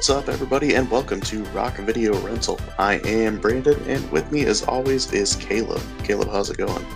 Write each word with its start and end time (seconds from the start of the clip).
What's 0.00 0.08
up, 0.08 0.30
everybody, 0.30 0.76
and 0.76 0.90
welcome 0.90 1.20
to 1.20 1.44
Rock 1.52 1.76
Video 1.76 2.18
Rental. 2.20 2.58
I 2.78 3.00
am 3.04 3.38
Brandon, 3.38 3.78
and 3.86 4.10
with 4.10 4.32
me, 4.32 4.46
as 4.46 4.62
always, 4.62 5.12
is 5.12 5.36
Caleb. 5.36 5.82
Caleb, 6.04 6.30
how's 6.30 6.48
it 6.48 6.56
going? 6.56 6.86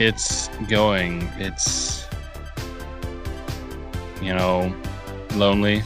It's 0.00 0.48
going. 0.68 1.22
It's, 1.36 2.04
you 4.20 4.34
know, 4.34 4.74
lonely. 5.36 5.84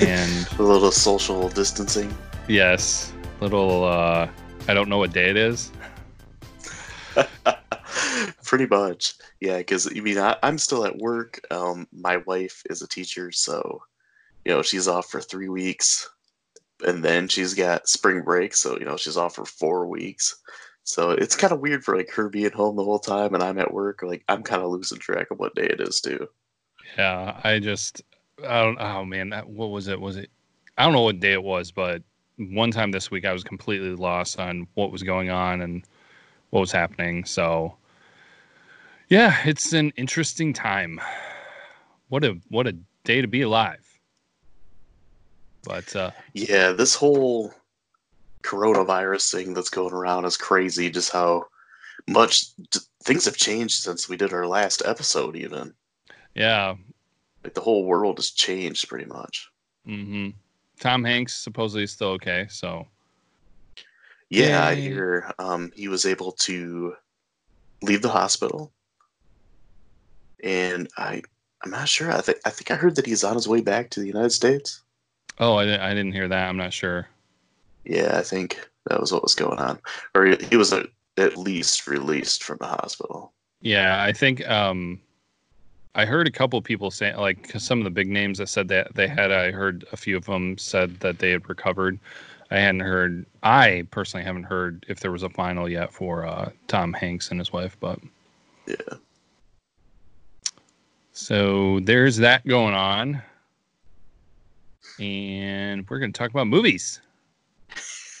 And 0.00 0.48
A 0.58 0.62
little 0.62 0.90
social 0.90 1.50
distancing. 1.50 2.16
yes, 2.48 3.12
little, 3.42 3.84
uh, 3.84 4.26
I 4.68 4.72
don't 4.72 4.88
know 4.88 4.96
what 4.96 5.12
day 5.12 5.28
it 5.28 5.36
is. 5.36 5.70
Pretty 8.46 8.66
much, 8.66 9.16
yeah. 9.40 9.58
Because 9.58 9.86
I 9.86 10.00
mean, 10.00 10.16
I, 10.16 10.38
I'm 10.42 10.56
still 10.56 10.86
at 10.86 10.96
work. 10.96 11.42
Um, 11.50 11.86
my 11.92 12.16
wife 12.16 12.62
is 12.70 12.80
a 12.80 12.88
teacher, 12.88 13.30
so 13.30 13.82
you 14.44 14.52
know 14.52 14.62
she's 14.62 14.88
off 14.88 15.10
for 15.10 15.20
three 15.20 15.48
weeks, 15.48 16.08
and 16.86 17.04
then 17.04 17.28
she's 17.28 17.54
got 17.54 17.88
spring 17.88 18.22
break, 18.22 18.54
so 18.54 18.78
you 18.78 18.84
know 18.84 18.96
she's 18.96 19.16
off 19.16 19.34
for 19.34 19.44
four 19.44 19.86
weeks. 19.86 20.36
So 20.84 21.10
it's 21.10 21.36
kind 21.36 21.52
of 21.52 21.60
weird 21.60 21.84
for 21.84 21.96
like 21.96 22.10
her 22.10 22.28
being 22.28 22.50
home 22.52 22.76
the 22.76 22.84
whole 22.84 22.98
time, 22.98 23.34
and 23.34 23.42
I'm 23.42 23.58
at 23.58 23.72
work. 23.72 24.02
Like 24.02 24.24
I'm 24.28 24.42
kind 24.42 24.62
of 24.62 24.70
losing 24.70 24.98
track 24.98 25.30
of 25.30 25.38
what 25.38 25.54
day 25.54 25.66
it 25.66 25.80
is 25.80 26.00
too. 26.00 26.26
Yeah, 26.96 27.38
I 27.44 27.58
just, 27.60 28.02
I 28.46 28.62
don't, 28.62 28.80
oh 28.80 29.04
man, 29.04 29.30
what 29.46 29.70
was 29.70 29.88
it? 29.88 30.00
Was 30.00 30.16
it, 30.16 30.30
I 30.76 30.84
don't 30.84 30.92
know 30.92 31.02
what 31.02 31.20
day 31.20 31.32
it 31.32 31.42
was, 31.42 31.70
but 31.70 32.02
one 32.36 32.70
time 32.70 32.90
this 32.90 33.10
week 33.10 33.24
I 33.24 33.32
was 33.32 33.44
completely 33.44 33.94
lost 33.94 34.40
on 34.40 34.66
what 34.74 34.90
was 34.90 35.02
going 35.02 35.30
on 35.30 35.60
and 35.60 35.84
what 36.50 36.60
was 36.60 36.72
happening. 36.72 37.24
So, 37.24 37.76
yeah, 39.08 39.36
it's 39.44 39.72
an 39.72 39.92
interesting 39.96 40.52
time. 40.52 41.00
What 42.08 42.24
a, 42.24 42.38
what 42.48 42.66
a 42.66 42.76
day 43.04 43.20
to 43.20 43.28
be 43.28 43.42
alive. 43.42 43.86
But, 45.70 45.94
uh, 45.94 46.10
Yeah, 46.34 46.72
this 46.72 46.96
whole 46.96 47.54
coronavirus 48.42 49.30
thing 49.30 49.54
that's 49.54 49.70
going 49.70 49.94
around 49.94 50.24
is 50.24 50.36
crazy. 50.36 50.90
Just 50.90 51.12
how 51.12 51.44
much 52.08 52.56
d- 52.56 52.80
things 53.04 53.24
have 53.26 53.36
changed 53.36 53.82
since 53.82 54.08
we 54.08 54.16
did 54.16 54.32
our 54.32 54.48
last 54.48 54.82
episode. 54.84 55.36
Even 55.36 55.72
yeah, 56.34 56.74
like 57.44 57.54
the 57.54 57.60
whole 57.60 57.84
world 57.84 58.18
has 58.18 58.30
changed 58.30 58.88
pretty 58.88 59.04
much. 59.04 59.48
Mm-hmm. 59.86 60.30
Tom 60.80 61.04
Hanks 61.04 61.36
supposedly 61.36 61.84
is 61.84 61.92
still 61.92 62.08
okay. 62.08 62.46
So, 62.50 62.88
Yeah, 64.28 64.66
I 64.66 64.74
hear 64.74 65.30
um, 65.38 65.70
he 65.76 65.86
was 65.86 66.04
able 66.04 66.32
to 66.32 66.96
leave 67.82 68.02
the 68.02 68.08
hospital, 68.08 68.72
and 70.42 70.88
I 70.98 71.22
I'm 71.62 71.70
not 71.70 71.88
sure. 71.88 72.10
I 72.10 72.22
think 72.22 72.38
I 72.44 72.50
think 72.50 72.72
I 72.72 72.74
heard 72.74 72.96
that 72.96 73.06
he's 73.06 73.22
on 73.22 73.36
his 73.36 73.46
way 73.46 73.60
back 73.60 73.90
to 73.90 74.00
the 74.00 74.08
United 74.08 74.32
States. 74.32 74.82
Oh, 75.38 75.56
I, 75.56 75.64
didn't- 75.64 75.80
I 75.80 75.88
didn't 75.94 76.12
hear 76.12 76.28
that. 76.28 76.48
I'm 76.48 76.56
not 76.56 76.72
sure. 76.72 77.08
Yeah, 77.84 78.18
I 78.18 78.22
think 78.22 78.68
that 78.88 79.00
was 79.00 79.12
what 79.12 79.22
was 79.22 79.34
going 79.34 79.58
on, 79.58 79.78
or 80.14 80.26
he, 80.26 80.56
was 80.56 80.72
uh 80.72 80.84
at 81.16 81.36
least 81.36 81.86
released 81.86 82.42
from 82.44 82.58
the 82.60 82.66
hospital. 82.66 83.32
Yeah, 83.62 84.02
I 84.02 84.12
think 84.12 84.46
um, 84.48 85.00
I 85.94 86.04
heard 86.04 86.26
a 86.28 86.30
couple 86.30 86.60
people 86.62 86.90
saying 86.90 87.16
like 87.16 87.48
'cause 87.48 87.62
some 87.62 87.78
of 87.78 87.84
the 87.84 87.90
big 87.90 88.08
names 88.08 88.38
that 88.38 88.48
said 88.48 88.68
that 88.68 88.94
they 88.94 89.08
had. 89.08 89.30
I 89.32 89.50
heard 89.50 89.84
a 89.92 89.96
few 89.96 90.16
of 90.16 90.24
them 90.26 90.56
said 90.58 90.98
that 91.00 91.18
they 91.18 91.30
had 91.30 91.48
recovered. 91.48 91.98
I 92.50 92.58
hadn't 92.58 92.80
heard. 92.80 93.26
I 93.42 93.86
personally 93.90 94.24
haven't 94.24 94.44
heard 94.44 94.84
if 94.88 95.00
there 95.00 95.12
was 95.12 95.22
a 95.22 95.30
final 95.30 95.68
yet 95.68 95.92
for 95.92 96.26
uh, 96.26 96.50
Tom 96.68 96.92
Hanks 96.92 97.30
and 97.30 97.38
his 97.40 97.52
wife, 97.52 97.76
but 97.80 97.98
Yeah. 98.66 98.76
so 101.12 101.80
there's 101.80 102.16
that 102.18 102.46
going 102.46 102.74
on, 102.74 103.22
and 104.98 105.88
we're 105.88 105.98
gonna 105.98 106.12
talk 106.12 106.30
about 106.30 106.46
movies. 106.46 107.00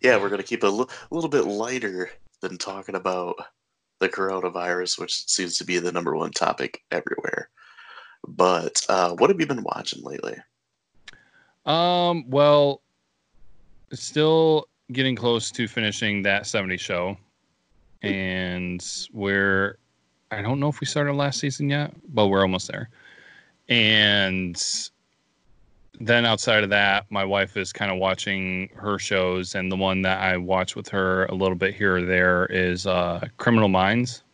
yeah, 0.00 0.16
we're 0.16 0.28
going 0.28 0.40
to 0.40 0.46
keep 0.46 0.62
it 0.62 0.72
a 0.72 0.86
little 1.10 1.30
bit 1.30 1.44
lighter 1.44 2.10
than 2.40 2.56
talking 2.56 2.94
about 2.94 3.34
the 3.98 4.08
coronavirus, 4.08 4.98
which 4.98 5.28
seems 5.28 5.56
to 5.58 5.64
be 5.64 5.78
the 5.78 5.92
number 5.92 6.14
one 6.14 6.30
topic 6.30 6.82
everywhere. 6.90 7.48
But 8.26 8.80
uh, 8.88 9.14
what 9.14 9.30
have 9.30 9.40
you 9.40 9.46
been 9.46 9.64
watching 9.64 10.02
lately? 10.04 10.36
Um, 11.66 12.28
well, 12.28 12.82
still 13.92 14.68
getting 14.92 15.16
close 15.16 15.50
to 15.52 15.66
finishing 15.66 16.22
that 16.22 16.46
70 16.46 16.76
show. 16.76 17.16
And 18.02 18.84
we're, 19.12 19.78
I 20.30 20.42
don't 20.42 20.60
know 20.60 20.68
if 20.68 20.80
we 20.80 20.86
started 20.86 21.14
last 21.14 21.40
season 21.40 21.68
yet, 21.68 21.92
but 22.08 22.28
we're 22.28 22.42
almost 22.42 22.70
there. 22.70 22.90
And 23.68 24.56
then 26.06 26.26
outside 26.26 26.64
of 26.64 26.70
that, 26.70 27.06
my 27.10 27.24
wife 27.24 27.56
is 27.56 27.72
kind 27.72 27.92
of 27.92 27.98
watching 27.98 28.68
her 28.74 28.98
shows. 28.98 29.54
And 29.54 29.70
the 29.70 29.76
one 29.76 30.02
that 30.02 30.20
I 30.20 30.36
watch 30.36 30.74
with 30.74 30.88
her 30.88 31.26
a 31.26 31.34
little 31.34 31.54
bit 31.54 31.74
here 31.74 31.96
or 31.96 32.02
there 32.02 32.46
is 32.46 32.86
uh, 32.86 33.28
Criminal 33.36 33.68
Minds. 33.68 34.24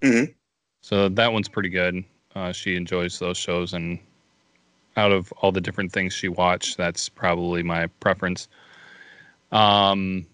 Mhm. 0.00 0.32
So 0.80 1.10
that 1.10 1.32
one's 1.32 1.48
pretty 1.48 1.68
good. 1.68 2.02
Uh, 2.34 2.50
she 2.52 2.76
enjoys 2.76 3.18
those 3.18 3.36
shows. 3.36 3.74
And 3.74 3.98
out 4.96 5.12
of 5.12 5.30
all 5.32 5.52
the 5.52 5.60
different 5.60 5.92
things 5.92 6.14
she 6.14 6.28
watched, 6.28 6.78
that's 6.78 7.10
probably 7.10 7.62
my 7.62 7.88
preference. 8.00 8.48
Um, 9.52 10.26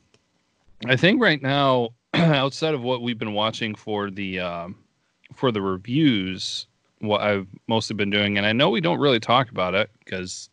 I 0.86 0.94
think 0.94 1.20
right 1.20 1.42
now, 1.42 1.90
outside 2.14 2.74
of 2.74 2.82
what 2.82 3.02
we've 3.02 3.18
been 3.18 3.34
watching 3.34 3.74
for 3.74 4.10
the 4.10 4.38
um 4.38 4.76
for 5.34 5.50
the 5.50 5.60
reviews, 5.60 6.66
what 7.00 7.20
I've 7.20 7.48
mostly 7.66 7.94
been 7.94 8.10
doing, 8.10 8.38
and 8.38 8.46
I 8.46 8.52
know 8.52 8.70
we 8.70 8.80
don't 8.80 9.00
really 9.00 9.20
talk 9.20 9.50
about 9.50 9.74
it 9.74 9.90
because 10.04 10.48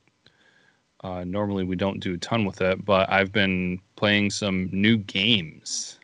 uh, 1.05 1.23
normally 1.23 1.63
we 1.63 1.75
don't 1.75 1.99
do 1.99 2.15
a 2.15 2.17
ton 2.17 2.45
with 2.45 2.61
it, 2.61 2.83
but 2.83 3.11
I've 3.11 3.31
been 3.31 3.79
playing 3.95 4.31
some 4.31 4.69
new 4.71 4.97
games. 4.97 5.99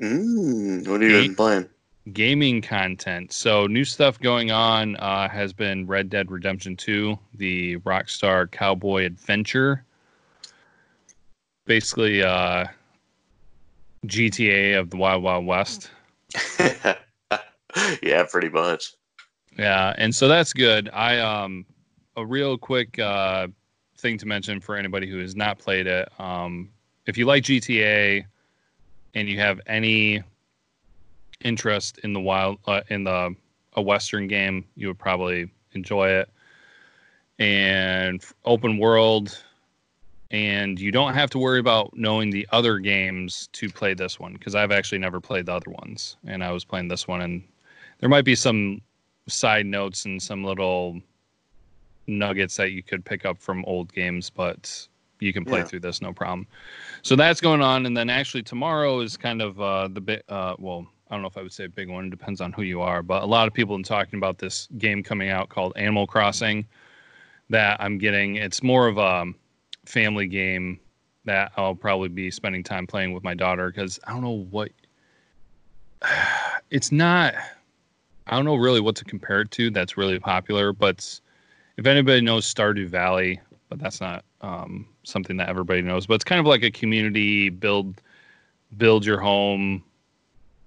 Mm, 0.00 0.86
what 0.86 1.00
are 1.02 1.08
you 1.08 1.34
playing? 1.34 1.68
gaming 2.12 2.60
content. 2.60 3.32
So 3.32 3.66
new 3.66 3.84
stuff 3.84 4.18
going 4.18 4.50
on 4.50 4.96
uh, 4.96 5.28
has 5.28 5.52
been 5.52 5.86
Red 5.86 6.10
Dead 6.10 6.30
Redemption 6.30 6.76
2, 6.76 7.18
the 7.34 7.76
Rockstar 7.78 8.50
Cowboy 8.50 9.04
Adventure. 9.04 9.84
Basically, 11.66 12.22
uh, 12.22 12.66
GTA 14.06 14.78
of 14.78 14.90
the 14.90 14.96
Wild 14.96 15.22
Wild 15.22 15.46
West. 15.46 15.90
yeah, 18.02 18.24
pretty 18.28 18.48
much. 18.48 18.94
Yeah, 19.58 19.94
and 19.98 20.14
so 20.14 20.26
that's 20.26 20.52
good. 20.52 20.90
I 20.92 21.18
um 21.18 21.64
a 22.16 22.24
real 22.24 22.58
quick 22.58 22.98
uh 22.98 23.48
thing 24.00 24.18
to 24.18 24.26
mention 24.26 24.60
for 24.60 24.76
anybody 24.76 25.08
who 25.08 25.18
has 25.18 25.36
not 25.36 25.58
played 25.58 25.86
it. 25.86 26.08
Um 26.18 26.70
if 27.06 27.16
you 27.18 27.26
like 27.26 27.44
GTA 27.44 28.24
and 29.14 29.28
you 29.28 29.38
have 29.38 29.60
any 29.66 30.22
interest 31.42 31.98
in 32.04 32.12
the 32.12 32.20
wild 32.20 32.58
uh, 32.66 32.82
in 32.88 33.04
the 33.04 33.34
a 33.74 33.82
western 33.82 34.26
game, 34.26 34.64
you 34.74 34.88
would 34.88 34.98
probably 34.98 35.50
enjoy 35.72 36.08
it. 36.08 36.28
And 37.38 38.22
open 38.44 38.78
world 38.78 39.42
and 40.30 40.78
you 40.78 40.92
don't 40.92 41.14
have 41.14 41.30
to 41.30 41.38
worry 41.38 41.58
about 41.58 41.96
knowing 41.96 42.30
the 42.30 42.46
other 42.52 42.78
games 42.78 43.48
to 43.52 43.68
play 43.68 43.94
this 43.94 44.20
one 44.20 44.34
because 44.34 44.54
I've 44.54 44.70
actually 44.70 44.98
never 44.98 45.20
played 45.20 45.46
the 45.46 45.54
other 45.54 45.70
ones 45.70 46.16
and 46.26 46.44
I 46.44 46.52
was 46.52 46.64
playing 46.64 46.88
this 46.88 47.08
one 47.08 47.20
and 47.22 47.42
there 47.98 48.08
might 48.08 48.24
be 48.24 48.34
some 48.34 48.80
side 49.26 49.66
notes 49.66 50.04
and 50.04 50.22
some 50.22 50.44
little 50.44 51.00
nuggets 52.10 52.56
that 52.56 52.72
you 52.72 52.82
could 52.82 53.04
pick 53.04 53.24
up 53.24 53.38
from 53.38 53.64
old 53.66 53.92
games, 53.92 54.30
but 54.30 54.88
you 55.20 55.32
can 55.32 55.44
play 55.44 55.60
Yeah. 55.60 55.64
through 55.64 55.80
this 55.80 56.00
no 56.02 56.12
problem. 56.12 56.46
So 57.02 57.16
that's 57.16 57.40
going 57.40 57.62
on, 57.62 57.86
and 57.86 57.96
then 57.96 58.10
actually 58.10 58.42
tomorrow 58.42 59.00
is 59.00 59.16
kind 59.16 59.40
of 59.42 59.60
uh, 59.60 59.88
the 59.88 60.00
big. 60.00 60.22
Uh, 60.28 60.54
well, 60.58 60.86
I 61.10 61.14
don't 61.14 61.22
know 61.22 61.28
if 61.28 61.36
I 61.36 61.42
would 61.42 61.52
say 61.52 61.64
a 61.64 61.68
big 61.68 61.88
one. 61.88 62.06
It 62.06 62.10
depends 62.10 62.40
on 62.40 62.52
who 62.52 62.62
you 62.62 62.80
are, 62.80 63.02
but 63.02 63.22
a 63.22 63.26
lot 63.26 63.48
of 63.48 63.54
people 63.54 63.78
are 63.78 63.82
talking 63.82 64.18
about 64.18 64.38
this 64.38 64.68
game 64.78 65.02
coming 65.02 65.28
out 65.30 65.48
called 65.48 65.72
Animal 65.76 66.06
Crossing 66.06 66.66
that 67.48 67.80
I'm 67.80 67.98
getting. 67.98 68.36
It's 68.36 68.62
more 68.62 68.86
of 68.86 68.98
a 68.98 69.26
family 69.84 70.26
game 70.26 70.78
that 71.24 71.52
I'll 71.56 71.74
probably 71.74 72.08
be 72.08 72.30
spending 72.30 72.62
time 72.62 72.86
playing 72.86 73.12
with 73.12 73.24
my 73.24 73.34
daughter 73.34 73.70
because 73.70 73.98
I 74.06 74.12
don't 74.12 74.22
know 74.22 74.46
what. 74.50 74.70
It's 76.70 76.92
not. 76.92 77.34
I 78.28 78.36
don't 78.36 78.44
know 78.44 78.54
really 78.54 78.80
what 78.80 78.94
to 78.96 79.04
compare 79.04 79.40
it 79.40 79.50
to. 79.52 79.70
That's 79.72 79.96
really 79.96 80.20
popular, 80.20 80.72
but 80.72 81.20
if 81.80 81.86
anybody 81.86 82.20
knows 82.20 82.52
Stardew 82.52 82.88
Valley, 82.88 83.40
but 83.70 83.78
that's 83.78 84.02
not 84.02 84.22
um, 84.42 84.86
something 85.02 85.38
that 85.38 85.48
everybody 85.48 85.80
knows. 85.80 86.06
But 86.06 86.14
it's 86.16 86.24
kind 86.24 86.38
of 86.38 86.44
like 86.44 86.62
a 86.62 86.70
community 86.70 87.48
build, 87.48 88.02
build 88.76 89.06
your 89.06 89.18
home, 89.18 89.82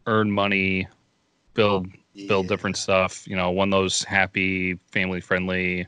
earn 0.07 0.31
money, 0.31 0.88
build 1.54 1.88
build 2.27 2.48
different 2.48 2.77
stuff. 2.77 3.27
You 3.27 3.36
know, 3.36 3.51
one 3.51 3.71
of 3.71 3.80
those 3.80 4.04
happy, 4.04 4.74
family 4.92 5.21
friendly 5.21 5.86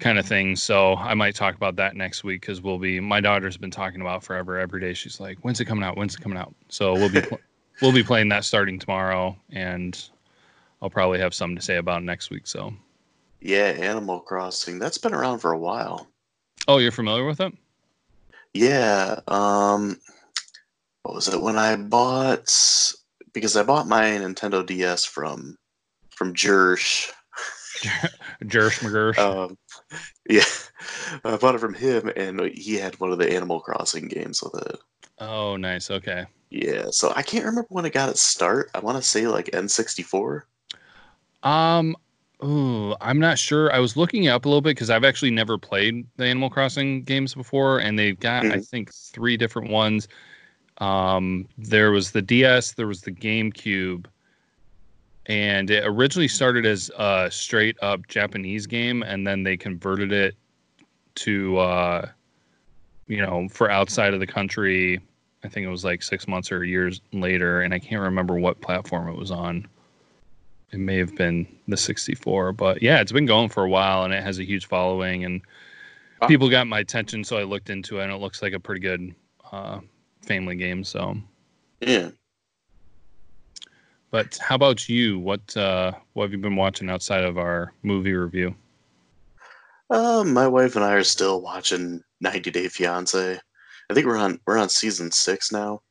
kind 0.00 0.18
of 0.18 0.26
things. 0.26 0.60
So 0.60 0.96
I 0.96 1.14
might 1.14 1.36
talk 1.36 1.54
about 1.54 1.76
that 1.76 1.94
next 1.94 2.24
week 2.24 2.40
because 2.40 2.60
we'll 2.60 2.80
be. 2.80 2.98
My 2.98 3.20
daughter's 3.20 3.56
been 3.56 3.70
talking 3.70 4.00
about 4.00 4.24
forever. 4.24 4.58
Every 4.58 4.80
day 4.80 4.92
she's 4.94 5.20
like, 5.20 5.38
"When's 5.42 5.60
it 5.60 5.66
coming 5.66 5.84
out? 5.84 5.96
When's 5.96 6.16
it 6.16 6.20
coming 6.20 6.38
out?" 6.38 6.52
So 6.68 6.94
we'll 6.94 7.12
be 7.12 7.20
pl- 7.20 7.40
we'll 7.80 7.92
be 7.92 8.02
playing 8.02 8.28
that 8.30 8.44
starting 8.44 8.80
tomorrow, 8.80 9.36
and 9.50 9.96
I'll 10.82 10.90
probably 10.90 11.20
have 11.20 11.32
something 11.32 11.54
to 11.54 11.62
say 11.62 11.76
about 11.76 12.02
next 12.02 12.30
week. 12.30 12.48
So 12.48 12.74
Yeah, 13.44 13.76
Animal 13.78 14.20
Crossing. 14.20 14.78
That's 14.78 14.96
been 14.96 15.12
around 15.12 15.40
for 15.40 15.52
a 15.52 15.58
while. 15.58 16.06
Oh, 16.66 16.78
you're 16.78 16.90
familiar 16.90 17.26
with 17.26 17.42
it? 17.42 17.52
Yeah. 18.54 19.20
Um, 19.28 20.00
what 21.02 21.14
was 21.14 21.28
it 21.28 21.42
when 21.42 21.58
I 21.58 21.76
bought? 21.76 22.50
Because 23.34 23.54
I 23.54 23.62
bought 23.62 23.86
my 23.86 24.04
Nintendo 24.04 24.64
DS 24.64 25.04
from 25.04 25.58
from 26.08 26.32
Jersh. 26.32 27.12
Jersh 28.44 28.78
McGursh. 28.78 29.18
Um, 29.18 29.58
yeah, 30.26 30.44
I 31.24 31.36
bought 31.36 31.54
it 31.54 31.60
from 31.60 31.74
him, 31.74 32.10
and 32.16 32.40
he 32.54 32.76
had 32.76 32.98
one 32.98 33.12
of 33.12 33.18
the 33.18 33.30
Animal 33.30 33.60
Crossing 33.60 34.08
games 34.08 34.42
with 34.42 34.62
it. 34.66 34.78
oh, 35.18 35.58
nice. 35.58 35.90
Okay. 35.90 36.24
Yeah, 36.48 36.86
so 36.90 37.12
I 37.14 37.20
can't 37.20 37.44
remember 37.44 37.68
when 37.68 37.84
it 37.84 37.92
got 37.92 38.08
its 38.08 38.22
start. 38.22 38.70
I 38.74 38.78
want 38.78 38.96
to 38.96 39.02
say 39.02 39.26
like 39.26 39.50
N64. 39.50 40.42
Um, 41.42 41.94
ooh, 42.44 42.94
I'm 43.00 43.18
not 43.18 43.38
sure. 43.38 43.72
I 43.72 43.78
was 43.78 43.96
looking 43.96 44.24
it 44.24 44.28
up 44.28 44.44
a 44.44 44.48
little 44.48 44.60
bit 44.60 44.70
because 44.70 44.90
I've 44.90 45.04
actually 45.04 45.30
never 45.30 45.58
played 45.58 46.06
the 46.16 46.26
Animal 46.26 46.50
Crossing 46.50 47.02
games 47.02 47.34
before, 47.34 47.78
and 47.78 47.98
they've 47.98 48.18
got 48.18 48.44
I 48.52 48.58
Mhm. 48.58 48.68
think 48.68 48.92
three 48.92 49.36
different 49.36 49.70
ones. 49.70 50.08
Um, 50.78 51.48
there 51.56 51.90
was 51.92 52.10
the 52.10 52.22
DS, 52.22 52.72
there 52.72 52.86
was 52.86 53.00
the 53.02 53.12
GameCube, 53.12 54.06
and 55.26 55.70
it 55.70 55.84
originally 55.86 56.28
started 56.28 56.66
as 56.66 56.90
a 56.98 57.28
straight 57.30 57.76
up 57.82 58.06
Japanese 58.08 58.66
game, 58.66 59.02
and 59.02 59.26
then 59.26 59.42
they 59.42 59.56
converted 59.56 60.12
it 60.12 60.34
to 61.16 61.56
uh, 61.58 62.08
you 63.06 63.18
know, 63.18 63.48
for 63.48 63.70
outside 63.70 64.14
of 64.14 64.20
the 64.20 64.26
country. 64.26 65.00
I 65.44 65.48
think 65.48 65.66
it 65.66 65.70
was 65.70 65.84
like 65.84 66.02
six 66.02 66.26
months 66.26 66.50
or 66.50 66.64
years 66.64 67.00
later, 67.12 67.60
and 67.62 67.74
I 67.74 67.78
can't 67.78 68.00
remember 68.02 68.38
what 68.38 68.60
platform 68.62 69.08
it 69.08 69.16
was 69.16 69.30
on. 69.30 69.66
It 70.74 70.80
may 70.80 70.96
have 70.96 71.14
been 71.14 71.46
the 71.68 71.76
64, 71.76 72.52
but 72.52 72.82
yeah, 72.82 73.00
it's 73.00 73.12
been 73.12 73.26
going 73.26 73.48
for 73.48 73.62
a 73.62 73.68
while, 73.68 74.02
and 74.02 74.12
it 74.12 74.24
has 74.24 74.40
a 74.40 74.44
huge 74.44 74.66
following, 74.66 75.24
and 75.24 75.40
Wow. 76.20 76.26
people 76.26 76.50
got 76.50 76.66
my 76.66 76.80
attention, 76.80 77.22
so 77.22 77.36
I 77.36 77.44
looked 77.44 77.70
into 77.70 78.00
it, 78.00 78.02
and 78.04 78.12
it 78.12 78.16
looks 78.16 78.42
like 78.42 78.54
a 78.54 78.58
pretty 78.58 78.80
good 78.80 79.14
uh, 79.52 79.78
family 80.22 80.56
game. 80.56 80.82
So, 80.82 81.16
Yeah. 81.80 82.10
but 84.10 84.36
how 84.38 84.56
about 84.56 84.88
you? 84.88 85.20
What 85.20 85.56
uh, 85.56 85.92
what 86.14 86.24
have 86.24 86.32
you 86.32 86.38
been 86.38 86.56
watching 86.56 86.90
outside 86.90 87.22
of 87.22 87.38
our 87.38 87.72
movie 87.84 88.14
review? 88.14 88.56
Um, 89.90 90.32
my 90.32 90.48
wife 90.48 90.74
and 90.74 90.84
I 90.84 90.94
are 90.94 91.04
still 91.04 91.40
watching 91.40 92.02
90 92.20 92.50
Day 92.50 92.66
Fiance. 92.68 93.38
I 93.90 93.94
think 93.94 94.08
we're 94.08 94.16
on 94.16 94.40
we're 94.44 94.58
on 94.58 94.68
season 94.70 95.12
six 95.12 95.52
now. 95.52 95.82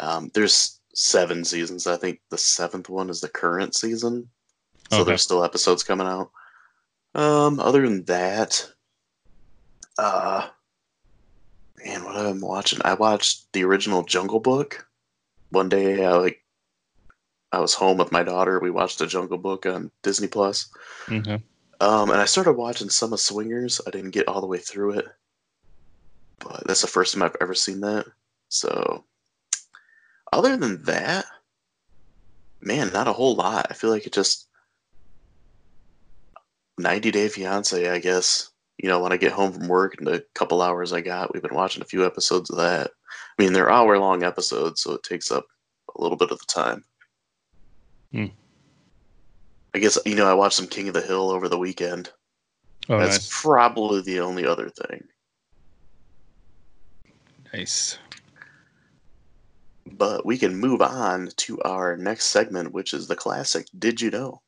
Um, 0.00 0.28
there's 0.34 0.79
seven 0.94 1.44
seasons. 1.44 1.86
I 1.86 1.96
think 1.96 2.20
the 2.30 2.38
seventh 2.38 2.88
one 2.88 3.10
is 3.10 3.20
the 3.20 3.28
current 3.28 3.74
season, 3.74 4.28
so 4.90 4.98
Okay. 4.98 5.04
there's 5.10 5.22
still 5.22 5.44
episodes 5.44 5.82
coming 5.84 6.06
out. 6.06 6.30
Um, 7.14 7.58
other 7.60 7.82
than 7.82 8.04
that, 8.04 8.70
uh, 9.98 10.48
man, 11.84 12.04
what 12.04 12.16
I'm 12.16 12.40
watching? 12.40 12.80
I 12.84 12.94
watched 12.94 13.52
the 13.52 13.64
original 13.64 14.02
Jungle 14.02 14.40
Book. 14.40 14.86
One 15.50 15.68
day, 15.68 16.04
I 16.04 16.12
like, 16.12 16.44
I 17.52 17.58
was 17.58 17.74
home 17.74 17.98
with 17.98 18.12
my 18.12 18.22
daughter. 18.22 18.60
We 18.60 18.70
watched 18.70 19.00
the 19.00 19.06
Jungle 19.06 19.38
Book 19.38 19.66
on 19.66 19.90
Disney 20.02 20.28
Plus. 20.28 20.70
Okay. 21.10 21.42
Um, 21.80 22.10
and 22.10 22.20
I 22.20 22.26
started 22.26 22.52
watching 22.52 22.90
some 22.90 23.12
of 23.12 23.20
Swingers. 23.20 23.80
I 23.86 23.90
didn't 23.90 24.10
get 24.10 24.28
all 24.28 24.40
the 24.40 24.46
way 24.46 24.58
through 24.58 24.98
it, 24.98 25.06
but 26.38 26.62
that's 26.66 26.82
the 26.82 26.86
first 26.86 27.14
time 27.14 27.22
I've 27.22 27.36
ever 27.40 27.54
seen 27.54 27.80
that. 27.80 28.06
So, 28.50 29.04
other 30.32 30.56
than 30.56 30.82
that, 30.84 31.24
man, 32.60 32.92
not 32.92 33.08
a 33.08 33.12
whole 33.12 33.34
lot. 33.34 33.66
I 33.70 33.74
feel 33.74 33.90
like 33.90 34.06
it 34.06 34.12
just 34.12 34.48
90 36.78 37.10
Day 37.10 37.28
Fiance, 37.28 37.88
I 37.90 37.98
guess. 37.98 38.50
You 38.78 38.88
know, 38.88 39.00
when 39.00 39.12
I 39.12 39.18
get 39.18 39.32
home 39.32 39.52
from 39.52 39.68
work 39.68 39.96
and 39.98 40.06
the 40.06 40.24
couple 40.34 40.62
hours 40.62 40.92
I 40.92 41.02
got, 41.02 41.32
we've 41.34 41.42
been 41.42 41.54
watching 41.54 41.82
a 41.82 41.86
few 41.86 42.06
episodes 42.06 42.48
of 42.48 42.56
that. 42.56 42.90
I 43.38 43.42
mean, 43.42 43.52
they're 43.52 43.70
hour 43.70 43.98
long 43.98 44.22
episodes, 44.22 44.80
so 44.80 44.92
it 44.94 45.02
takes 45.02 45.30
up 45.30 45.44
a 45.96 46.02
little 46.02 46.16
bit 46.16 46.30
of 46.30 46.38
the 46.38 46.46
time. 46.46 46.84
Hmm. 48.12 48.26
I 49.74 49.78
guess, 49.78 49.98
you 50.06 50.14
know, 50.14 50.26
I 50.26 50.34
watched 50.34 50.56
some 50.56 50.66
King 50.66 50.88
of 50.88 50.94
the 50.94 51.02
Hill 51.02 51.30
over 51.30 51.48
the 51.48 51.58
weekend. 51.58 52.10
Oh, 52.88 52.98
That's 52.98 53.18
nice. 53.18 53.42
probably 53.42 54.00
the 54.02 54.20
only 54.20 54.46
other 54.46 54.70
thing. 54.70 55.04
nice. 57.52 57.98
But 59.86 60.26
we 60.26 60.38
can 60.38 60.56
move 60.56 60.82
on 60.82 61.30
to 61.36 61.60
our 61.62 61.96
next 61.96 62.26
segment, 62.26 62.72
which 62.72 62.92
is 62.92 63.08
the 63.08 63.16
classic 63.16 63.66
Did 63.78 64.00
You 64.00 64.10
Know? 64.10 64.42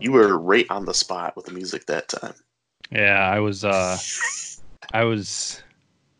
You 0.00 0.10
were 0.10 0.36
right 0.36 0.66
on 0.68 0.84
the 0.84 0.94
spot 0.94 1.36
with 1.36 1.46
the 1.46 1.52
music 1.52 1.86
that 1.86 2.08
time. 2.08 2.34
Yeah, 2.90 3.20
I 3.28 3.38
was. 3.38 3.64
uh 3.64 3.96
I 4.92 5.04
was. 5.04 5.62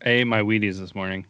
I 0.05 0.11
ate 0.11 0.25
my 0.25 0.41
Wheaties 0.41 0.79
this 0.79 0.95
morning. 0.95 1.27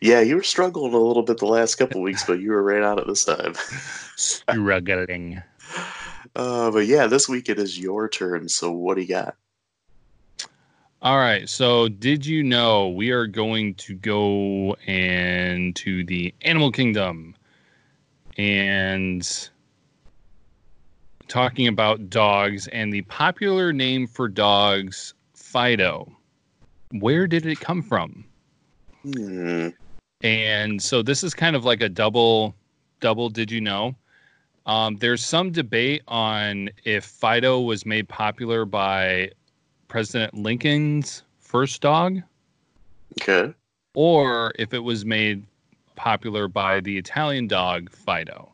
Yeah, 0.00 0.20
you 0.20 0.36
were 0.36 0.42
struggling 0.42 0.94
a 0.94 0.98
little 0.98 1.22
bit 1.22 1.38
the 1.38 1.46
last 1.46 1.76
couple 1.76 2.02
weeks, 2.02 2.24
but 2.24 2.40
you 2.40 2.50
were 2.50 2.62
right 2.62 2.82
on 2.82 2.98
it 2.98 3.06
this 3.06 3.24
time. 3.24 3.54
Struggling. 4.16 5.42
Uh, 6.34 6.70
but 6.70 6.86
yeah, 6.86 7.06
this 7.06 7.30
week 7.30 7.48
it 7.48 7.58
is 7.58 7.78
your 7.78 8.10
turn. 8.10 8.46
So 8.46 8.70
what 8.70 8.96
do 8.96 9.00
you 9.00 9.08
got? 9.08 9.36
All 11.00 11.16
right. 11.16 11.48
So, 11.48 11.88
did 11.88 12.26
you 12.26 12.42
know 12.42 12.90
we 12.90 13.10
are 13.10 13.26
going 13.26 13.72
to 13.76 13.94
go 13.94 14.76
into 14.86 16.04
the 16.04 16.34
animal 16.42 16.70
kingdom 16.70 17.34
and 18.36 19.48
talking 21.28 21.66
about 21.66 22.08
dogs 22.08 22.68
and 22.68 22.92
the 22.92 23.02
popular 23.02 23.72
name 23.72 24.06
for 24.06 24.28
dogs, 24.28 25.14
Fido. 25.34 26.10
Where 26.92 27.26
did 27.26 27.46
it 27.46 27.60
come 27.60 27.82
from? 27.82 28.24
Hmm. 29.14 29.68
And 30.22 30.82
so 30.82 31.02
this 31.02 31.22
is 31.22 31.34
kind 31.34 31.54
of 31.54 31.64
like 31.64 31.80
a 31.82 31.88
double 31.88 32.54
double 33.00 33.28
did 33.28 33.50
you 33.50 33.60
know? 33.60 33.94
Um, 34.64 34.96
there's 34.96 35.24
some 35.24 35.52
debate 35.52 36.02
on 36.08 36.70
if 36.84 37.04
Fido 37.04 37.60
was 37.60 37.86
made 37.86 38.08
popular 38.08 38.64
by 38.64 39.30
President 39.86 40.34
Lincoln's 40.34 41.22
first 41.38 41.80
dog 41.80 42.20
Okay. 43.20 43.54
or 43.94 44.52
if 44.58 44.74
it 44.74 44.80
was 44.80 45.04
made 45.04 45.44
popular 45.94 46.48
by 46.48 46.80
the 46.80 46.98
Italian 46.98 47.46
dog 47.46 47.90
Fido. 47.90 48.50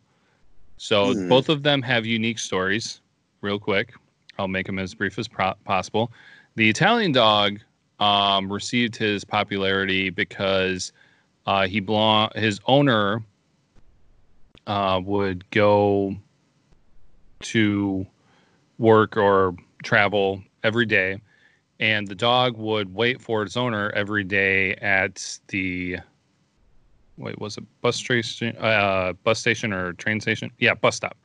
So 0.76 1.14
Hmm. 1.14 1.28
both 1.28 1.48
of 1.48 1.62
them 1.62 1.80
have 1.82 2.04
unique 2.04 2.38
stories. 2.38 3.00
Real 3.40 3.58
quick, 3.58 3.94
I'll 4.38 4.48
make 4.48 4.66
them 4.66 4.78
as 4.78 4.94
brief 4.94 5.18
as 5.18 5.28
pro- 5.28 5.54
possible. 5.64 6.12
The 6.56 6.68
Italian 6.68 7.12
dog 7.12 7.60
um, 8.02 8.52
received 8.52 8.96
his 8.96 9.24
popularity 9.24 10.10
because 10.10 10.92
uh, 11.46 11.68
he 11.68 11.80
his 12.34 12.60
owner 12.66 13.24
uh, 14.66 15.00
would 15.04 15.48
go 15.50 16.16
to 17.40 18.04
work 18.78 19.16
or 19.16 19.54
travel 19.84 20.42
every 20.64 20.84
day, 20.84 21.20
and 21.78 22.08
the 22.08 22.14
dog 22.16 22.56
would 22.56 22.92
wait 22.92 23.20
for 23.20 23.44
its 23.44 23.56
owner 23.56 23.90
every 23.90 24.24
day 24.24 24.74
at 24.76 25.38
the 25.48 25.98
wait 27.18 27.40
was 27.40 27.56
it 27.56 27.64
bus 27.82 27.96
station 27.96 28.56
uh, 28.56 29.12
bus 29.22 29.38
station 29.38 29.72
or 29.72 29.92
train 29.92 30.20
station? 30.20 30.50
Yeah 30.58 30.74
bus 30.74 30.96
stop. 30.96 31.16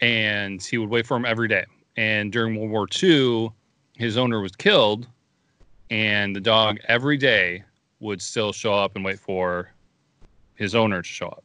And 0.00 0.60
he 0.60 0.78
would 0.78 0.90
wait 0.90 1.06
for 1.06 1.16
him 1.16 1.24
every 1.24 1.46
day. 1.46 1.64
And 1.96 2.32
during 2.32 2.56
world 2.56 2.70
war 2.70 2.88
ii 3.02 3.50
his 3.94 4.16
owner 4.16 4.40
was 4.40 4.52
killed 4.56 5.06
and 5.90 6.34
the 6.34 6.40
dog 6.40 6.78
every 6.88 7.16
day 7.16 7.62
would 8.00 8.20
still 8.20 8.52
show 8.52 8.74
up 8.74 8.96
and 8.96 9.04
wait 9.04 9.18
for 9.18 9.70
his 10.54 10.74
owner 10.74 11.02
to 11.02 11.08
show 11.08 11.28
up 11.28 11.44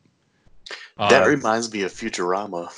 That 0.98 1.24
Uh, 1.24 1.30
reminds 1.30 1.72
me 1.72 1.84
of 1.84 1.92
Futurama 1.92 2.70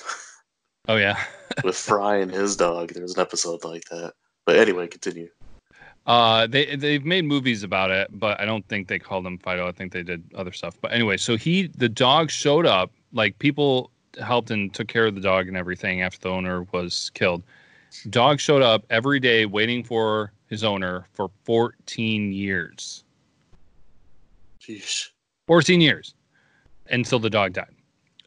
oh 0.88 0.96
yeah 0.96 1.24
with 1.64 1.76
Fry 1.78 2.18
and 2.18 2.32
his 2.32 2.56
dog. 2.56 2.90
There's 2.94 3.14
an 3.14 3.22
episode 3.22 3.64
like 3.64 3.86
that. 3.90 4.14
But 4.46 4.58
anyway, 4.58 4.88
continue. 4.88 5.30
Uh, 6.06 6.48
they 6.48 6.76
they've 6.76 7.06
made 7.06 7.24
movies 7.26 7.64
about 7.64 7.92
it, 7.92 8.08
but 8.12 8.40
I 8.40 8.46
don't 8.46 8.68
think 8.68 8.88
they 8.88 9.00
called 9.00 9.26
him 9.26 9.38
Fido. 9.38 9.68
I 9.68 9.72
think 9.72 9.92
they 9.94 10.04
did 10.04 10.24
other 10.36 10.52
stuff. 10.52 10.76
But 10.82 10.92
anyway, 10.92 11.18
so 11.18 11.38
he 11.38 11.68
the 11.68 11.90
dog 11.90 12.30
showed 12.30 12.66
up. 12.66 12.92
Like 13.14 13.38
people 13.40 13.92
helped 14.20 14.52
and 14.52 14.74
took 14.74 14.88
care 14.88 15.06
of 15.06 15.16
the 15.16 15.22
dog 15.22 15.48
and 15.48 15.56
everything 15.56 16.02
after 16.02 16.20
the 16.20 16.30
owner 16.30 16.64
was 16.74 17.12
killed. 17.14 17.44
Dog 18.10 18.40
showed 18.40 18.62
up 18.62 18.86
every 18.90 19.20
day 19.20 19.46
waiting 19.46 19.84
for 19.84 20.34
his 20.48 20.64
owner 20.64 21.08
for 21.14 21.30
14 21.44 22.32
years. 22.32 23.04
Sheesh. 24.60 25.10
14 25.48 25.82
years 25.82 26.16
until 26.90 27.20
the 27.20 27.30
dog 27.30 27.54
died. 27.54 27.76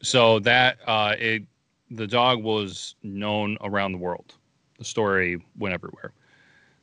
So 0.01 0.39
that 0.39 0.77
uh, 0.85 1.15
it 1.17 1.43
the 1.89 2.07
dog 2.07 2.43
was 2.43 2.95
known 3.03 3.57
around 3.61 3.93
the 3.93 3.97
world. 3.97 4.35
The 4.77 4.85
story 4.85 5.43
went 5.57 5.73
everywhere. 5.73 6.13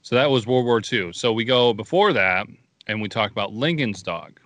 So 0.02 0.14
that 0.16 0.30
was 0.30 0.46
World 0.46 0.64
War 0.64 0.80
II. 0.80 1.12
So 1.12 1.32
we 1.32 1.44
go 1.44 1.72
before 1.72 2.12
that 2.12 2.46
and 2.86 3.00
we 3.00 3.08
talk 3.08 3.30
about 3.30 3.52
Lincoln's 3.52 4.02
dog. 4.02 4.40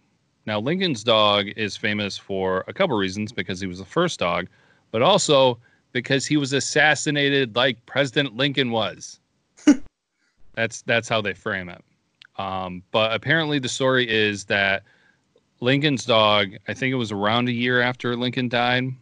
Now, 0.46 0.60
Lincoln's 0.60 1.04
dog 1.04 1.48
is 1.56 1.76
famous 1.76 2.16
for 2.16 2.64
a 2.68 2.72
couple 2.72 2.96
reasons 2.96 3.32
because 3.32 3.60
he 3.60 3.66
was 3.66 3.78
the 3.78 3.84
first 3.84 4.18
dog, 4.18 4.48
but 4.90 5.02
also 5.02 5.58
because 5.92 6.26
he 6.26 6.36
was 6.36 6.52
assassinated 6.52 7.56
like 7.56 7.84
President 7.86 8.36
Lincoln 8.36 8.70
was. 8.70 9.20
that's 10.54 10.82
that's 10.82 11.08
how 11.08 11.20
they 11.20 11.34
frame 11.34 11.68
it. 11.68 11.82
Um, 12.36 12.82
but 12.92 13.12
apparently, 13.12 13.58
the 13.58 13.68
story 13.68 14.08
is 14.08 14.44
that 14.44 14.84
Lincoln's 15.60 16.04
dog. 16.04 16.52
I 16.68 16.74
think 16.74 16.92
it 16.92 16.96
was 16.96 17.12
around 17.12 17.48
a 17.48 17.52
year 17.52 17.80
after 17.80 18.16
Lincoln 18.16 18.48
died. 18.48 18.92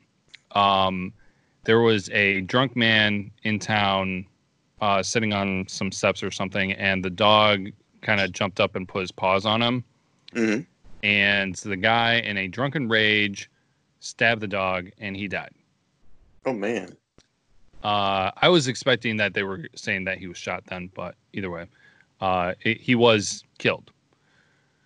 Um, 0.52 1.12
there 1.64 1.80
was 1.80 2.08
a 2.10 2.40
drunk 2.42 2.76
man 2.76 3.30
in 3.42 3.58
town 3.58 4.24
uh, 4.80 5.02
sitting 5.02 5.32
on 5.32 5.66
some 5.68 5.92
steps 5.92 6.22
or 6.22 6.30
something, 6.30 6.72
and 6.72 7.04
the 7.04 7.10
dog 7.10 7.68
kind 8.00 8.20
of 8.20 8.32
jumped 8.32 8.60
up 8.60 8.76
and 8.76 8.88
put 8.88 9.00
his 9.00 9.12
paws 9.12 9.44
on 9.44 9.60
him. 9.60 9.84
hmm 10.32 10.60
And 11.02 11.54
the 11.56 11.76
guy, 11.76 12.14
in 12.14 12.36
a 12.36 12.48
drunken 12.48 12.88
rage, 12.88 13.50
stabbed 14.00 14.40
the 14.40 14.46
dog, 14.46 14.90
and 14.98 15.16
he 15.16 15.28
died. 15.28 15.50
Oh 16.46 16.52
man. 16.52 16.96
Uh, 17.82 18.30
I 18.36 18.48
was 18.48 18.68
expecting 18.68 19.16
that 19.18 19.34
they 19.34 19.42
were 19.42 19.66
saying 19.74 20.04
that 20.04 20.18
he 20.18 20.28
was 20.28 20.38
shot 20.38 20.64
then, 20.66 20.90
but 20.94 21.16
either 21.32 21.50
way, 21.50 21.66
uh, 22.20 22.54
it, 22.62 22.80
he 22.80 22.94
was 22.94 23.44
killed. 23.58 23.90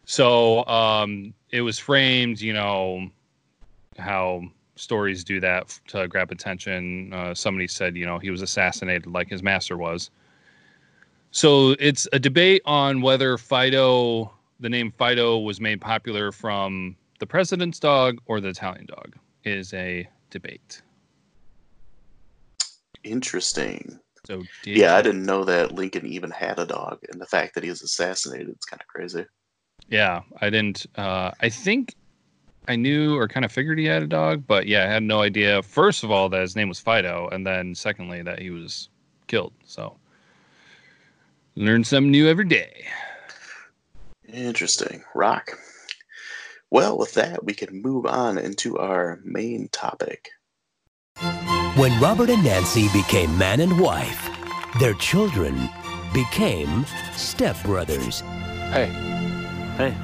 So 0.05 0.67
um, 0.67 1.33
it 1.51 1.61
was 1.61 1.79
framed, 1.79 2.41
you 2.41 2.53
know, 2.53 3.09
how 3.99 4.43
stories 4.75 5.23
do 5.23 5.39
that 5.41 5.79
to 5.89 6.09
grab 6.09 6.33
attention. 6.33 7.13
Uh, 7.13 7.35
somebody 7.35 7.69
said, 7.69 7.97
you 7.97 8.07
know, 8.07 8.19
he 8.19 8.31
was 8.31 8.43
assassinated 8.43 9.07
like 9.07 9.29
his 9.29 9.43
master 9.43 9.77
was. 9.77 10.11
So 11.31 11.77
it's 11.79 12.09
a 12.13 12.19
debate 12.19 12.63
on 12.65 13.03
whether 13.03 13.39
Fido, 13.39 14.33
the 14.59 14.69
name 14.69 14.91
Fido, 14.91 15.39
was 15.39 15.61
made 15.61 15.81
popular 15.81 16.33
from 16.33 16.97
the 17.19 17.27
president's 17.27 17.79
dog 17.79 18.19
or 18.27 18.41
the 18.41 18.49
Italian 18.49 18.87
dog. 18.87 19.15
Is 19.45 19.73
a 19.73 20.07
debate. 20.31 20.83
Interesting. 23.05 23.99
So 24.27 24.43
did 24.63 24.77
Yeah, 24.77 24.97
I 24.97 25.03
didn't 25.03 25.25
know 25.25 25.45
that 25.45 25.73
Lincoln 25.73 26.07
even 26.07 26.31
had 26.31 26.59
a 26.59 26.67
dog, 26.67 26.99
and 27.11 27.21
the 27.21 27.27
fact 27.27 27.55
that 27.55 27.65
he 27.65 27.71
was 27.71 27.83
assassinated 27.83 28.51
is 28.51 28.65
kind 28.65 28.81
of 28.81 28.87
crazy. 28.87 29.25
Yeah, 29.89 30.23
I 30.41 30.51
didn't. 30.51 30.87
Uh, 30.97 31.33
I 31.41 31.49
think 31.49 31.95
I 32.69 32.77
knew 32.77 33.17
or 33.17 33.27
kind 33.27 33.45
of 33.45 33.51
figured 33.51 33.79
he 33.79 33.87
had 33.87 34.03
a 34.03 34.07
dog, 34.07 34.45
but 34.47 34.67
yeah, 34.67 34.85
I 34.85 34.87
had 34.87 35.03
no 35.03 35.23
idea. 35.23 35.63
First 35.63 36.05
of 36.05 36.11
all, 36.11 36.29
that 36.29 36.43
his 36.43 36.55
name 36.55 36.69
was 36.69 36.79
Fido, 36.79 37.29
and 37.33 37.47
then 37.47 37.75
secondly, 37.75 38.23
that 38.23 38.41
he 38.41 38.51
was 38.51 38.89
killed. 39.27 39.53
So 39.65 39.97
learn 41.57 41.83
something 41.83 42.11
new 42.11 42.29
every 42.29 42.45
day. 42.45 42.87
Interesting. 44.29 45.03
Rock. 45.15 45.59
Well, 46.71 46.97
with 46.97 47.15
that, 47.15 47.45
we 47.45 47.55
can 47.55 47.83
move 47.83 48.07
on 48.07 48.39
into 48.39 48.79
our 48.79 49.19
main 49.25 49.69
topic. 49.73 50.31
When 51.77 51.99
Robert 52.01 52.31
and 52.31 52.43
Nancy 52.43 52.89
became 52.93 53.37
man 53.39 53.61
and 53.61 53.79
wife, 53.81 54.29
their 54.79 54.95
children 54.95 55.69
became 56.13 56.85
stepbrothers. 57.15 58.23
Hey, 58.73 58.87
Hey, 59.77 59.95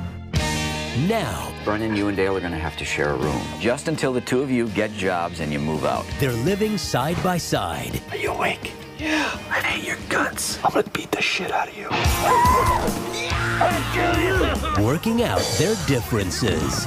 Now, 1.06 1.52
Brennan, 1.64 1.94
you 1.96 2.08
and 2.08 2.16
Dale 2.16 2.37
are 2.37 2.40
going 2.40 2.52
to 2.52 2.58
have 2.58 2.76
to 2.78 2.85
share 2.85 3.11
a 3.11 3.16
room. 3.16 3.42
Just 3.61 3.88
until 3.88 4.12
the 4.12 4.20
two 4.20 4.40
of 4.42 4.50
you 4.50 4.68
get 4.68 4.92
jobs 4.92 5.40
and 5.40 5.52
you 5.52 5.58
move 5.58 5.85
out. 5.85 6.06
they're 6.18 6.32
living 6.32 6.78
side 6.78 7.20
by 7.23 7.37
side, 7.37 8.00
are 8.11 8.16
you 8.16 8.32
awake? 8.32 8.73
Yeah. 8.99 9.28
I 9.50 9.61
hate 9.61 9.87
your 9.87 9.99
guts. 10.08 10.58
I'm 10.64 10.70
gonna 10.73 10.88
beat 10.94 11.11
the 11.11 11.20
shit 11.20 11.50
out 11.50 11.68
of 11.68 11.76
you. 11.76 11.87
I'll 11.90 13.92
kill 13.92 14.78
you. 14.78 14.85
Working 14.87 15.23
out 15.23 15.42
their 15.58 15.75
differences. 15.87 16.87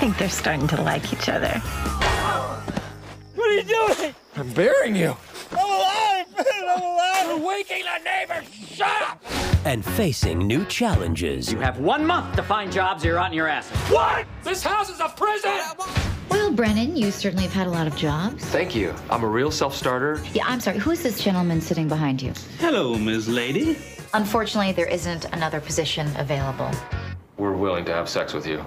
I 0.00 0.04
think 0.04 0.16
they're 0.16 0.30
starting 0.30 0.66
to 0.68 0.80
like 0.80 1.12
each 1.12 1.28
other. 1.28 1.58
What 3.34 3.50
are 3.50 3.52
you 3.52 3.62
doing? 3.64 4.14
I'm 4.34 4.50
burying 4.54 4.96
you. 4.96 5.14
I'm 5.52 5.58
alive! 5.58 6.26
I'm 6.38 6.82
alive! 6.82 7.26
You're 7.26 7.46
waking 7.46 7.82
the 7.84 8.02
neighbors! 8.02 8.48
Shut 8.66 9.02
up! 9.02 9.22
and 9.66 9.84
facing 9.84 10.38
new 10.38 10.64
challenges. 10.64 11.52
You 11.52 11.58
have 11.58 11.80
one 11.80 12.06
month 12.06 12.34
to 12.36 12.42
find 12.42 12.72
jobs 12.72 13.04
or 13.04 13.08
you're 13.08 13.18
on 13.18 13.34
your 13.34 13.46
ass. 13.46 13.68
What? 13.90 14.24
This 14.42 14.62
house 14.62 14.88
is 14.88 15.00
a 15.00 15.10
prison! 15.10 15.60
Well, 16.30 16.50
Brennan, 16.50 16.96
you 16.96 17.10
certainly 17.10 17.44
have 17.44 17.52
had 17.52 17.66
a 17.66 17.70
lot 17.70 17.86
of 17.86 17.94
jobs. 17.94 18.42
Thank 18.46 18.74
you. 18.74 18.94
I'm 19.10 19.22
a 19.22 19.28
real 19.28 19.50
self 19.50 19.76
starter. 19.76 20.24
Yeah, 20.32 20.44
I'm 20.46 20.60
sorry. 20.60 20.78
Who's 20.78 21.02
this 21.02 21.22
gentleman 21.22 21.60
sitting 21.60 21.88
behind 21.88 22.22
you? 22.22 22.32
Hello, 22.58 22.96
Miss 22.96 23.28
Lady. 23.28 23.76
Unfortunately, 24.14 24.72
there 24.72 24.88
isn't 24.88 25.26
another 25.34 25.60
position 25.60 26.10
available. 26.16 26.70
We're 27.36 27.52
willing 27.52 27.84
to 27.84 27.92
have 27.92 28.08
sex 28.08 28.32
with 28.32 28.46
you. 28.46 28.64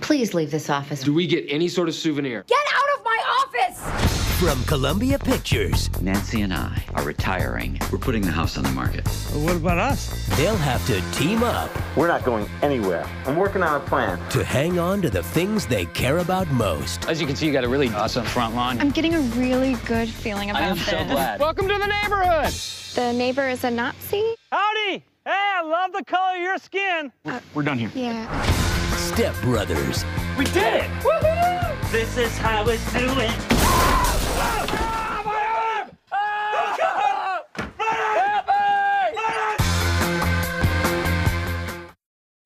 Please 0.00 0.34
leave 0.34 0.50
this 0.50 0.70
office. 0.70 1.02
Do 1.02 1.12
we 1.14 1.26
get 1.26 1.44
any 1.48 1.68
sort 1.68 1.88
of 1.88 1.94
souvenir? 1.94 2.44
Get 2.46 2.58
out 2.74 2.98
of 2.98 3.04
my 3.04 3.18
office! 3.44 4.40
From 4.40 4.62
Columbia 4.64 5.18
Pictures, 5.18 5.90
Nancy 6.00 6.40
and 6.40 6.54
I 6.54 6.82
are 6.94 7.02
retiring. 7.04 7.78
We're 7.92 7.98
putting 7.98 8.22
the 8.22 8.30
house 8.30 8.56
on 8.56 8.64
the 8.64 8.70
market. 8.70 9.06
What 9.34 9.56
about 9.56 9.78
us? 9.78 10.26
they'll 10.36 10.56
have 10.56 10.84
to 10.86 11.00
team 11.12 11.42
up 11.42 11.70
We're 11.96 12.08
not 12.08 12.24
going 12.24 12.48
anywhere. 12.62 13.06
I'm 13.26 13.36
working 13.36 13.62
on 13.62 13.80
a 13.80 13.84
plan. 13.84 14.18
to 14.30 14.42
hang 14.42 14.78
on 14.78 15.02
to 15.02 15.10
the 15.10 15.22
things 15.22 15.66
they 15.66 15.84
care 15.86 16.18
about 16.18 16.48
most. 16.52 17.06
As 17.08 17.20
you 17.20 17.26
can 17.26 17.36
see, 17.36 17.46
you 17.46 17.52
got 17.52 17.64
a 17.64 17.68
really 17.68 17.88
awesome 17.90 18.24
front 18.24 18.54
lawn. 18.54 18.80
I'm 18.80 18.90
getting 18.90 19.14
a 19.14 19.20
really 19.20 19.74
good 19.86 20.08
feeling 20.08 20.50
about 20.50 20.62
I 20.62 20.66
am 20.66 20.76
this. 20.76 20.86
so 20.86 21.04
glad. 21.04 21.38
Welcome 21.40 21.68
to 21.68 21.74
the 21.78 21.86
neighborhood. 21.86 22.52
The 22.94 23.12
neighbor 23.12 23.46
is 23.48 23.62
a 23.64 23.70
Nazi? 23.70 24.34
Howdy. 24.50 25.04
Hey, 25.26 25.52
I 25.56 25.62
love 25.62 25.92
the 25.92 26.02
color 26.04 26.36
of 26.36 26.42
your 26.42 26.56
skin. 26.58 27.12
Uh, 27.26 27.40
We're 27.54 27.62
done 27.62 27.78
here. 27.78 27.90
Yeah. 27.94 28.69
Stepbrothers, 29.10 30.04
We 30.38 30.44
did 30.44 30.84
it. 30.84 30.90
Woohoo! 31.02 31.90
This 31.90 32.16
is 32.16 32.38
how 32.38 32.64
it's 32.68 32.92
doing. 32.92 33.28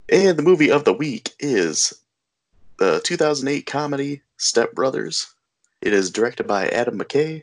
And 0.09 0.39
the 0.39 0.43
movie 0.43 0.71
of 0.71 0.85
the 0.85 0.95
week 0.95 1.33
is 1.39 1.93
the 2.79 3.03
2008 3.05 3.67
comedy 3.67 4.23
Step 4.39 4.73
Brothers. 4.73 5.35
It 5.83 5.93
is 5.93 6.11
directed 6.11 6.47
by 6.47 6.69
Adam 6.69 6.99
McKay. 6.99 7.43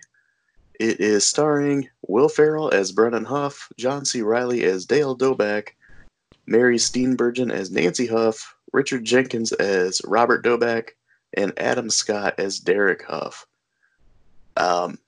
It 0.80 1.00
is 1.00 1.28
starring 1.28 1.88
Will 2.08 2.28
Ferrell 2.28 2.72
as 2.74 2.92
Brennan 2.92 3.26
Huff, 3.26 3.72
John 3.78 4.04
C. 4.04 4.24
Reilly 4.24 4.64
as 4.64 4.88
Dale 4.88 5.16
Doback, 5.16 5.70
Mary 6.48 6.78
Steenburgen 6.78 7.52
as 7.52 7.70
Nancy 7.70 8.08
Huff, 8.08 8.56
Richard 8.72 9.06
Jenkins 9.06 9.52
as 9.52 10.02
Robert 10.06 10.44
Doback, 10.44 10.92
and 11.34 11.54
Adam 11.58 11.90
Scott 11.90 12.36
as 12.38 12.60
Derek 12.60 13.04
Huff. 13.04 13.46
Um, 14.58 15.00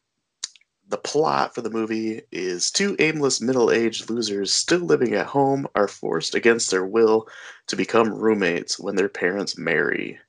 the 0.87 0.97
plot 0.97 1.55
for 1.55 1.61
the 1.61 1.69
movie 1.69 2.21
is 2.31 2.69
two 2.69 2.95
aimless 2.99 3.41
middle 3.41 3.71
aged 3.71 4.09
losers 4.09 4.53
still 4.53 4.79
living 4.79 5.13
at 5.15 5.25
home 5.25 5.67
are 5.75 5.87
forced 5.87 6.35
against 6.35 6.69
their 6.69 6.85
will 6.85 7.27
to 7.67 7.75
become 7.75 8.13
roommates 8.13 8.79
when 8.79 8.95
their 8.95 9.09
parents 9.09 9.57
marry. 9.57 10.19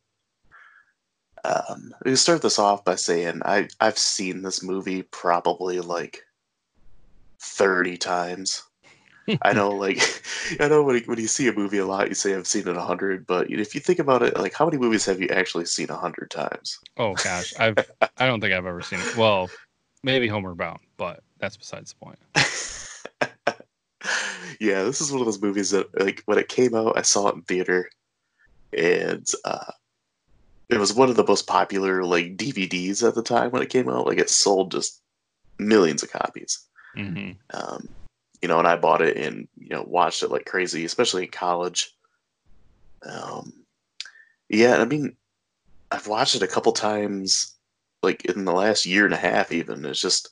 Um, 1.44 1.94
we 2.04 2.16
start 2.16 2.40
this 2.40 2.58
off 2.58 2.84
by 2.84 2.94
saying 2.94 3.42
I, 3.44 3.68
I've 3.80 3.98
seen 3.98 4.42
this 4.42 4.62
movie 4.62 5.02
probably 5.02 5.80
like 5.80 6.24
30 7.40 7.98
times. 7.98 8.62
I 9.42 9.52
know, 9.52 9.76
like, 9.76 9.98
I 10.60 10.68
know 10.68 10.82
when, 10.82 11.02
when 11.04 11.18
you 11.18 11.26
see 11.26 11.48
a 11.48 11.52
movie 11.52 11.78
a 11.78 11.86
lot, 11.86 12.08
you 12.08 12.14
say 12.14 12.34
I've 12.34 12.46
seen 12.46 12.68
it 12.68 12.76
a 12.76 12.80
hundred, 12.80 13.26
but 13.26 13.50
if 13.50 13.74
you 13.74 13.80
think 13.80 13.98
about 13.98 14.22
it, 14.22 14.36
like, 14.36 14.54
how 14.54 14.66
many 14.66 14.78
movies 14.78 15.06
have 15.06 15.20
you 15.20 15.28
actually 15.28 15.66
seen 15.66 15.90
a 15.90 15.96
hundred 15.96 16.30
times? 16.30 16.78
Oh 16.96 17.14
gosh, 17.14 17.54
I've 17.58 17.78
I 18.18 18.26
don't 18.26 18.40
think 18.40 18.52
I've 18.52 18.66
ever 18.66 18.82
seen 18.82 19.00
it. 19.00 19.16
Well, 19.16 19.50
maybe 20.02 20.28
Homeward 20.28 20.56
Bound, 20.56 20.80
but 20.96 21.22
that's 21.38 21.56
besides 21.56 21.94
the 21.94 22.04
point. 22.04 22.18
yeah, 24.60 24.82
this 24.82 25.00
is 25.00 25.10
one 25.10 25.20
of 25.20 25.26
those 25.26 25.42
movies 25.42 25.70
that, 25.70 25.88
like, 25.98 26.22
when 26.26 26.38
it 26.38 26.48
came 26.48 26.74
out, 26.74 26.98
I 26.98 27.02
saw 27.02 27.28
it 27.28 27.36
in 27.36 27.42
theater, 27.42 27.88
and 28.76 29.26
uh, 29.44 29.72
it 30.68 30.78
was 30.78 30.94
one 30.94 31.08
of 31.08 31.16
the 31.16 31.26
most 31.26 31.46
popular 31.46 32.04
like 32.04 32.36
DVDs 32.36 33.06
at 33.06 33.14
the 33.14 33.22
time 33.22 33.50
when 33.50 33.62
it 33.62 33.70
came 33.70 33.88
out. 33.88 34.06
Like, 34.06 34.18
it 34.18 34.30
sold 34.30 34.72
just 34.72 35.00
millions 35.58 36.02
of 36.02 36.12
copies. 36.12 36.66
hmm 36.94 37.32
Um, 37.52 37.88
you 38.44 38.48
know, 38.48 38.58
and 38.58 38.68
I 38.68 38.76
bought 38.76 39.00
it 39.00 39.16
and 39.16 39.48
you 39.56 39.70
know 39.70 39.86
watched 39.88 40.22
it 40.22 40.30
like 40.30 40.44
crazy, 40.44 40.84
especially 40.84 41.24
in 41.24 41.30
college. 41.30 41.96
Um, 43.10 43.64
yeah, 44.50 44.76
I 44.76 44.84
mean, 44.84 45.16
I've 45.90 46.08
watched 46.08 46.34
it 46.34 46.42
a 46.42 46.46
couple 46.46 46.72
times, 46.72 47.54
like 48.02 48.26
in 48.26 48.44
the 48.44 48.52
last 48.52 48.84
year 48.84 49.06
and 49.06 49.14
a 49.14 49.16
half. 49.16 49.50
Even 49.50 49.82
it's 49.86 49.98
just, 49.98 50.28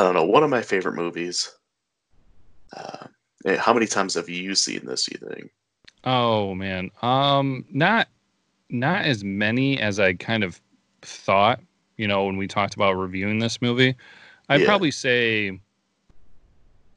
I 0.00 0.02
don't 0.02 0.14
know, 0.14 0.24
one 0.24 0.42
of 0.42 0.50
my 0.50 0.60
favorite 0.60 0.96
movies. 0.96 1.48
Uh, 2.76 3.06
eh, 3.46 3.56
how 3.58 3.72
many 3.72 3.86
times 3.86 4.14
have 4.14 4.28
you 4.28 4.56
seen 4.56 4.84
this? 4.84 5.06
You 5.06 5.18
think? 5.28 5.52
Oh 6.02 6.52
man, 6.56 6.90
um, 7.00 7.64
not 7.70 8.08
not 8.70 9.04
as 9.04 9.22
many 9.22 9.78
as 9.78 10.00
I 10.00 10.14
kind 10.14 10.42
of 10.42 10.60
thought. 11.02 11.60
You 11.96 12.08
know, 12.08 12.24
when 12.24 12.38
we 12.38 12.48
talked 12.48 12.74
about 12.74 12.94
reviewing 12.94 13.38
this 13.38 13.62
movie, 13.62 13.94
I'd 14.48 14.62
Yeah. 14.62 14.66
probably 14.66 14.90
say 14.90 15.60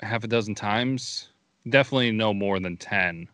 half 0.01 0.23
a 0.23 0.27
dozen 0.27 0.55
times. 0.55 1.29
Definitely 1.69 2.11
no 2.11 2.33
more 2.33 2.59
than 2.59 2.77
ten. 2.77 3.27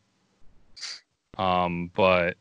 Um, 1.38 1.92
but 1.96 2.38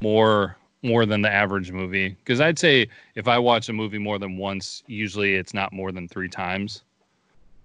more 0.00 0.56
more 0.82 1.06
than 1.06 1.22
the 1.22 1.32
average 1.32 1.72
movie. 1.72 2.10
Because 2.10 2.40
I'd 2.40 2.58
say 2.58 2.88
if 3.14 3.26
I 3.26 3.38
watch 3.38 3.68
a 3.68 3.72
movie 3.72 3.98
more 3.98 4.18
than 4.18 4.36
once, 4.36 4.82
usually 4.86 5.34
it's 5.34 5.54
not 5.54 5.72
more 5.72 5.92
than 5.92 6.06
three 6.06 6.28
times. 6.28 6.82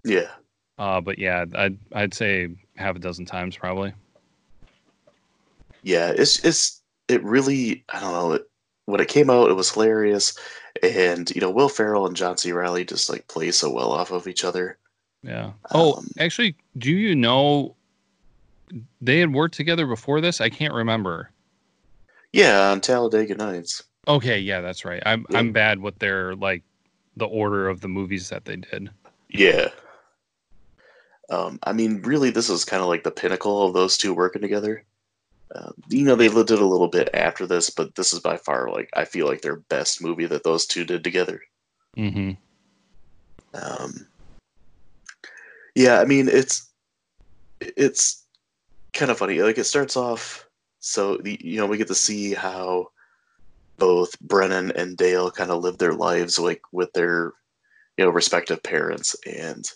Yeah. 0.05 0.29
Uh, 0.77 1.01
but 1.01 1.19
yeah, 1.19 1.45
I'd 1.55 1.77
I'd 1.93 2.13
say 2.13 2.49
half 2.77 2.95
a 2.95 2.99
dozen 2.99 3.25
times 3.25 3.57
probably. 3.57 3.93
Yeah, 5.83 6.13
it's 6.15 6.43
it's 6.45 6.81
it 7.07 7.23
really 7.23 7.83
I 7.89 7.99
don't 7.99 8.13
know. 8.13 8.33
It, 8.33 8.49
when 8.85 9.01
it 9.01 9.07
came 9.07 9.29
out, 9.29 9.51
it 9.51 9.55
was 9.55 9.71
hilarious, 9.71 10.37
and 10.81 11.29
you 11.35 11.41
know 11.41 11.51
Will 11.51 11.69
Ferrell 11.69 12.07
and 12.07 12.15
John 12.15 12.37
C. 12.37 12.51
Reilly 12.51 12.85
just 12.85 13.09
like 13.09 13.27
play 13.27 13.51
so 13.51 13.69
well 13.69 13.91
off 13.91 14.11
of 14.11 14.27
each 14.27 14.43
other. 14.43 14.77
Yeah. 15.23 15.51
Oh, 15.71 15.95
Um, 15.95 16.07
actually, 16.17 16.55
do 16.77 16.91
you 16.91 17.15
know 17.15 17.75
they 19.01 19.19
had 19.19 19.33
worked 19.33 19.55
together 19.55 19.85
before 19.85 20.21
this? 20.21 20.41
I 20.41 20.49
can't 20.49 20.73
remember. 20.73 21.31
Yeah, 22.31 22.69
on 22.71 22.81
Talladega 22.81 23.35
Nights. 23.35 23.83
Okay, 24.07 24.39
yeah, 24.39 24.61
that's 24.61 24.85
right. 24.85 25.01
I'm 25.05 25.25
Yeah. 25.29 25.39
I'm 25.39 25.51
bad 25.51 25.79
with 25.79 25.99
their 25.99 26.35
like 26.35 26.63
the 27.17 27.25
order 27.25 27.67
of 27.67 27.81
the 27.81 27.87
movies 27.87 28.29
that 28.29 28.45
they 28.45 28.57
did. 28.57 28.89
Yeah. 29.29 29.69
Um, 31.29 31.59
I 31.63 31.73
mean, 31.73 32.01
really, 32.01 32.31
this 32.31 32.49
is 32.49 32.65
kind 32.65 32.81
of 32.81 32.87
like 32.87 33.03
the 33.03 33.11
pinnacle 33.11 33.67
of 33.67 33.73
those 33.73 33.97
two 33.97 34.13
working 34.13 34.41
together. 34.41 34.83
Um, 35.53 35.73
you 35.89 36.03
know, 36.05 36.15
they 36.15 36.27
did 36.27 36.51
a 36.51 36.65
little 36.65 36.87
bit 36.87 37.09
after 37.13 37.45
this, 37.45 37.69
but 37.69 37.95
this 37.95 38.13
is 38.13 38.19
by 38.19 38.37
far 38.37 38.69
like 38.69 38.89
I 38.93 39.05
feel 39.05 39.27
like 39.27 39.41
their 39.41 39.57
best 39.57 40.01
movie 40.01 40.27
that 40.27 40.43
those 40.43 40.65
two 40.65 40.85
did 40.85 41.03
together. 41.03 41.41
Mm-hmm. 41.97 42.31
Um, 43.55 44.07
yeah, 45.75 45.99
I 45.99 46.05
mean 46.05 46.27
it's 46.27 46.69
it's 47.59 48.25
kind 48.93 49.11
of 49.11 49.17
funny. 49.17 49.41
Like 49.41 49.57
it 49.57 49.65
starts 49.65 49.97
off, 49.97 50.47
so 50.79 51.19
you 51.23 51.57
know 51.57 51.65
we 51.65 51.77
get 51.77 51.87
to 51.87 51.95
see 51.95 52.33
how 52.33 52.87
both 53.77 54.19
Brennan 54.19 54.71
and 54.71 54.97
Dale 54.97 55.31
kind 55.31 55.51
of 55.51 55.63
live 55.63 55.77
their 55.77 55.93
lives 55.93 56.37
like 56.37 56.61
with 56.71 56.91
their 56.93 57.33
you 57.97 58.05
know 58.05 58.11
respective 58.11 58.61
parents, 58.63 59.15
and 59.25 59.69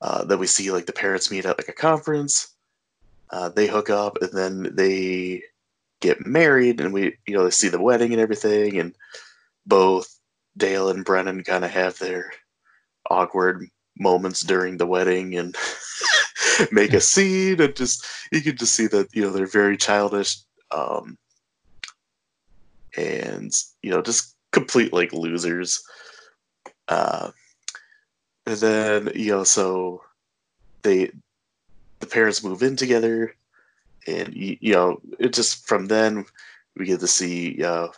uh, 0.00 0.24
then 0.24 0.38
we 0.38 0.46
see 0.46 0.70
like 0.70 0.86
the 0.86 0.92
parents 0.92 1.30
meet 1.30 1.46
at 1.46 1.58
like 1.58 1.68
a 1.68 1.72
conference. 1.72 2.54
Uh, 3.30 3.48
they 3.48 3.66
hook 3.66 3.88
up 3.88 4.18
and 4.20 4.32
then 4.32 4.74
they 4.74 5.42
get 6.00 6.26
married, 6.26 6.80
and 6.80 6.92
we 6.92 7.16
you 7.26 7.34
know 7.34 7.44
they 7.44 7.50
see 7.50 7.68
the 7.68 7.80
wedding 7.80 8.12
and 8.12 8.20
everything, 8.20 8.78
and 8.78 8.94
both 9.66 10.18
Dale 10.56 10.90
and 10.90 11.04
Brennan 11.04 11.44
kind 11.44 11.64
of 11.64 11.70
have 11.70 11.98
their 11.98 12.32
awkward 13.08 13.66
moments 13.98 14.40
during 14.40 14.76
the 14.76 14.86
wedding 14.86 15.36
and 15.36 15.56
make 16.72 16.92
a 16.92 17.00
scene 17.00 17.60
and 17.60 17.76
just 17.76 18.04
you 18.30 18.40
can 18.40 18.56
just 18.56 18.74
see 18.74 18.86
that 18.86 19.08
you 19.12 19.22
know 19.22 19.30
they're 19.30 19.46
very 19.46 19.76
childish 19.76 20.38
um 20.70 21.16
and 22.96 23.54
you 23.82 23.90
know 23.90 24.02
just 24.02 24.34
complete 24.50 24.92
like 24.92 25.12
losers. 25.12 25.82
Uh 26.88 27.30
and 28.46 28.56
then 28.56 29.10
you 29.14 29.30
know 29.30 29.44
so 29.44 30.02
they 30.82 31.10
the 32.00 32.06
parents 32.06 32.42
move 32.42 32.62
in 32.62 32.76
together 32.76 33.34
and 34.06 34.34
you, 34.34 34.56
you 34.60 34.72
know 34.72 35.00
it 35.18 35.32
just 35.32 35.66
from 35.66 35.86
then 35.86 36.24
we 36.76 36.86
get 36.86 37.00
to 37.00 37.06
see 37.06 37.62
uh 37.62 37.88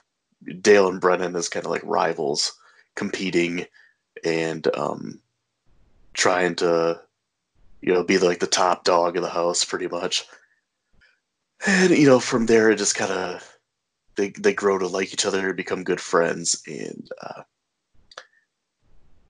dale 0.60 0.88
and 0.88 1.00
brennan 1.00 1.34
as 1.34 1.48
kind 1.48 1.64
of 1.64 1.72
like 1.72 1.82
rivals 1.84 2.52
competing 2.94 3.64
and 4.24 4.68
um 4.76 5.18
trying 6.14 6.54
to 6.56 7.00
you 7.82 7.92
know 7.92 8.02
be 8.04 8.18
like 8.18 8.38
the 8.40 8.46
top 8.46 8.84
dog 8.84 9.16
of 9.16 9.22
the 9.22 9.28
house 9.28 9.64
pretty 9.64 9.88
much 9.88 10.24
and 11.66 11.90
you 11.90 12.06
know 12.06 12.18
from 12.20 12.46
there 12.46 12.70
it 12.70 12.76
just 12.76 12.94
kind 12.96 13.12
of 13.12 13.56
they 14.16 14.30
they 14.38 14.54
grow 14.54 14.78
to 14.78 14.86
like 14.86 15.12
each 15.12 15.26
other 15.26 15.52
become 15.52 15.84
good 15.84 16.00
friends 16.00 16.62
and 16.66 17.08
uh 17.22 17.42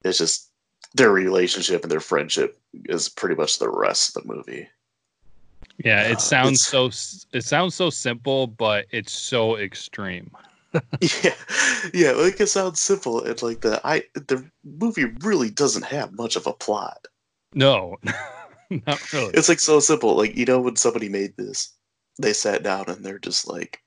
it's 0.05 0.19
just 0.19 0.51
their 0.95 1.11
relationship 1.11 1.83
and 1.83 1.91
their 1.91 2.01
friendship 2.01 2.59
is 2.87 3.09
pretty 3.09 3.35
much 3.35 3.59
the 3.59 3.69
rest 3.69 4.17
of 4.17 4.23
the 4.23 4.33
movie 4.35 4.69
Yeah, 5.85 6.03
Uh, 6.07 6.13
it 6.13 6.21
sounds 6.21 6.69
it's- 6.69 6.69
so 6.69 7.37
it 7.37 7.43
sounds 7.45 7.75
so 7.75 7.91
simple, 7.91 8.47
but 8.47 8.87
it's 8.93 9.13
so 9.13 9.57
extreme. 9.57 10.31
yeah 11.01 11.35
yeah 11.93 12.11
like 12.13 12.41
it 12.41 12.49
sounds 12.49 12.81
simple 12.81 13.23
and 13.23 13.41
like 13.43 13.61
the 13.61 13.81
i 13.85 14.03
the 14.15 14.45
movie 14.65 15.05
really 15.21 15.51
doesn't 15.51 15.85
have 15.85 16.13
much 16.13 16.37
of 16.37 16.47
a 16.47 16.53
plot 16.53 17.07
No, 17.55 17.97
not 18.71 19.13
really. 19.13 19.33
It's 19.35 19.49
like 19.49 19.61
so 19.61 19.81
simple. 19.81 20.17
Like, 20.17 20.37
you 20.37 20.45
know, 20.45 20.61
when 20.61 20.77
somebody 20.77 21.09
made 21.09 21.37
this, 21.37 21.73
they 22.21 22.33
sat 22.33 22.63
down 22.63 22.87
and 22.89 23.05
they're 23.05 23.19
just 23.19 23.49
like, 23.49 23.81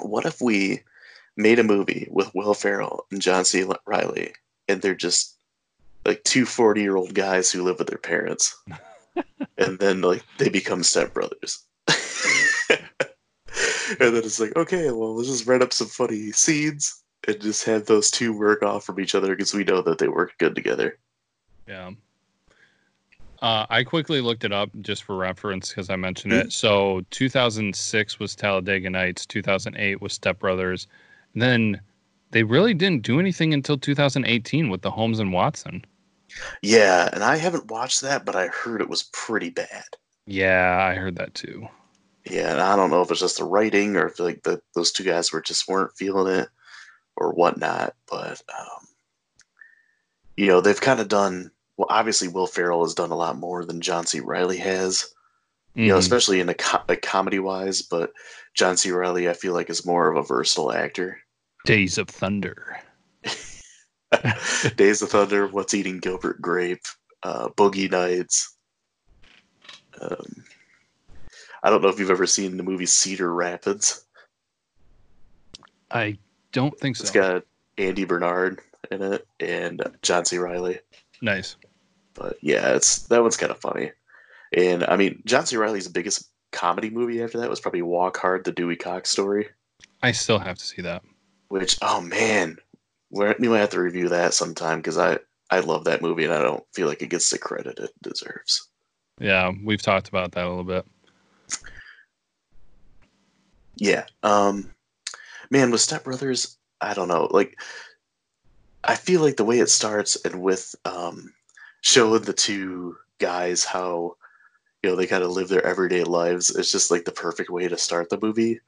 what 0.00 0.24
if 0.24 0.40
we 0.40 0.80
made 1.36 1.58
a 1.58 1.64
movie 1.64 2.08
with 2.10 2.34
Will 2.34 2.54
Ferrell 2.54 3.06
and 3.10 3.20
John 3.20 3.44
C. 3.44 3.64
Reilly, 3.86 4.32
and 4.68 4.80
they're 4.80 4.94
just 4.94 5.36
like 6.06 6.24
two 6.24 6.46
40 6.46 6.80
year 6.80 6.96
old 6.96 7.14
guys 7.14 7.50
who 7.50 7.62
live 7.62 7.78
with 7.78 7.88
their 7.88 7.98
parents, 7.98 8.56
and 9.58 9.78
then 9.78 10.00
like 10.00 10.24
they 10.38 10.48
become 10.48 10.80
stepbrothers. 10.80 11.58
And 14.00 14.14
then 14.14 14.16
it's 14.16 14.40
like, 14.40 14.54
okay, 14.56 14.90
well, 14.90 15.14
let's 15.14 15.28
just 15.28 15.46
write 15.46 15.62
up 15.62 15.72
some 15.72 15.88
funny 15.88 16.32
scenes 16.32 17.02
and 17.26 17.40
just 17.40 17.64
have 17.64 17.86
those 17.86 18.10
two 18.10 18.36
work 18.36 18.62
off 18.62 18.84
from 18.84 19.00
each 19.00 19.14
other 19.14 19.34
because 19.34 19.54
we 19.54 19.64
know 19.64 19.82
that 19.82 19.98
they 19.98 20.08
work 20.08 20.32
good 20.38 20.54
together. 20.54 20.98
Yeah. 21.66 21.92
Uh, 23.40 23.66
I 23.68 23.84
quickly 23.84 24.20
looked 24.20 24.44
it 24.44 24.52
up 24.52 24.70
just 24.80 25.02
for 25.04 25.16
reference 25.16 25.68
because 25.68 25.90
I 25.90 25.96
mentioned 25.96 26.32
it. 26.32 26.52
So 26.52 27.02
2006 27.10 28.18
was 28.18 28.34
Talladega 28.34 28.88
Nights, 28.88 29.26
2008 29.26 30.00
was 30.00 30.12
Step 30.12 30.38
Brothers, 30.38 30.86
and 31.34 31.42
then 31.42 31.80
they 32.30 32.42
really 32.42 32.74
didn't 32.74 33.02
do 33.02 33.20
anything 33.20 33.52
until 33.52 33.76
2018 33.76 34.70
with 34.70 34.82
the 34.82 34.90
Holmes 34.90 35.18
and 35.18 35.32
Watson. 35.32 35.84
Yeah, 36.62 37.10
and 37.12 37.22
I 37.22 37.36
haven't 37.36 37.70
watched 37.70 38.00
that, 38.00 38.24
but 38.24 38.34
I 38.34 38.48
heard 38.48 38.80
it 38.80 38.88
was 38.88 39.04
pretty 39.12 39.50
bad. 39.50 39.84
Yeah, 40.26 40.78
I 40.80 40.94
heard 40.94 41.16
that 41.16 41.34
too. 41.34 41.68
Yeah, 42.30 42.52
and 42.52 42.60
I 42.60 42.74
don't 42.76 42.90
know 42.90 43.02
if 43.02 43.10
it's 43.10 43.20
just 43.20 43.38
the 43.38 43.44
writing 43.44 43.96
or 43.96 44.06
if 44.06 44.18
like 44.18 44.42
the 44.42 44.60
those 44.74 44.92
two 44.92 45.04
guys 45.04 45.30
were 45.32 45.42
just 45.42 45.68
weren't 45.68 45.96
feeling 45.96 46.34
it 46.34 46.48
or 47.16 47.32
whatnot. 47.32 47.94
But 48.10 48.42
um, 48.58 48.86
you 50.36 50.46
know, 50.46 50.60
they've 50.60 50.80
kind 50.80 51.00
of 51.00 51.08
done 51.08 51.50
well. 51.76 51.86
Obviously, 51.90 52.28
Will 52.28 52.46
Ferrell 52.46 52.82
has 52.84 52.94
done 52.94 53.10
a 53.10 53.16
lot 53.16 53.36
more 53.36 53.64
than 53.64 53.80
John 53.80 54.06
C. 54.06 54.20
Reilly 54.20 54.56
has. 54.58 55.06
You 55.76 55.88
know, 55.88 55.96
Mhm. 55.96 55.98
especially 55.98 56.38
in 56.40 56.48
a, 56.48 56.54
co- 56.54 56.82
like 56.88 57.02
comedy 57.02 57.40
wise. 57.40 57.82
But 57.82 58.12
John 58.54 58.76
C. 58.76 58.90
Reilly, 58.92 59.28
I 59.28 59.32
feel 59.34 59.52
like, 59.54 59.68
is 59.68 59.84
more 59.84 60.08
of 60.08 60.16
a 60.16 60.22
versatile 60.26 60.72
actor. 60.72 61.18
Days 61.66 61.98
of 61.98 62.08
Thunder. 62.08 62.78
Days 64.76 65.02
of 65.02 65.10
Thunder, 65.10 65.48
What's 65.48 65.74
Eating 65.74 65.98
Gilbert 65.98 66.40
Grape, 66.40 66.84
uh, 67.24 67.48
Boogie 67.56 67.90
Nights. 67.90 68.56
Um, 70.00 70.44
I 71.64 71.70
don't 71.70 71.80
know 71.80 71.88
if 71.88 71.98
you've 71.98 72.10
ever 72.10 72.26
seen 72.26 72.58
the 72.58 72.62
movie 72.62 72.84
Cedar 72.84 73.32
Rapids. 73.32 74.04
I 75.90 76.18
don't 76.52 76.78
think 76.78 76.96
so. 76.96 77.02
It's 77.02 77.10
got 77.10 77.42
Andy 77.78 78.04
Bernard 78.04 78.60
in 78.90 79.02
it 79.02 79.26
and 79.40 79.82
John 80.02 80.26
C. 80.26 80.36
Reilly. 80.36 80.78
nice. 81.22 81.56
But 82.12 82.36
yeah, 82.42 82.74
it's 82.74 83.04
that 83.04 83.22
one's 83.22 83.38
kind 83.38 83.50
of 83.50 83.58
funny. 83.58 83.92
And 84.52 84.84
I 84.84 84.96
mean, 84.96 85.22
John 85.24 85.46
C. 85.46 85.56
Reilly's 85.56 85.88
biggest 85.88 86.28
comedy 86.52 86.90
movie 86.90 87.22
after 87.22 87.38
that 87.38 87.50
was 87.50 87.60
probably 87.60 87.82
Walk 87.82 88.18
Hard: 88.18 88.44
The 88.44 88.52
Dewey 88.52 88.76
Cox 88.76 89.08
Story. 89.10 89.48
I 90.02 90.12
still 90.12 90.38
have 90.38 90.58
to 90.58 90.64
see 90.64 90.82
that. 90.82 91.02
Which, 91.48 91.78
oh 91.80 92.02
man, 92.02 92.58
we 93.10 93.48
might 93.48 93.58
have 93.58 93.70
to 93.70 93.80
review 93.80 94.10
that 94.10 94.34
sometime 94.34 94.78
because 94.78 94.98
I 94.98 95.18
I 95.50 95.60
love 95.60 95.84
that 95.84 96.02
movie 96.02 96.24
and 96.24 96.34
I 96.34 96.42
don't 96.42 96.62
feel 96.74 96.88
like 96.88 97.00
it 97.00 97.08
gets 97.08 97.30
the 97.30 97.38
credit 97.38 97.78
it 97.78 97.90
deserves. 98.02 98.68
Yeah, 99.18 99.50
we've 99.64 99.82
talked 99.82 100.08
about 100.08 100.32
that 100.32 100.46
a 100.46 100.48
little 100.48 100.64
bit. 100.64 100.84
Yeah. 103.76 104.06
Um 104.22 104.70
man, 105.50 105.70
with 105.70 105.80
Step 105.80 106.04
Brothers, 106.04 106.56
I 106.80 106.94
don't 106.94 107.08
know. 107.08 107.28
Like 107.30 107.58
I 108.84 108.96
feel 108.96 109.20
like 109.22 109.36
the 109.36 109.44
way 109.44 109.60
it 109.60 109.70
starts 109.70 110.16
and 110.24 110.42
with 110.42 110.74
um 110.84 111.32
showing 111.82 112.22
the 112.22 112.32
two 112.32 112.96
guys 113.18 113.64
how 113.64 114.16
you 114.82 114.90
know 114.90 114.96
they 114.96 115.06
kind 115.06 115.24
of 115.24 115.30
live 115.30 115.48
their 115.48 115.64
everyday 115.66 116.04
lives 116.04 116.50
is 116.50 116.70
just 116.70 116.90
like 116.90 117.04
the 117.04 117.12
perfect 117.12 117.50
way 117.50 117.68
to 117.68 117.78
start 117.78 118.10
the 118.10 118.20
movie. 118.20 118.60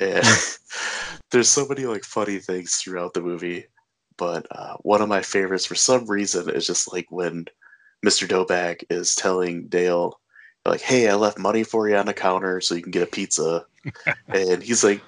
And 0.00 0.24
there's 1.30 1.50
so 1.50 1.66
many 1.66 1.84
like 1.86 2.04
funny 2.04 2.38
things 2.38 2.76
throughout 2.76 3.14
the 3.14 3.22
movie. 3.22 3.66
But 4.16 4.46
uh, 4.52 4.76
one 4.82 5.02
of 5.02 5.08
my 5.08 5.22
favorites 5.22 5.66
for 5.66 5.74
some 5.74 6.06
reason 6.08 6.48
is 6.50 6.66
just 6.66 6.92
like 6.92 7.06
when 7.10 7.46
Mr. 8.06 8.28
Doback 8.28 8.84
is 8.90 9.14
telling 9.16 9.66
Dale, 9.66 10.20
like, 10.70 10.80
hey, 10.80 11.08
I 11.08 11.14
left 11.14 11.38
money 11.38 11.62
for 11.62 11.88
you 11.88 11.96
on 11.96 12.06
the 12.06 12.14
counter 12.14 12.60
so 12.60 12.74
you 12.74 12.82
can 12.82 12.90
get 12.90 13.02
a 13.02 13.06
pizza 13.06 13.66
and 14.28 14.62
he's 14.62 14.84
like, 14.84 15.00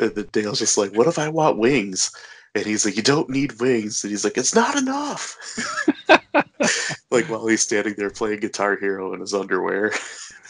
uh, 0.00 0.08
the 0.14 0.28
Dale's 0.32 0.60
just 0.60 0.78
like, 0.78 0.94
what 0.94 1.08
if 1.08 1.18
I 1.18 1.28
want 1.28 1.58
wings? 1.58 2.12
and 2.54 2.66
he's 2.66 2.84
like, 2.84 2.96
"You 2.96 3.02
don't 3.02 3.30
need 3.30 3.60
wings," 3.60 4.02
and 4.02 4.10
he's 4.10 4.24
like, 4.24 4.36
"It's 4.36 4.54
not 4.54 4.76
enough." 4.76 5.36
like 7.10 7.26
while 7.26 7.46
he's 7.46 7.62
standing 7.62 7.94
there 7.96 8.10
playing 8.10 8.40
Guitar 8.40 8.76
Hero 8.76 9.12
in 9.14 9.20
his 9.20 9.34
underwear. 9.34 9.92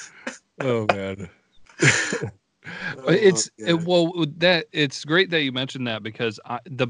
oh 0.61 0.87
man. 0.91 1.29
it's 3.09 3.51
Oh, 3.61 3.65
it, 3.67 3.85
well 3.85 4.27
that 4.39 4.67
it's 4.73 5.05
great 5.05 5.31
that 5.31 5.43
you 5.43 5.53
mentioned 5.53 5.87
that 5.87 6.03
because 6.03 6.41
I, 6.45 6.61
the 6.65 6.89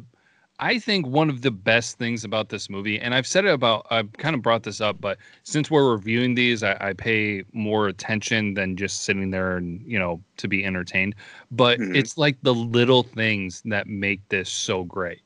I 0.60 0.78
think 0.78 1.06
one 1.06 1.30
of 1.30 1.40
the 1.40 1.50
best 1.50 1.96
things 1.98 2.22
about 2.22 2.50
this 2.50 2.68
movie, 2.68 3.00
and 3.00 3.14
I've 3.14 3.26
said 3.26 3.46
it 3.46 3.52
about, 3.52 3.86
I've 3.90 4.12
kind 4.14 4.34
of 4.36 4.42
brought 4.42 4.62
this 4.62 4.80
up, 4.80 5.00
but 5.00 5.16
since 5.42 5.70
we're 5.70 5.90
reviewing 5.90 6.34
these, 6.34 6.62
I, 6.62 6.76
I 6.80 6.92
pay 6.92 7.44
more 7.52 7.88
attention 7.88 8.54
than 8.54 8.76
just 8.76 9.02
sitting 9.04 9.30
there 9.30 9.56
and, 9.56 9.82
you 9.86 9.98
know, 9.98 10.22
to 10.36 10.48
be 10.48 10.64
entertained. 10.64 11.14
But 11.50 11.78
Mhm. 11.80 11.96
it's 11.96 12.18
like 12.18 12.36
the 12.42 12.54
little 12.54 13.02
things 13.02 13.62
that 13.64 13.86
make 13.86 14.20
this 14.28 14.50
so 14.50 14.84
great. 14.84 15.22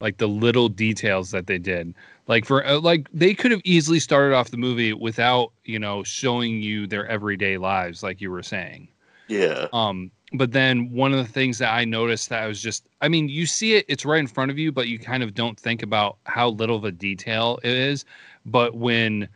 Like 0.00 0.18
the 0.18 0.28
little 0.28 0.68
details 0.68 1.32
that 1.32 1.46
they 1.48 1.58
did. 1.58 1.92
Like 2.28 2.44
for, 2.44 2.64
uh, 2.64 2.78
like, 2.80 3.08
they 3.12 3.34
could 3.34 3.50
have 3.50 3.62
easily 3.64 3.98
started 3.98 4.34
off 4.34 4.50
the 4.50 4.56
movie 4.56 4.92
without, 4.92 5.52
you 5.64 5.78
know, 5.78 6.04
showing 6.04 6.62
you 6.62 6.86
their 6.86 7.06
everyday 7.08 7.58
lives, 7.58 8.02
like 8.02 8.20
you 8.20 8.30
were 8.30 8.42
saying. 8.44 8.88
Yeah. 9.28 9.68
Um, 9.72 10.10
but 10.34 10.50
then 10.50 10.90
one 10.90 11.12
of 11.12 11.18
the 11.18 11.32
things 11.32 11.58
that 11.58 11.72
I 11.72 11.84
noticed 11.84 12.28
that 12.28 12.42
I 12.42 12.48
was 12.48 12.60
just, 12.60 12.88
I 13.00 13.08
mean, 13.08 13.28
you 13.28 13.46
see 13.46 13.74
it, 13.76 13.84
it's 13.88 14.04
right 14.04 14.18
in 14.18 14.26
front 14.26 14.50
of 14.50 14.58
you, 14.58 14.72
but 14.72 14.88
you 14.88 14.98
kind 14.98 15.22
of 15.22 15.32
don't 15.32 15.58
think 15.58 15.82
about 15.82 16.18
how 16.24 16.48
little 16.48 16.76
of 16.76 16.84
a 16.84 16.90
detail 16.90 17.60
it 17.62 17.70
is. 17.70 18.04
But 18.44 18.74
when 18.74 19.28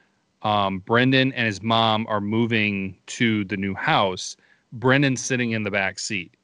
um, 0.42 0.80
Brendan 0.80 1.32
and 1.34 1.46
his 1.46 1.62
mom 1.62 2.04
are 2.08 2.20
moving 2.20 2.96
to 3.06 3.44
the 3.44 3.56
new 3.56 3.74
house, 3.74 4.36
Brendan's 4.72 5.20
sitting 5.20 5.52
in 5.52 5.62
the 5.62 5.70
back 5.70 6.00
seat. 6.00 6.34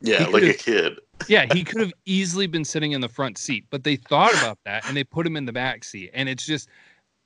Yeah, 0.00 0.26
like 0.26 0.44
a 0.44 0.54
kid. 0.54 0.98
Yeah, 1.28 1.46
he 1.46 1.64
could 1.64 1.80
have 1.80 1.94
easily 2.04 2.46
been 2.46 2.64
sitting 2.64 2.92
in 2.92 3.00
the 3.00 3.08
front 3.08 3.38
seat, 3.38 3.64
but 3.70 3.82
they 3.82 3.96
thought 3.96 4.34
about 4.34 4.58
that 4.64 4.86
and 4.86 4.94
they 4.94 5.02
put 5.02 5.26
him 5.26 5.34
in 5.34 5.46
the 5.46 5.52
back 5.52 5.82
seat, 5.82 6.10
and 6.12 6.28
it's 6.28 6.44
just, 6.44 6.68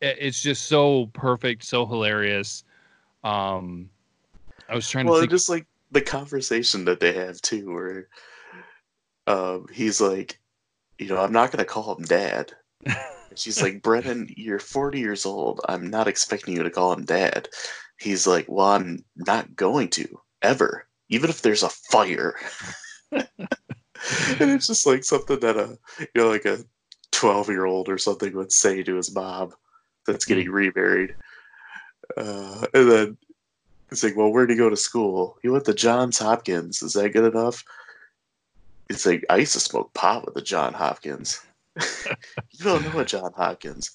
it's 0.00 0.40
just 0.40 0.66
so 0.66 1.06
perfect, 1.12 1.64
so 1.64 1.84
hilarious. 1.84 2.62
Um, 3.24 3.90
I 4.68 4.76
was 4.76 4.88
trying 4.88 5.06
to 5.06 5.10
Well, 5.10 5.20
think. 5.20 5.32
just 5.32 5.48
like 5.48 5.66
the 5.90 6.00
conversation 6.00 6.84
that 6.86 7.00
they 7.00 7.12
have 7.12 7.40
too, 7.42 7.72
where 7.72 8.08
um, 9.26 9.66
he's 9.72 10.00
like, 10.00 10.38
you 10.98 11.08
know, 11.08 11.18
I'm 11.18 11.32
not 11.32 11.50
gonna 11.50 11.64
call 11.64 11.94
him 11.96 12.04
dad. 12.04 12.52
She's 13.34 13.62
like, 13.62 13.82
Brennan, 13.82 14.28
you're 14.36 14.58
40 14.58 14.98
years 14.98 15.26
old. 15.26 15.60
I'm 15.68 15.88
not 15.88 16.08
expecting 16.08 16.56
you 16.56 16.62
to 16.62 16.70
call 16.70 16.92
him 16.92 17.04
dad. 17.04 17.48
He's 17.98 18.26
like, 18.26 18.46
well, 18.48 18.68
I'm 18.68 19.04
not 19.16 19.54
going 19.54 19.88
to 19.90 20.20
ever, 20.42 20.86
even 21.10 21.28
if 21.30 21.42
there's 21.42 21.62
a 21.62 21.68
fire. 21.68 22.34
and 23.12 23.26
it's 24.40 24.66
just 24.66 24.86
like 24.86 25.04
something 25.04 25.38
that 25.40 25.56
a, 25.56 25.78
you 25.98 26.06
know, 26.14 26.28
like 26.28 26.46
a 26.46 26.64
12 27.12 27.48
year 27.50 27.66
old 27.66 27.88
or 27.88 27.98
something 27.98 28.34
would 28.34 28.52
say 28.52 28.82
to 28.82 28.96
his 28.96 29.14
mom 29.14 29.52
that's 30.06 30.24
getting 30.24 30.50
remarried. 30.50 31.14
Uh, 32.16 32.66
and 32.72 32.90
then 32.90 33.18
He's 33.90 34.04
like, 34.04 34.16
well, 34.16 34.30
where'd 34.30 34.50
he 34.50 34.56
go 34.56 34.70
to 34.70 34.76
school? 34.76 35.36
He 35.42 35.48
went 35.48 35.64
to 35.66 35.74
Johns 35.74 36.18
Hopkins. 36.18 36.82
Is 36.82 36.92
that 36.94 37.10
good 37.12 37.32
enough? 37.34 37.64
It's 38.88 39.04
like, 39.04 39.24
I 39.28 39.36
used 39.36 39.52
to 39.54 39.60
smoke 39.60 39.92
pot 39.94 40.24
with 40.24 40.34
the 40.34 40.42
John 40.42 40.72
Hopkins. 40.74 41.40
you 41.76 42.64
don't 42.64 42.82
know 42.84 43.00
a 43.00 43.04
John 43.04 43.32
Hopkins. 43.36 43.90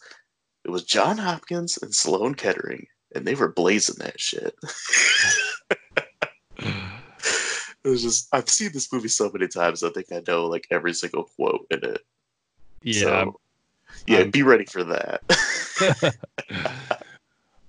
It 0.63 0.69
was 0.71 0.84
John 0.84 1.17
Hopkins 1.17 1.77
and 1.81 1.93
Sloan 1.93 2.36
Kettering, 2.36 2.88
and 3.13 3.25
they 3.25 3.36
were 3.36 3.51
blazing 3.51 3.95
that 3.99 4.19
shit. 4.19 4.55
it 6.60 6.73
was 7.84 8.01
just, 8.01 8.27
I've 8.34 8.49
seen 8.49 8.71
this 8.73 8.91
movie 8.91 9.08
so 9.10 9.29
many 9.31 9.47
times, 9.47 9.84
I 9.84 9.89
think 9.89 10.08
I 10.12 10.21
know 10.27 10.45
like 10.47 10.67
every 10.71 10.93
single 10.93 11.25
quote 11.36 11.67
in 11.71 11.84
it. 11.84 12.01
Yeah, 12.81 13.01
So, 13.01 13.39
yeah, 14.08 14.17
I'm- 14.19 14.31
be 14.31 14.43
ready 14.43 14.65
for 14.65 14.84
that. 14.86 15.21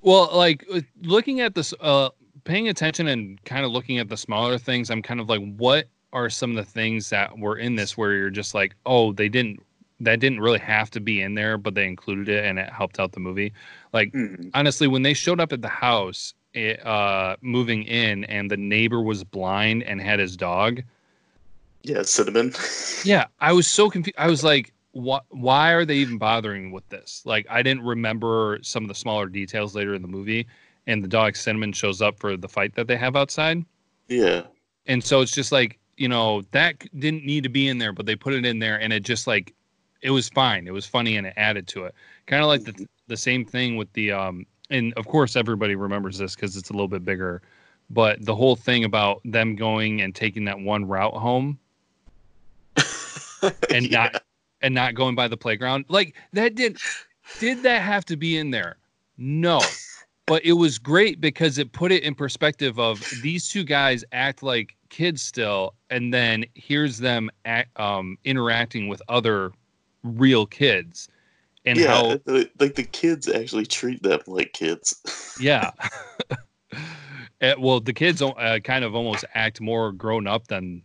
Well, 0.07 0.31
like 0.33 0.65
uh, 0.73 0.83
looking 1.03 1.41
at 1.41 1.57
this, 1.57 1.75
uh, 1.81 2.11
paying 2.45 2.69
attention 2.69 3.09
and 3.09 3.45
kind 3.45 3.65
of 3.67 3.73
looking 3.73 3.99
at 3.99 4.09
the 4.09 4.17
smaller 4.17 4.57
things, 4.57 4.89
I'm 4.89 5.03
kind 5.03 5.19
of 5.19 5.29
like, 5.29 5.43
what 5.57 5.89
are 6.13 6.31
some 6.31 6.51
of 6.51 6.57
the 6.57 6.71
things 6.71 7.11
that 7.11 7.37
were 7.37 7.57
in 7.57 7.75
this 7.75 7.99
where 7.99 8.13
you're 8.13 8.31
just 8.31 8.55
like, 8.55 8.77
oh, 8.87 9.13
they 9.13 9.29
didn't, 9.29 9.61
that 9.99 10.21
didn't 10.21 10.39
really 10.39 10.61
have 10.61 10.93
to 10.93 11.01
be 11.01 11.23
in 11.23 11.35
there, 11.35 11.59
but 11.59 11.75
they 11.75 11.89
included 11.89 12.29
it 12.29 12.45
and 12.45 12.57
it 12.57 12.71
helped 12.71 13.01
out 13.01 13.11
the 13.11 13.21
movie. 13.21 13.53
Like, 13.93 14.13
Mhm. 14.13 14.53
honestly, 14.55 14.87
when 14.87 15.03
they 15.03 15.13
showed 15.13 15.41
up 15.41 15.53
at 15.53 15.61
the 15.61 15.69
house, 15.69 16.35
it, 16.55 16.87
uh, 16.87 17.35
moving 17.41 17.83
in, 17.83 18.23
and 18.27 18.49
the 18.49 18.57
neighbor 18.57 19.03
was 19.03 19.25
blind 19.25 19.83
and 19.83 20.01
had 20.01 20.21
his 20.21 20.37
dog. 20.37 20.83
Yeah, 21.83 22.03
Cinnamon. 22.03 22.55
Yeah, 23.05 23.27
I 23.41 23.53
was 23.53 23.67
so 23.67 23.91
confused. 23.91 24.17
I 24.19 24.29
was 24.29 24.45
like, 24.45 24.73
why, 24.97 25.21
why 25.29 25.73
are 25.73 25.85
they 25.85 25.97
even 25.97 26.17
bothering 26.17 26.73
with 26.73 26.89
this? 26.89 27.23
Like, 27.27 27.47
I 27.51 27.63
didn't 27.63 27.85
remember 27.85 28.59
some 28.63 28.83
of 28.83 28.89
the 28.89 28.95
smaller 28.95 29.27
details 29.27 29.75
later 29.75 29.95
in 29.95 30.01
the 30.01 30.09
movie. 30.09 30.47
And 30.87 31.05
the 31.05 31.09
dog 31.09 31.37
Cinnamon 31.37 31.73
shows 31.73 32.01
up 32.01 32.19
for 32.19 32.37
the 32.37 32.49
fight 32.49 32.75
that 32.77 32.87
they 32.87 32.97
have 32.97 33.17
outside. 33.17 33.65
yeah. 34.09 34.43
And 34.87 35.03
so 35.03 35.21
it's 35.21 35.33
just 35.33 35.51
like, 35.51 35.79
you 35.97 36.09
know, 36.09 36.43
that 36.53 36.79
didn't 36.99 37.25
need 37.25 37.43
to 37.43 37.49
be 37.49 37.67
in 37.69 37.79
there, 37.79 37.93
but 37.93 38.07
they 38.07 38.15
put 38.15 38.35
it 38.35 38.47
in 38.47 38.61
there 38.61 38.81
and 38.81 38.93
it 38.93 39.01
just 39.01 39.27
like, 39.27 39.53
it 40.01 40.11
was 40.11 40.29
fine. 40.29 40.69
It 40.69 40.73
was 40.73 40.87
funny 40.87 41.17
and 41.17 41.27
it 41.27 41.35
added 41.37 41.67
to 41.69 41.85
it. 41.87 41.95
Kind 42.27 42.43
of 42.43 42.49
like 42.49 42.65
the, 42.65 42.87
the 43.09 43.17
same 43.17 43.45
thing 43.45 43.77
with 43.77 43.93
the, 43.95 44.13
um, 44.13 44.47
and 44.71 44.95
of 44.95 45.07
course, 45.09 45.35
everybody 45.35 45.75
remembers 45.75 46.19
this 46.19 46.37
because 46.37 46.57
it's 46.57 46.71
a 46.71 46.73
little 46.73 46.89
bit 46.89 47.05
bigger. 47.05 47.43
But 47.91 48.25
the 48.25 48.35
whole 48.35 48.55
thing 48.55 48.85
about 48.85 49.21
them 49.25 49.57
going 49.57 50.01
and 50.03 50.15
taking 50.15 50.45
that 50.45 50.61
one 50.61 50.87
route 50.87 51.15
home 51.15 51.59
and 53.71 53.91
not 53.91 54.23
and 54.63 54.75
not 54.75 54.95
going 54.95 55.15
by 55.15 55.29
the 55.29 55.37
playground. 55.37 55.85
Like 55.89 56.17
that 56.33 56.55
didn't 56.55 56.81
did 57.39 57.63
that 57.63 57.83
have 57.83 58.05
to 58.07 58.17
be 58.17 58.39
in 58.39 58.51
there? 58.51 58.77
No. 59.19 59.61
But 60.27 60.45
it 60.45 60.55
was 60.55 60.79
great 60.79 61.21
because 61.21 61.59
it 61.59 61.73
put 61.73 61.93
it 61.93 62.03
in 62.03 62.15
perspective 62.15 62.81
of 62.81 63.03
these 63.23 63.49
two 63.49 63.63
guys 63.63 64.05
act 64.11 64.43
like 64.43 64.75
kids 64.89 65.23
still, 65.23 65.75
and 65.91 66.13
then 66.13 66.45
here's 66.55 66.99
them 66.99 67.31
act, 67.45 67.79
um, 67.79 68.19
interacting 68.25 68.89
with 68.89 69.01
other 69.09 69.53
real 70.03 70.45
kids, 70.45 71.09
and 71.65 71.79
yeah, 71.79 71.87
how 71.87 72.21
the- 72.25 72.51
like 72.59 72.75
the 72.75 72.83
kids 72.83 73.29
actually 73.29 73.67
treat 73.67 74.03
them 74.03 74.21
like 74.27 74.53
kids. 74.53 75.37
yeah. 75.41 75.71
Eh, 77.43 77.55
well, 77.59 77.81
the 77.81 77.93
kids 77.93 78.23
uh, 78.23 78.59
kind 78.65 78.83
of 78.83 78.95
almost 78.95 79.23
act 79.35 79.61
more 79.61 79.93
grown 79.93 80.27
up 80.27 80.47
than 80.49 80.81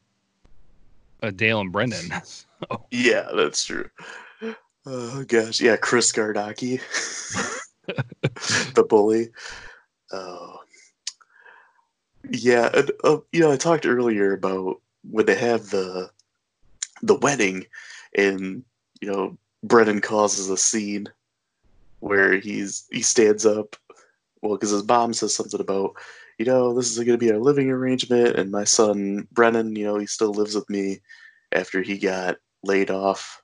uh, 1.22 1.32
Dale 1.32 1.62
and 1.62 1.72
Brendan. 1.72 2.12
yeah, 2.92 3.30
that's 3.36 3.64
true. 3.66 3.90
Oh 4.86 5.24
gosh, 5.28 5.62
yeah, 5.62 5.76
Chris 5.78 6.12
Gardaki, 6.12 6.82
the 8.74 8.84
bully. 8.84 9.30
Oh, 10.12 10.58
yeah, 12.30 12.70
and, 12.74 12.92
uh, 13.04 13.18
you 13.32 13.42
know, 13.42 13.52
I 13.52 13.58
talked 13.58 13.86
earlier 13.86 14.34
about 14.34 14.82
when 15.10 15.26
they 15.26 15.36
have 15.36 15.70
the 15.70 16.10
the 17.04 17.16
wedding, 17.16 17.66
and 18.18 18.64
you 19.02 19.12
know, 19.12 19.38
Brennan 19.64 20.02
causes 20.02 20.50
a 20.50 20.58
scene 20.58 21.08
where 22.00 22.40
he's 22.40 22.88
he 22.92 23.02
stands 23.02 23.46
up, 23.46 23.76
well, 24.42 24.56
because 24.56 24.72
his 24.72 24.88
mom 24.88 25.14
says 25.14 25.36
something 25.36 25.62
about, 25.62 25.96
you 26.42 26.46
know, 26.46 26.74
this 26.74 26.90
is 26.90 26.98
going 26.98 27.20
to 27.20 27.24
be 27.24 27.32
our 27.32 27.38
living 27.38 27.70
arrangement, 27.70 28.36
and 28.36 28.50
my 28.50 28.64
son 28.64 29.28
Brennan, 29.32 29.76
you 29.76 29.86
know, 29.86 30.00
he 30.00 30.08
still 30.08 30.34
lives 30.34 30.56
with 30.56 30.68
me 30.72 30.98
after 31.52 31.84
he 31.84 32.00
got 32.00 32.38
laid 32.64 32.90
off 32.90 33.44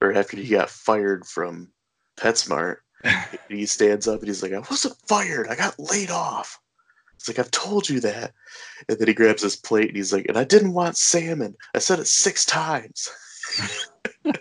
or 0.00 0.12
after 0.12 0.36
he 0.36 0.48
got 0.48 0.70
fired 0.70 1.26
from 1.26 1.68
PetSmart. 2.16 2.76
he 3.48 3.66
stands 3.66 4.06
up 4.06 4.20
and 4.20 4.28
he's 4.28 4.40
like, 4.40 4.52
I 4.52 4.60
wasn't 4.60 4.94
fired, 5.08 5.48
I 5.48 5.56
got 5.56 5.76
laid 5.80 6.12
off. 6.12 6.60
It's 7.16 7.26
like, 7.26 7.40
I've 7.40 7.50
told 7.50 7.88
you 7.88 7.98
that. 7.98 8.32
And 8.88 8.96
then 9.00 9.08
he 9.08 9.14
grabs 9.14 9.42
his 9.42 9.56
plate 9.56 9.88
and 9.88 9.96
he's 9.96 10.12
like, 10.12 10.26
and 10.28 10.38
I 10.38 10.44
didn't 10.44 10.74
want 10.74 10.96
salmon. 10.96 11.56
I 11.74 11.80
said 11.80 11.98
it 11.98 12.06
six 12.06 12.44
times. 12.44 13.10
and 14.24 14.38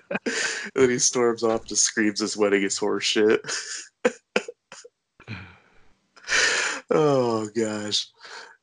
then 0.76 0.90
he 0.92 1.00
storms 1.00 1.42
off, 1.42 1.66
just 1.66 1.84
screams 1.84 2.20
his 2.20 2.38
wedding 2.38 2.62
is 2.62 2.78
horse 2.78 3.06
shit. 3.06 3.42
Oh 6.92 7.50
gosh. 7.56 8.08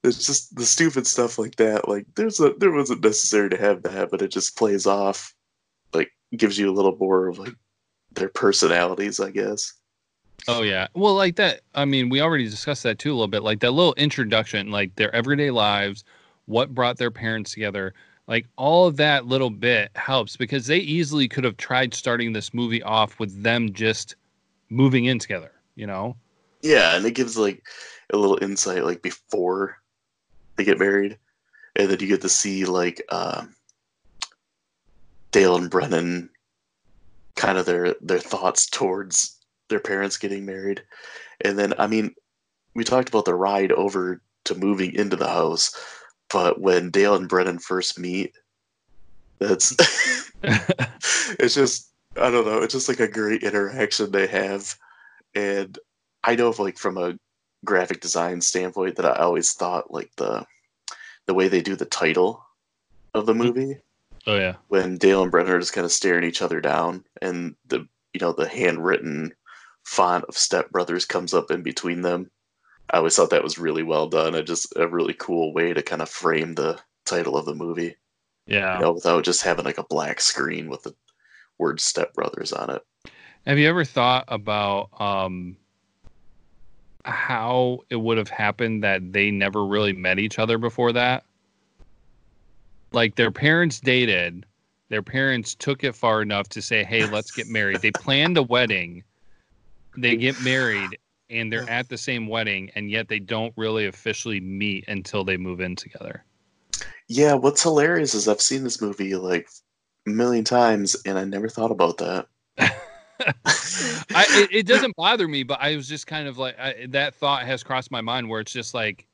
It's 0.04 0.26
just 0.26 0.54
the 0.54 0.64
stupid 0.64 1.06
stuff 1.06 1.38
like 1.38 1.56
that. 1.56 1.88
Like 1.88 2.06
there's 2.14 2.38
a 2.40 2.54
there 2.58 2.70
wasn't 2.70 3.02
necessary 3.02 3.50
to 3.50 3.58
have 3.58 3.82
that, 3.82 4.10
but 4.10 4.22
it 4.22 4.28
just 4.30 4.56
plays 4.56 4.86
off 4.86 5.34
like 5.92 6.12
gives 6.36 6.58
you 6.58 6.70
a 6.70 6.72
little 6.72 6.96
more 6.96 7.26
of 7.28 7.38
like 7.38 7.54
their 8.12 8.28
personalities, 8.28 9.20
I 9.20 9.30
guess. 9.30 9.72
Oh 10.46 10.62
yeah. 10.62 10.86
Well, 10.94 11.14
like 11.14 11.36
that. 11.36 11.62
I 11.74 11.84
mean, 11.84 12.08
we 12.08 12.20
already 12.20 12.48
discussed 12.48 12.84
that 12.84 12.98
too 12.98 13.10
a 13.10 13.14
little 13.14 13.28
bit. 13.28 13.42
Like 13.42 13.60
that 13.60 13.72
little 13.72 13.94
introduction, 13.94 14.70
like 14.70 14.94
their 14.94 15.14
everyday 15.14 15.50
lives, 15.50 16.04
what 16.46 16.74
brought 16.74 16.96
their 16.96 17.10
parents 17.10 17.52
together. 17.52 17.92
Like 18.28 18.46
all 18.56 18.86
of 18.86 18.96
that 18.98 19.26
little 19.26 19.50
bit 19.50 19.90
helps 19.96 20.36
because 20.36 20.66
they 20.66 20.78
easily 20.78 21.28
could 21.28 21.44
have 21.44 21.56
tried 21.56 21.92
starting 21.92 22.32
this 22.32 22.54
movie 22.54 22.82
off 22.82 23.18
with 23.18 23.42
them 23.42 23.72
just 23.72 24.14
moving 24.70 25.06
in 25.06 25.18
together. 25.18 25.52
You 25.74 25.86
know. 25.86 26.16
Yeah, 26.62 26.96
and 26.96 27.04
it 27.06 27.14
gives 27.14 27.36
like 27.36 27.64
a 28.12 28.16
little 28.16 28.38
insight 28.42 28.84
like 28.84 29.02
before 29.02 29.78
they 30.56 30.64
get 30.64 30.78
married. 30.78 31.18
And 31.76 31.90
then 31.90 32.00
you 32.00 32.08
get 32.08 32.22
to 32.22 32.28
see 32.28 32.64
like 32.64 33.02
um 33.10 33.54
Dale 35.30 35.56
and 35.56 35.70
Brennan 35.70 36.30
kind 37.36 37.58
of 37.58 37.66
their 37.66 37.94
their 38.00 38.18
thoughts 38.18 38.66
towards 38.66 39.38
their 39.68 39.80
parents 39.80 40.16
getting 40.16 40.44
married. 40.44 40.82
And 41.42 41.58
then 41.58 41.74
I 41.78 41.86
mean, 41.86 42.14
we 42.74 42.84
talked 42.84 43.08
about 43.08 43.24
the 43.24 43.34
ride 43.34 43.72
over 43.72 44.22
to 44.44 44.54
moving 44.54 44.94
into 44.94 45.16
the 45.16 45.28
house, 45.28 45.74
but 46.30 46.60
when 46.60 46.90
Dale 46.90 47.14
and 47.14 47.28
Brennan 47.28 47.58
first 47.58 47.98
meet, 47.98 48.34
that's 49.38 49.76
it's 50.42 51.54
just 51.54 51.90
I 52.16 52.30
don't 52.30 52.46
know, 52.46 52.62
it's 52.62 52.74
just 52.74 52.88
like 52.88 53.00
a 53.00 53.08
great 53.08 53.42
interaction 53.42 54.10
they 54.10 54.26
have. 54.26 54.74
And 55.34 55.78
I 56.24 56.34
know 56.34 56.48
of 56.48 56.58
like 56.58 56.78
from 56.78 56.98
a 56.98 57.18
graphic 57.64 58.00
design 58.00 58.40
standpoint 58.40 58.96
that 58.96 59.04
I 59.06 59.16
always 59.22 59.52
thought 59.52 59.92
like 59.92 60.10
the 60.16 60.46
the 61.26 61.34
way 61.34 61.48
they 61.48 61.60
do 61.60 61.76
the 61.76 61.84
title 61.84 62.44
of 63.14 63.26
the 63.26 63.34
movie 63.34 63.78
Oh 64.26 64.36
yeah. 64.36 64.54
when 64.68 64.96
Dale 64.98 65.22
and 65.22 65.30
Brenner 65.30 65.56
are 65.56 65.60
just 65.60 65.72
kind 65.72 65.84
of 65.84 65.92
staring 65.92 66.24
each 66.24 66.42
other 66.42 66.60
down, 66.60 67.04
and 67.22 67.54
the 67.66 67.86
you 68.12 68.20
know 68.20 68.32
the 68.32 68.48
handwritten 68.48 69.32
font 69.84 70.24
of 70.24 70.36
Step 70.36 70.70
Brothers 70.70 71.04
comes 71.06 71.32
up 71.34 71.50
in 71.50 71.62
between 71.62 72.02
them. 72.02 72.30
I 72.90 72.98
always 72.98 73.16
thought 73.16 73.30
that 73.30 73.42
was 73.44 73.58
really 73.58 73.82
well 73.82 74.08
done. 74.08 74.34
and 74.34 74.46
just 74.46 74.72
a 74.76 74.86
really 74.88 75.14
cool 75.14 75.52
way 75.52 75.72
to 75.74 75.82
kind 75.82 76.00
of 76.02 76.08
frame 76.10 76.54
the 76.54 76.78
title 77.06 77.36
of 77.36 77.44
the 77.46 77.54
movie, 77.54 77.96
Yeah. 78.46 78.74
you 78.76 78.80
know, 78.82 78.92
without 78.92 79.24
just 79.24 79.42
having 79.42 79.64
like 79.64 79.78
a 79.78 79.84
black 79.84 80.20
screen 80.20 80.68
with 80.68 80.82
the 80.82 80.94
word 81.58 81.80
Step 81.80 82.12
Brothers 82.14 82.52
on 82.52 82.70
it. 82.70 82.82
Have 83.46 83.58
you 83.58 83.68
ever 83.68 83.84
thought 83.84 84.24
about 84.28 84.88
um 85.00 85.56
how 87.08 87.80
it 87.90 87.96
would 87.96 88.18
have 88.18 88.28
happened 88.28 88.84
that 88.84 89.12
they 89.12 89.30
never 89.30 89.64
really 89.64 89.92
met 89.92 90.18
each 90.18 90.38
other 90.38 90.58
before 90.58 90.92
that? 90.92 91.24
Like 92.92 93.16
their 93.16 93.30
parents 93.30 93.80
dated, 93.80 94.46
their 94.88 95.02
parents 95.02 95.54
took 95.54 95.84
it 95.84 95.94
far 95.94 96.22
enough 96.22 96.48
to 96.50 96.62
say, 96.62 96.84
"Hey, 96.84 97.06
let's 97.06 97.30
get 97.30 97.46
married." 97.50 97.82
They 97.82 97.90
planned 97.90 98.36
a 98.36 98.42
wedding. 98.42 99.04
They 99.96 100.16
get 100.16 100.40
married 100.42 100.98
and 101.30 101.52
they're 101.52 101.68
at 101.68 101.88
the 101.88 101.98
same 101.98 102.26
wedding 102.26 102.70
and 102.74 102.90
yet 102.90 103.08
they 103.08 103.18
don't 103.18 103.52
really 103.56 103.86
officially 103.86 104.40
meet 104.40 104.84
until 104.88 105.24
they 105.24 105.36
move 105.36 105.60
in 105.60 105.76
together. 105.76 106.24
Yeah, 107.08 107.34
what's 107.34 107.62
hilarious 107.62 108.14
is 108.14 108.28
I've 108.28 108.40
seen 108.40 108.64
this 108.64 108.80
movie 108.80 109.14
like 109.14 109.48
a 110.06 110.10
million 110.10 110.44
times, 110.44 110.96
and 111.06 111.18
I 111.18 111.24
never 111.24 111.48
thought 111.48 111.70
about 111.70 111.98
that. 111.98 112.28
I, 113.20 114.24
it, 114.30 114.48
it 114.52 114.66
doesn't 114.66 114.94
bother 114.96 115.28
me, 115.28 115.42
but 115.42 115.58
I 115.60 115.76
was 115.76 115.88
just 115.88 116.06
kind 116.06 116.28
of 116.28 116.38
like 116.38 116.58
I, 116.58 116.86
that 116.90 117.14
thought 117.14 117.42
has 117.44 117.62
crossed 117.62 117.90
my 117.90 118.00
mind 118.00 118.28
where 118.28 118.40
it's 118.40 118.52
just 118.52 118.74
like, 118.74 119.06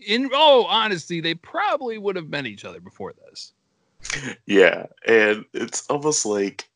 in 0.00 0.30
oh 0.32 0.64
honesty, 0.66 1.20
they 1.20 1.34
probably 1.34 1.98
would 1.98 2.16
have 2.16 2.28
met 2.28 2.46
each 2.46 2.64
other 2.64 2.80
before 2.80 3.12
this. 3.12 3.52
Yeah, 4.46 4.86
and 5.06 5.44
it's 5.52 5.86
almost 5.88 6.24
like 6.24 6.68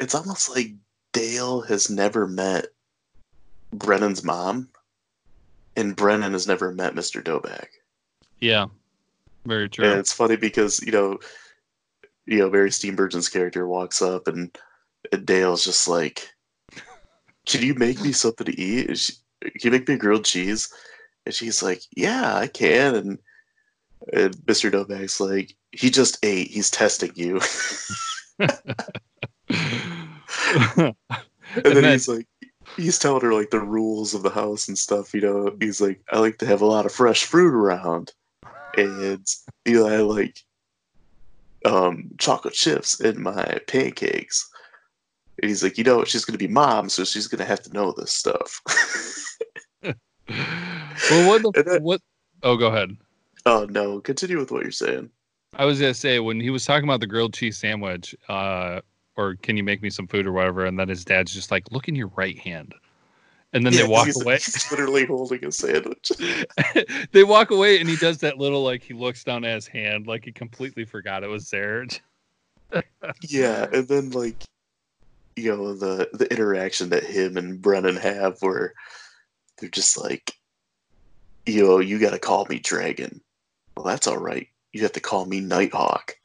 it's 0.00 0.14
almost 0.14 0.50
like 0.50 0.72
Dale 1.12 1.60
has 1.62 1.90
never 1.90 2.26
met 2.26 2.66
Brennan's 3.72 4.24
mom, 4.24 4.68
and 5.76 5.94
Brennan 5.94 6.32
has 6.32 6.46
never 6.46 6.72
met 6.72 6.94
Mr. 6.94 7.22
Doback. 7.22 7.68
Yeah, 8.40 8.66
very 9.46 9.68
true. 9.68 9.84
And 9.84 9.98
it's 9.98 10.12
funny 10.12 10.36
because 10.36 10.82
you 10.82 10.92
know, 10.92 11.18
you 12.26 12.38
know, 12.38 12.50
Mary 12.50 12.70
Steenburgen's 12.70 13.28
character 13.28 13.66
walks 13.68 14.02
up, 14.02 14.26
and, 14.26 14.56
and 15.12 15.26
Dale's 15.26 15.64
just 15.64 15.88
like, 15.88 16.28
"Can 17.46 17.62
you 17.62 17.74
make 17.74 18.00
me 18.00 18.12
something 18.12 18.46
to 18.46 18.60
eat? 18.60 18.96
She, 18.98 19.12
can 19.42 19.52
you 19.62 19.70
make 19.70 19.88
me 19.88 19.96
grilled 19.96 20.24
cheese?" 20.24 20.72
And 21.26 21.34
she's 21.34 21.62
like, 21.62 21.82
"Yeah, 21.96 22.36
I 22.36 22.46
can." 22.46 22.94
And 22.94 23.18
and 24.12 24.34
Mr. 24.46 24.70
Doback's 24.70 25.20
like, 25.20 25.54
"He 25.72 25.90
just 25.90 26.24
ate. 26.24 26.50
He's 26.50 26.70
testing 26.70 27.12
you." 27.14 27.40
and 28.38 28.50
then, 31.62 31.74
then- 31.74 31.92
he's 31.92 32.08
like 32.08 32.26
he's 32.76 32.98
telling 32.98 33.20
her 33.20 33.32
like 33.32 33.50
the 33.50 33.60
rules 33.60 34.14
of 34.14 34.22
the 34.22 34.30
house 34.30 34.68
and 34.68 34.78
stuff 34.78 35.14
you 35.14 35.20
know 35.20 35.54
he's 35.60 35.80
like 35.80 36.00
i 36.10 36.18
like 36.18 36.38
to 36.38 36.46
have 36.46 36.62
a 36.62 36.66
lot 36.66 36.86
of 36.86 36.92
fresh 36.92 37.24
fruit 37.24 37.54
around 37.54 38.12
and 38.76 39.26
you 39.64 39.74
know 39.74 39.86
i 39.86 39.98
like 39.98 40.38
um 41.66 42.10
chocolate 42.18 42.54
chips 42.54 43.00
in 43.00 43.22
my 43.22 43.60
pancakes 43.68 44.50
and 45.40 45.48
he's 45.48 45.62
like 45.62 45.76
you 45.78 45.84
know 45.84 46.04
she's 46.04 46.24
gonna 46.24 46.38
be 46.38 46.48
mom 46.48 46.88
so 46.88 47.04
she's 47.04 47.26
gonna 47.26 47.44
have 47.44 47.62
to 47.62 47.72
know 47.72 47.92
this 47.96 48.12
stuff 48.12 48.60
well, 49.82 49.94
what 51.28 51.42
the 51.42 51.78
what? 51.82 52.00
Oh, 52.42 52.56
go 52.56 52.68
ahead. 52.68 52.96
oh 53.46 53.66
no 53.70 54.00
continue 54.00 54.38
with 54.38 54.50
what 54.50 54.62
you're 54.62 54.70
saying 54.72 55.10
I 55.56 55.64
was 55.64 55.80
gonna 55.80 55.94
say 55.94 56.18
when 56.20 56.40
he 56.40 56.50
was 56.50 56.64
talking 56.64 56.88
about 56.88 57.00
the 57.00 57.06
grilled 57.06 57.32
cheese 57.34 57.56
sandwich, 57.56 58.14
uh, 58.28 58.80
or 59.16 59.36
can 59.36 59.56
you 59.56 59.62
make 59.62 59.82
me 59.82 59.90
some 59.90 60.08
food 60.08 60.26
or 60.26 60.32
whatever, 60.32 60.66
and 60.66 60.76
then 60.78 60.88
his 60.88 61.04
dad's 61.04 61.32
just 61.32 61.52
like, 61.52 61.70
look 61.70 61.86
in 61.86 61.94
your 61.94 62.10
right 62.16 62.36
hand, 62.38 62.74
and 63.52 63.64
then 63.64 63.72
Yeah, 63.72 63.82
they 63.82 63.88
walk 63.88 64.06
he's, 64.06 64.20
away. 64.20 64.34
he's 64.34 64.68
literally 64.72 65.06
holding 65.06 65.44
a 65.44 65.52
sandwich 65.52 66.10
they 67.12 67.22
walk 67.22 67.52
away, 67.52 67.78
and 67.78 67.88
he 67.88 67.94
does 67.96 68.18
that 68.18 68.38
little 68.38 68.64
like 68.64 68.82
he 68.82 68.94
looks 68.94 69.22
down 69.22 69.44
at 69.44 69.54
his 69.54 69.68
hand, 69.68 70.08
like 70.08 70.24
he 70.24 70.32
completely 70.32 70.84
forgot 70.84 71.22
it 71.22 71.28
was 71.28 71.48
there. 71.50 71.86
yeah 73.22 73.68
and 73.72 73.86
then 73.86 74.10
like 74.10 74.42
you 75.36 75.54
know 75.54 75.74
the 75.74 76.08
the 76.12 76.30
interaction 76.30 76.90
that 76.90 77.04
him 77.04 77.36
and 77.36 77.60
brennan 77.60 77.96
have 77.96 78.36
where 78.40 78.74
they're 79.58 79.70
just 79.70 79.98
like 79.98 80.32
you 81.46 81.64
know 81.64 81.78
you 81.78 81.98
gotta 81.98 82.18
call 82.18 82.46
me 82.46 82.58
dragon. 82.58 83.20
Well 83.76 83.86
that's 83.86 84.06
all 84.06 84.18
right. 84.18 84.48
You 84.72 84.82
have 84.82 84.92
to 84.92 85.00
call 85.00 85.26
me 85.26 85.40
nighthawk. 85.40 86.16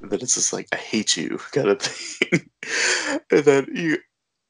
Then 0.00 0.20
it's 0.20 0.34
just 0.34 0.52
like 0.52 0.68
i 0.72 0.76
hate 0.76 1.16
you 1.16 1.38
kind 1.52 1.68
of 1.68 1.82
thing. 1.82 2.48
And 3.30 3.44
then 3.44 3.66
you 3.74 3.98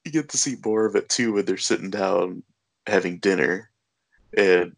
you 0.05 0.13
get 0.13 0.29
to 0.29 0.39
see 0.39 0.57
more 0.65 0.85
of 0.85 0.95
it 0.95 1.09
too 1.09 1.33
when 1.33 1.47
they're 1.47 1.57
sitting 1.57 1.91
down 1.91 2.43
having 2.87 3.19
dinner 3.19 3.71
and 4.37 4.77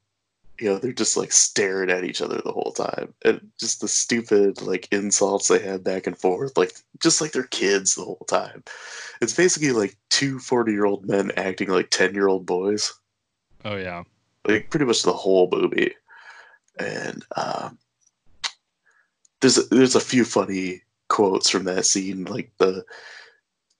you 0.60 0.68
know 0.68 0.78
they're 0.78 0.92
just 0.92 1.16
like 1.16 1.32
staring 1.32 1.90
at 1.90 2.04
each 2.04 2.20
other 2.20 2.40
the 2.44 2.52
whole 2.52 2.72
time. 2.72 3.14
And 3.24 3.50
just 3.58 3.80
the 3.80 3.88
stupid 3.88 4.60
like 4.60 4.88
insults 4.92 5.48
they 5.48 5.58
have 5.60 5.82
back 5.82 6.06
and 6.06 6.16
forth 6.16 6.56
like 6.56 6.72
just 6.98 7.20
like 7.20 7.32
they're 7.32 7.44
kids 7.44 7.94
the 7.94 8.04
whole 8.04 8.26
time. 8.28 8.62
It's 9.22 9.34
basically 9.34 9.72
like 9.72 9.96
two 10.10 10.38
40 10.38 10.72
year 10.72 10.84
old 10.84 11.06
men 11.06 11.32
acting 11.36 11.70
like 11.70 11.90
10 11.90 12.14
year 12.14 12.28
old 12.28 12.44
boys. 12.44 12.92
Oh 13.64 13.76
yeah, 13.76 14.04
like 14.46 14.70
pretty 14.70 14.84
much 14.84 15.02
the 15.02 15.12
whole 15.12 15.48
movie. 15.50 15.94
And 16.78 17.24
um 17.36 17.78
there's 19.40 19.56
a, 19.56 19.62
there's 19.62 19.96
a 19.96 20.00
few 20.00 20.26
funny 20.26 20.82
quotes 21.08 21.48
from 21.48 21.64
that 21.64 21.86
scene 21.86 22.24
like 22.26 22.52
the 22.58 22.84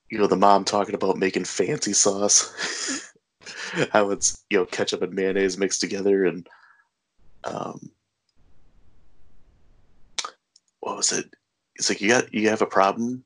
you 0.08 0.18
know 0.18 0.26
the 0.26 0.36
mom 0.36 0.64
talking 0.64 0.94
about 0.94 1.18
making 1.18 1.44
fancy 1.44 1.92
sauce. 1.92 3.12
How 3.92 4.10
it's 4.10 4.42
you 4.48 4.58
know 4.58 4.64
ketchup 4.64 5.02
and 5.02 5.12
mayonnaise 5.12 5.58
mixed 5.58 5.80
together 5.82 6.24
and 6.24 6.48
um 7.44 7.90
what 10.80 10.96
was 10.96 11.12
it? 11.12 11.26
It's 11.76 11.88
like 11.88 12.00
you 12.00 12.08
got 12.08 12.32
you 12.34 12.48
have 12.48 12.62
a 12.62 12.66
problem 12.66 13.24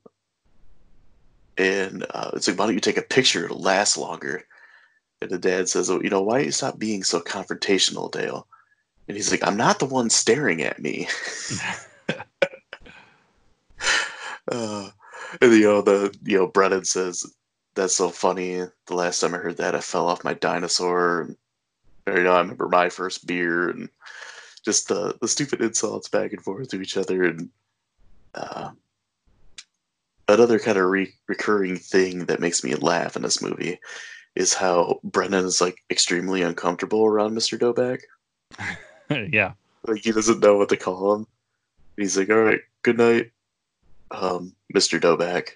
and 1.57 2.05
uh, 2.09 2.31
it's 2.33 2.47
like 2.47 2.57
why 2.57 2.65
don't 2.65 2.73
you 2.75 2.81
take 2.81 2.97
a 2.97 3.01
picture? 3.01 3.45
It'll 3.45 3.61
last 3.61 3.97
longer. 3.97 4.43
And 5.21 5.31
the 5.31 5.37
dad 5.37 5.69
says 5.69 5.89
oh 5.89 6.01
you 6.01 6.09
know 6.09 6.21
why 6.21 6.39
you 6.39 6.51
stop 6.51 6.77
being 6.77 7.03
so 7.03 7.19
confrontational 7.21 8.11
dale? 8.11 8.47
And 9.07 9.15
he's 9.15 9.31
like 9.31 9.45
i'm 9.45 9.57
not 9.57 9.79
the 9.79 9.85
one 9.85 10.09
staring 10.09 10.61
at 10.61 10.81
me. 10.81 11.07
Uh, 14.51 14.89
and 15.41 15.53
you 15.53 15.63
know 15.63 15.81
the 15.81 16.15
you 16.23 16.37
know 16.37 16.45
brennan 16.45 16.85
says 16.85 17.25
that's 17.75 17.95
so 17.95 18.09
funny. 18.09 18.57
The 18.85 18.93
last 18.93 19.19
time 19.19 19.33
i 19.33 19.37
heard 19.37 19.57
that 19.57 19.73
i 19.73 19.79
fell 19.79 20.07
off 20.07 20.23
my 20.23 20.35
dinosaur 20.35 21.21
and 21.21 21.35
or, 22.07 22.17
you 22.17 22.23
know 22.23 22.33
i 22.33 22.39
remember 22.39 22.67
my 22.67 22.89
first 22.89 23.25
beer 23.27 23.69
and 23.69 23.89
just 24.63 24.87
the 24.87 25.15
the 25.21 25.27
stupid 25.27 25.61
insults 25.61 26.09
back 26.09 26.31
and 26.33 26.43
forth 26.43 26.69
to 26.69 26.81
each 26.81 26.97
other 26.97 27.23
and 27.23 27.49
uh, 28.33 28.69
another 30.27 30.59
kind 30.59 30.77
of 30.77 30.85
re- 30.85 31.13
recurring 31.27 31.77
thing 31.77 32.25
that 32.25 32.39
makes 32.39 32.63
me 32.63 32.75
laugh 32.75 33.15
in 33.15 33.21
this 33.21 33.41
movie 33.41 33.79
is 34.35 34.53
how 34.53 34.99
brennan 35.03 35.45
is 35.45 35.61
like 35.61 35.77
extremely 35.89 36.41
uncomfortable 36.41 37.05
around 37.05 37.35
mr 37.35 37.57
doback 37.57 37.99
yeah. 39.09 39.53
like 39.87 40.03
he 40.03 40.11
doesn't 40.11 40.39
know 40.39 40.57
what 40.57 40.69
to 40.69 40.77
call 40.77 41.15
him. 41.15 41.27
He's 41.97 42.17
like, 42.17 42.29
"All 42.29 42.41
right, 42.41 42.61
good 42.83 42.97
night, 42.97 43.31
um, 44.11 44.53
Mr. 44.73 44.99
Doback." 44.99 45.49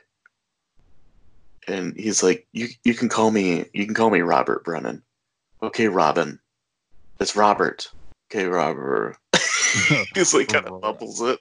And 1.67 1.95
he's 1.97 2.23
like, 2.23 2.47
"You 2.53 2.67
you 2.83 2.93
can 2.93 3.09
call 3.09 3.31
me 3.31 3.65
you 3.73 3.85
can 3.85 3.95
call 3.95 4.09
me 4.09 4.21
Robert 4.21 4.63
Brennan." 4.63 5.03
Okay, 5.62 5.88
Robin. 5.88 6.39
It's 7.19 7.36
Robert. 7.36 7.91
Okay, 8.32 8.45
Robert. 8.45 9.17
he's 10.13 10.34
like 10.34 10.50
oh, 10.50 10.54
kind 10.54 10.67
of 10.67 10.82
mumbles 10.82 11.22
it, 11.22 11.39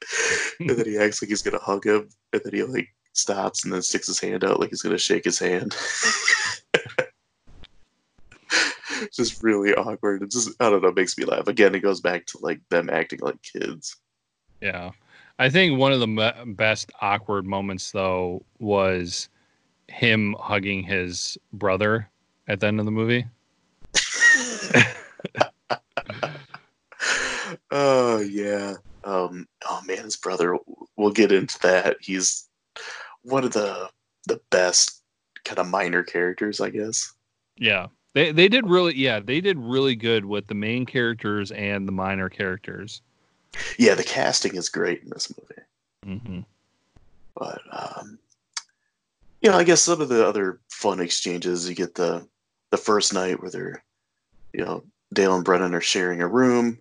and 0.60 0.70
then 0.70 0.86
he 0.86 0.98
acts 0.98 1.22
like 1.22 1.28
he's 1.28 1.42
gonna 1.42 1.58
hug 1.58 1.86
him, 1.86 2.08
and 2.32 2.42
then 2.44 2.54
he 2.54 2.62
like 2.62 2.88
stops 3.12 3.64
and 3.64 3.72
then 3.72 3.82
sticks 3.82 4.06
his 4.06 4.18
hand 4.20 4.42
out 4.44 4.58
like 4.58 4.70
he's 4.70 4.82
gonna 4.82 4.98
shake 4.98 5.24
his 5.24 5.38
hand. 5.38 5.76
just 9.12 9.42
really 9.42 9.74
awkward. 9.74 10.22
It 10.22 10.30
just 10.30 10.50
I 10.60 10.70
don't 10.70 10.82
know, 10.82 10.92
makes 10.92 11.16
me 11.16 11.24
laugh. 11.24 11.46
Again, 11.46 11.74
it 11.74 11.80
goes 11.80 12.00
back 12.00 12.26
to 12.26 12.38
like 12.40 12.60
them 12.68 12.90
acting 12.90 13.20
like 13.20 13.40
kids. 13.42 13.96
Yeah. 14.60 14.90
I 15.38 15.48
think 15.48 15.78
one 15.78 15.92
of 15.92 16.00
the 16.00 16.06
me- 16.06 16.54
best 16.54 16.92
awkward 17.00 17.46
moments 17.46 17.90
though 17.90 18.44
was 18.58 19.28
him 19.88 20.36
hugging 20.38 20.82
his 20.82 21.36
brother 21.52 22.08
at 22.48 22.60
the 22.60 22.66
end 22.66 22.78
of 22.80 22.86
the 22.86 22.92
movie. 22.92 23.26
oh 27.70 28.20
yeah. 28.20 28.74
Um. 29.04 29.46
Oh 29.64 29.82
man, 29.86 30.04
his 30.04 30.16
brother. 30.16 30.58
We'll 30.96 31.12
get 31.12 31.32
into 31.32 31.58
that. 31.60 31.96
He's 32.00 32.48
one 33.22 33.44
of 33.44 33.52
the 33.52 33.90
the 34.26 34.40
best 34.50 35.02
kind 35.44 35.58
of 35.58 35.66
minor 35.66 36.02
characters, 36.02 36.60
I 36.60 36.70
guess. 36.70 37.12
Yeah. 37.56 37.88
They 38.14 38.30
they 38.30 38.48
did 38.48 38.68
really 38.68 38.94
yeah, 38.96 39.20
they 39.20 39.40
did 39.40 39.58
really 39.58 39.96
good 39.96 40.24
with 40.24 40.46
the 40.46 40.54
main 40.54 40.84
characters 40.84 41.50
and 41.52 41.88
the 41.88 41.92
minor 41.92 42.28
characters. 42.28 43.00
Yeah, 43.78 43.94
the 43.94 44.04
casting 44.04 44.54
is 44.54 44.68
great 44.68 45.02
in 45.02 45.10
this 45.10 45.32
movie. 45.36 46.18
Mm-hmm. 46.18 46.40
But 47.34 47.62
um, 47.70 48.18
you 49.40 49.50
know, 49.50 49.56
I 49.56 49.64
guess 49.64 49.82
some 49.82 50.00
of 50.00 50.08
the 50.08 50.26
other 50.26 50.60
fun 50.68 51.00
exchanges 51.00 51.68
you 51.68 51.74
get 51.74 51.94
the 51.94 52.26
the 52.70 52.76
first 52.76 53.12
night 53.14 53.40
where 53.40 53.50
they're, 53.50 53.84
you 54.52 54.64
know, 54.64 54.84
Dale 55.12 55.34
and 55.34 55.44
Brennan 55.44 55.74
are 55.74 55.80
sharing 55.80 56.22
a 56.22 56.28
room. 56.28 56.78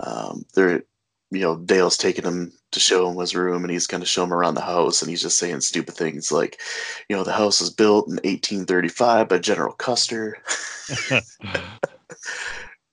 Um, 0.00 0.44
they're, 0.54 0.82
you 1.30 1.40
know, 1.40 1.56
Dale's 1.56 1.96
taking 1.96 2.24
him 2.24 2.52
to 2.72 2.80
show 2.80 3.08
him 3.08 3.18
his 3.18 3.34
room, 3.34 3.64
and 3.64 3.70
he's 3.70 3.86
going 3.86 4.00
to 4.00 4.06
show 4.06 4.24
him 4.24 4.32
around 4.32 4.54
the 4.54 4.60
house, 4.60 5.00
and 5.00 5.10
he's 5.10 5.22
just 5.22 5.38
saying 5.38 5.60
stupid 5.60 5.94
things 5.94 6.30
like, 6.30 6.60
you 7.08 7.16
know, 7.16 7.24
the 7.24 7.32
house 7.32 7.60
was 7.60 7.70
built 7.70 8.06
in 8.06 8.14
1835 8.14 9.28
by 9.28 9.38
General 9.38 9.72
Custer, 9.72 10.38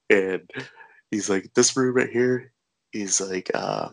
and 0.10 0.49
he's 1.10 1.29
like, 1.29 1.53
this 1.53 1.75
room 1.75 1.95
right 1.95 2.10
here, 2.10 2.51
he's 2.91 3.19
like, 3.19 3.51
uh, 3.53 3.89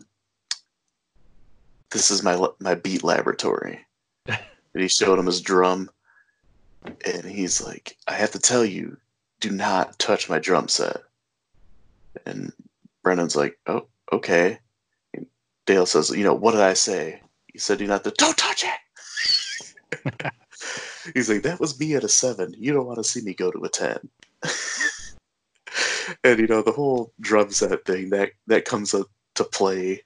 this 1.91 2.11
is 2.11 2.23
my 2.23 2.47
my 2.59 2.75
beat 2.75 3.03
laboratory, 3.03 3.79
and 4.27 4.37
he 4.75 4.87
showed 4.87 5.19
him 5.19 5.25
his 5.25 5.41
drum, 5.41 5.89
and 6.85 7.25
he's 7.25 7.61
like, 7.61 7.97
I 8.07 8.13
have 8.13 8.31
to 8.31 8.39
tell 8.39 8.63
you, 8.63 8.97
do 9.39 9.51
not 9.51 9.97
touch 9.99 10.29
my 10.29 10.39
drum 10.39 10.67
set. 10.67 10.97
And 12.25 12.51
Brennan's 13.03 13.35
like, 13.35 13.57
oh, 13.67 13.87
okay. 14.11 14.59
And 15.13 15.25
Dale 15.65 15.85
says, 15.85 16.09
you 16.09 16.23
know, 16.23 16.33
what 16.33 16.51
did 16.51 16.61
I 16.61 16.73
say? 16.73 17.21
He 17.51 17.59
said, 17.59 17.81
you 17.81 17.87
not 17.87 18.03
to, 18.03 18.11
don't 18.11 18.37
touch 18.37 18.65
it. 18.65 20.31
he's 21.13 21.29
like, 21.29 21.43
that 21.43 21.59
was 21.59 21.79
me 21.79 21.95
at 21.95 22.03
a 22.03 22.09
seven. 22.09 22.53
You 22.57 22.73
don't 22.73 22.85
want 22.85 22.97
to 22.97 23.03
see 23.03 23.21
me 23.21 23.33
go 23.33 23.51
to 23.51 23.63
a 23.63 23.69
10. 23.69 24.09
and, 26.23 26.39
you 26.39 26.47
know, 26.47 26.61
the 26.61 26.71
whole 26.71 27.13
drum 27.19 27.51
set 27.51 27.85
thing, 27.85 28.09
that, 28.09 28.31
that 28.47 28.65
comes 28.65 28.93
up 28.93 29.07
to 29.35 29.43
play, 29.43 30.03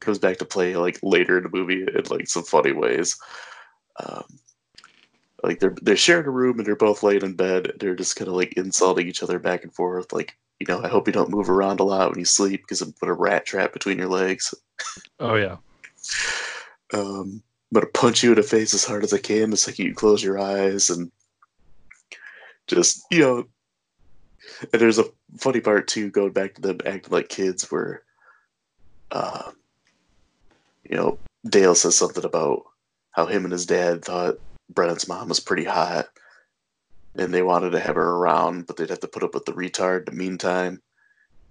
comes 0.00 0.18
back 0.18 0.38
to 0.38 0.44
play 0.44 0.76
like 0.76 0.98
later 1.02 1.36
in 1.36 1.44
the 1.44 1.50
movie 1.50 1.82
in 1.82 2.04
like 2.10 2.28
some 2.28 2.44
funny 2.44 2.72
ways. 2.72 3.18
Um, 4.02 4.24
like 5.44 5.60
they're 5.60 5.74
they're 5.82 5.96
sharing 5.96 6.26
a 6.26 6.30
room 6.30 6.58
and 6.58 6.66
they're 6.66 6.76
both 6.76 7.02
laying 7.02 7.22
in 7.22 7.34
bed. 7.34 7.72
They're 7.78 7.94
just 7.94 8.16
kind 8.16 8.28
of 8.28 8.34
like 8.34 8.54
insulting 8.54 9.06
each 9.06 9.22
other 9.22 9.38
back 9.38 9.62
and 9.62 9.72
forth. 9.74 10.12
Like, 10.12 10.36
you 10.58 10.66
know, 10.66 10.82
I 10.82 10.88
hope 10.88 11.06
you 11.06 11.12
don't 11.12 11.30
move 11.30 11.50
around 11.50 11.80
a 11.80 11.84
lot 11.84 12.10
when 12.10 12.18
you 12.18 12.24
sleep 12.24 12.62
because 12.62 12.80
I'm 12.80 12.92
put 12.92 13.08
a 13.08 13.12
rat 13.12 13.44
trap 13.46 13.72
between 13.72 13.98
your 13.98 14.08
legs. 14.08 14.54
Oh 15.20 15.34
yeah. 15.34 15.56
Um, 16.92 17.42
I'm 17.70 17.80
gonna 17.80 17.86
punch 17.86 18.22
you 18.22 18.30
in 18.30 18.36
the 18.36 18.42
face 18.42 18.74
as 18.74 18.84
hard 18.84 19.04
as 19.04 19.12
I 19.12 19.18
can. 19.18 19.52
It's 19.52 19.66
like 19.66 19.78
you 19.78 19.94
close 19.94 20.22
your 20.22 20.38
eyes 20.38 20.90
and 20.90 21.10
just 22.66 23.04
you 23.10 23.20
know. 23.20 23.44
And 24.72 24.80
there's 24.80 24.98
a 24.98 25.06
funny 25.38 25.60
part 25.60 25.88
too, 25.88 26.10
going 26.10 26.32
back 26.32 26.54
to 26.54 26.60
them 26.60 26.78
acting 26.86 27.12
like 27.12 27.28
kids, 27.28 27.70
where, 27.72 28.02
uh, 29.10 29.50
you 30.88 30.96
know, 30.96 31.18
Dale 31.48 31.74
says 31.74 31.96
something 31.96 32.24
about 32.24 32.62
how 33.10 33.26
him 33.26 33.44
and 33.44 33.52
his 33.52 33.66
dad 33.66 34.04
thought 34.04 34.38
Brennan's 34.70 35.08
mom 35.08 35.28
was 35.28 35.40
pretty 35.40 35.64
hot, 35.64 36.06
and 37.14 37.32
they 37.32 37.42
wanted 37.42 37.70
to 37.70 37.80
have 37.80 37.96
her 37.96 38.12
around, 38.16 38.66
but 38.66 38.76
they'd 38.76 38.90
have 38.90 39.00
to 39.00 39.08
put 39.08 39.22
up 39.22 39.34
with 39.34 39.44
the 39.44 39.52
retard 39.52 40.00
in 40.00 40.04
the 40.06 40.12
meantime. 40.12 40.82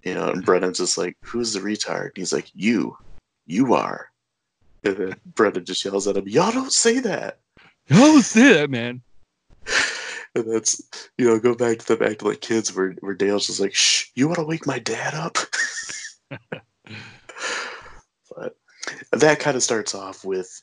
You 0.03 0.15
know, 0.15 0.29
and 0.29 0.43
Brennan's 0.45 0.79
just 0.79 0.97
like, 0.97 1.17
"Who's 1.23 1.53
the 1.53 1.61
retard?" 1.61 2.07
And 2.07 2.17
he's 2.17 2.33
like, 2.33 2.51
"You, 2.53 2.97
you 3.45 3.73
are." 3.73 4.11
And 4.83 4.97
then 4.97 5.15
Brennan 5.25 5.65
just 5.65 5.83
yells 5.85 6.07
at 6.07 6.17
him, 6.17 6.27
"Y'all 6.27 6.51
don't 6.51 6.73
say 6.73 6.99
that." 6.99 7.39
Oh, 7.91 8.21
say 8.21 8.53
that, 8.53 8.69
man. 8.69 9.01
And 10.35 10.51
that's 10.51 10.81
you 11.19 11.27
know, 11.27 11.37
go 11.37 11.53
back 11.53 11.77
to 11.77 11.95
them 11.95 12.09
acting 12.09 12.27
like 12.27 12.41
kids, 12.41 12.75
where 12.75 12.93
where 13.01 13.13
Dale's 13.13 13.45
just 13.45 13.59
like, 13.59 13.75
"Shh, 13.75 14.05
you 14.15 14.27
want 14.27 14.39
to 14.39 14.45
wake 14.45 14.65
my 14.65 14.79
dad 14.79 15.13
up?" 15.13 15.37
but 18.35 18.55
that 19.11 19.39
kind 19.39 19.55
of 19.55 19.61
starts 19.61 19.93
off 19.93 20.25
with 20.25 20.59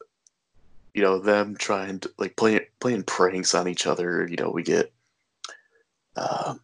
you 0.94 1.02
know 1.02 1.18
them 1.18 1.56
trying 1.56 2.00
to 2.00 2.10
like 2.18 2.36
playing 2.36 2.60
playing 2.80 3.02
pranks 3.04 3.54
on 3.54 3.68
each 3.68 3.86
other 3.86 4.26
you 4.28 4.36
know 4.36 4.50
we 4.50 4.62
get 4.62 4.92
uh, 6.16 6.54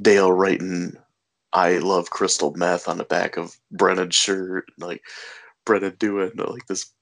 dale 0.00 0.32
writing 0.32 0.96
i 1.52 1.78
love 1.78 2.10
crystal 2.10 2.52
meth 2.54 2.88
on 2.88 2.98
the 2.98 3.04
back 3.04 3.36
of 3.36 3.56
brennan's 3.70 4.14
shirt 4.14 4.66
like 4.78 5.02
brennan 5.64 5.94
doing 5.98 6.30
like 6.36 6.66
this 6.66 6.92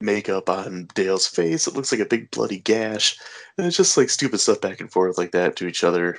makeup 0.00 0.48
on 0.48 0.88
dale's 0.94 1.26
face. 1.26 1.66
It 1.66 1.74
looks 1.74 1.92
like 1.92 2.00
a 2.00 2.06
big 2.06 2.30
bloody 2.30 2.58
gash. 2.60 3.18
And 3.56 3.66
it's 3.66 3.76
just 3.76 3.96
like 3.96 4.08
stupid 4.08 4.40
stuff 4.40 4.60
back 4.60 4.80
and 4.80 4.90
forth 4.90 5.18
like 5.18 5.32
that 5.32 5.56
to 5.56 5.66
each 5.66 5.84
other. 5.84 6.18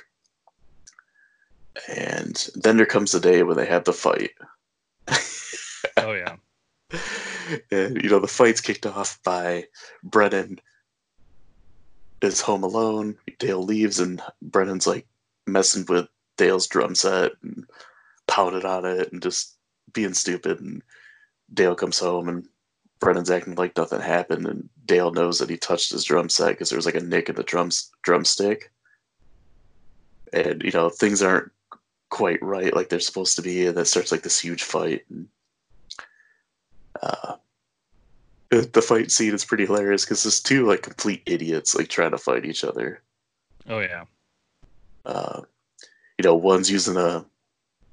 And 1.88 2.48
then 2.54 2.76
there 2.76 2.86
comes 2.86 3.12
the 3.12 3.20
day 3.20 3.42
when 3.42 3.56
they 3.56 3.66
have 3.66 3.84
the 3.84 3.92
fight. 3.92 4.30
Oh 5.96 6.12
yeah 6.12 6.36
and 7.70 8.02
you 8.02 8.08
know 8.08 8.18
the 8.18 8.28
fight's 8.28 8.60
kicked 8.60 8.86
off 8.86 9.18
by 9.24 9.64
Brennan 10.02 10.60
is 12.20 12.40
home 12.40 12.62
alone. 12.62 13.16
Dale 13.38 13.62
leaves, 13.62 13.98
and 13.98 14.22
Brennan's 14.40 14.86
like 14.86 15.06
messing 15.46 15.84
with 15.88 16.06
Dale's 16.36 16.66
drum 16.66 16.94
set 16.94 17.32
and 17.42 17.66
pounding 18.26 18.64
on 18.64 18.84
it 18.84 19.12
and 19.12 19.22
just 19.22 19.56
being 19.92 20.14
stupid. 20.14 20.60
And 20.60 20.82
Dale 21.52 21.74
comes 21.74 21.98
home, 21.98 22.28
and 22.28 22.46
Brennan's 23.00 23.30
acting 23.30 23.56
like 23.56 23.76
nothing 23.76 24.00
happened. 24.00 24.46
And 24.46 24.68
Dale 24.86 25.10
knows 25.10 25.38
that 25.38 25.50
he 25.50 25.56
touched 25.56 25.92
his 25.92 26.04
drum 26.04 26.28
set 26.28 26.50
because 26.50 26.70
there 26.70 26.78
was 26.78 26.86
like 26.86 26.94
a 26.94 27.00
nick 27.00 27.28
in 27.28 27.36
the 27.36 27.42
drums 27.42 27.90
drumstick. 28.02 28.70
And 30.32 30.62
you 30.62 30.70
know 30.70 30.88
things 30.88 31.22
aren't 31.22 31.52
quite 32.08 32.42
right 32.42 32.74
like 32.74 32.88
they're 32.88 33.00
supposed 33.00 33.36
to 33.36 33.42
be, 33.42 33.66
and 33.66 33.76
that 33.76 33.86
starts 33.86 34.12
like 34.12 34.22
this 34.22 34.40
huge 34.40 34.62
fight. 34.62 35.04
And 35.10 35.28
uh, 37.02 37.36
the 38.72 38.82
fight 38.82 39.10
scene 39.10 39.32
is 39.32 39.46
pretty 39.46 39.64
hilarious 39.64 40.04
because 40.04 40.22
there's 40.22 40.40
two 40.40 40.66
like 40.66 40.82
complete 40.82 41.22
idiots 41.24 41.74
like 41.74 41.88
trying 41.88 42.10
to 42.10 42.18
fight 42.18 42.44
each 42.44 42.64
other. 42.64 43.00
Oh 43.66 43.80
yeah. 43.80 44.04
Uh, 45.06 45.40
you 46.18 46.22
know, 46.22 46.34
one's 46.34 46.70
using 46.70 46.98
a 46.98 47.24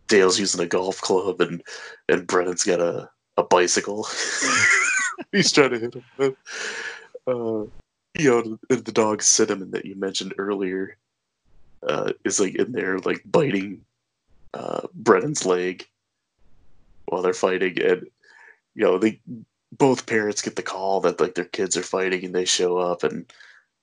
Dale's 0.10 0.40
using 0.40 0.60
a 0.60 0.68
golf 0.68 1.00
club 1.00 1.40
and 1.40 1.64
and 2.10 2.28
Brennan's 2.28 2.66
got 2.66 2.82
a 2.82 3.10
a 3.38 3.44
bicycle. 3.44 4.06
He's 5.32 5.52
trying 5.52 5.70
to 5.72 5.80
hit 5.80 5.94
him. 5.94 6.04
With. 6.18 6.36
Uh, 7.26 7.66
you 8.18 8.30
know, 8.30 8.60
the, 8.68 8.78
the 8.78 8.92
dog 8.92 9.22
cinnamon 9.22 9.72
that 9.72 9.86
you 9.86 9.96
mentioned 9.96 10.34
earlier 10.38 10.98
uh, 11.88 12.12
is 12.26 12.40
like 12.40 12.56
in 12.56 12.74
there 12.74 13.00
like 13.00 13.22
biting 13.26 13.82
uh, 14.54 14.82
Brennan's 14.94 15.46
leg 15.46 15.88
while 17.06 17.22
they're 17.22 17.34
fighting, 17.34 17.82
and 17.82 18.08
you 18.76 18.84
know 18.84 18.98
they 18.98 19.22
both 19.72 20.08
parents 20.08 20.42
get 20.42 20.56
the 20.56 20.64
call 20.64 21.02
that 21.02 21.20
like 21.20 21.36
their 21.36 21.46
kids 21.46 21.78
are 21.78 21.84
fighting 21.84 22.26
and 22.26 22.34
they 22.34 22.46
show 22.46 22.78
up 22.78 23.04
and 23.04 23.32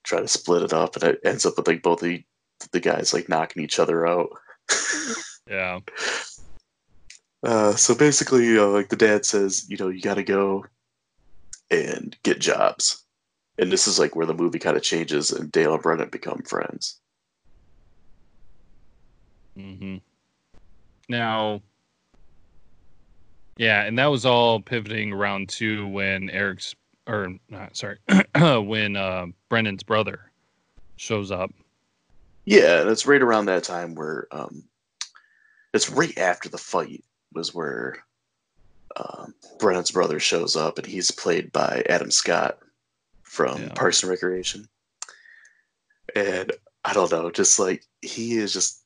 try 0.03 0.19
to 0.19 0.27
split 0.27 0.63
it 0.63 0.73
up 0.73 0.95
and 0.95 1.03
it 1.03 1.19
ends 1.23 1.45
up 1.45 1.57
with 1.57 1.67
like 1.67 1.81
both 1.81 1.99
the 2.01 2.23
the 2.71 2.79
guys 2.79 3.13
like 3.13 3.29
knocking 3.29 3.63
each 3.63 3.79
other 3.79 4.07
out. 4.07 4.29
Yeah. 5.49 5.79
Uh, 7.41 7.73
so 7.73 7.95
basically 7.95 8.45
you 8.45 8.55
know, 8.55 8.71
like 8.71 8.89
the 8.89 8.95
dad 8.95 9.25
says 9.25 9.65
you 9.69 9.77
know 9.77 9.87
you 9.87 10.01
got 10.01 10.15
to 10.15 10.23
go 10.23 10.65
and 11.71 12.17
get 12.23 12.39
jobs. 12.39 13.05
And 13.57 13.71
this 13.71 13.87
is 13.87 13.97
like 13.97 14.15
where 14.15 14.25
the 14.25 14.33
movie 14.33 14.59
kind 14.59 14.77
of 14.77 14.83
changes 14.83 15.31
and 15.31 15.51
dale 15.51 15.73
and 15.73 15.81
brennan 15.81 16.09
become 16.09 16.41
friends. 16.43 16.99
Mm-hmm. 19.57 19.97
now 21.09 21.61
yeah, 23.57 23.83
and 23.83 23.97
that 23.99 24.07
was 24.07 24.25
all 24.25 24.59
pivoting 24.61 25.13
around 25.13 25.49
to 25.49 25.87
when 25.87 26.29
Eric's 26.29 26.75
or 27.07 27.35
not 27.49 27.75
sorry, 27.75 27.97
when 28.35 28.95
uh, 28.95 29.27
Brennan's 29.49 29.83
brother 29.83 30.31
shows 30.97 31.31
up. 31.31 31.51
Yeah, 32.45 32.81
and 32.81 32.89
it's 32.89 33.05
right 33.05 33.21
around 33.21 33.45
that 33.45 33.63
time 33.63 33.95
where 33.95 34.27
um, 34.31 34.63
it's 35.73 35.89
right 35.89 36.17
after 36.17 36.49
the 36.49 36.57
fight 36.57 37.03
was 37.33 37.53
where 37.53 37.97
um, 38.95 39.33
Brennan's 39.59 39.91
brother 39.91 40.19
shows 40.19 40.55
up, 40.55 40.77
and 40.77 40.87
he's 40.87 41.11
played 41.11 41.51
by 41.51 41.83
Adam 41.89 42.11
Scott 42.11 42.59
from 43.23 43.61
yeah. 43.61 43.73
Parks 43.73 44.03
and 44.03 44.09
Recreation. 44.09 44.67
And 46.15 46.51
I 46.85 46.93
don't 46.93 47.11
know, 47.11 47.29
just 47.29 47.59
like 47.59 47.83
he 48.01 48.37
is 48.37 48.53
just 48.53 48.81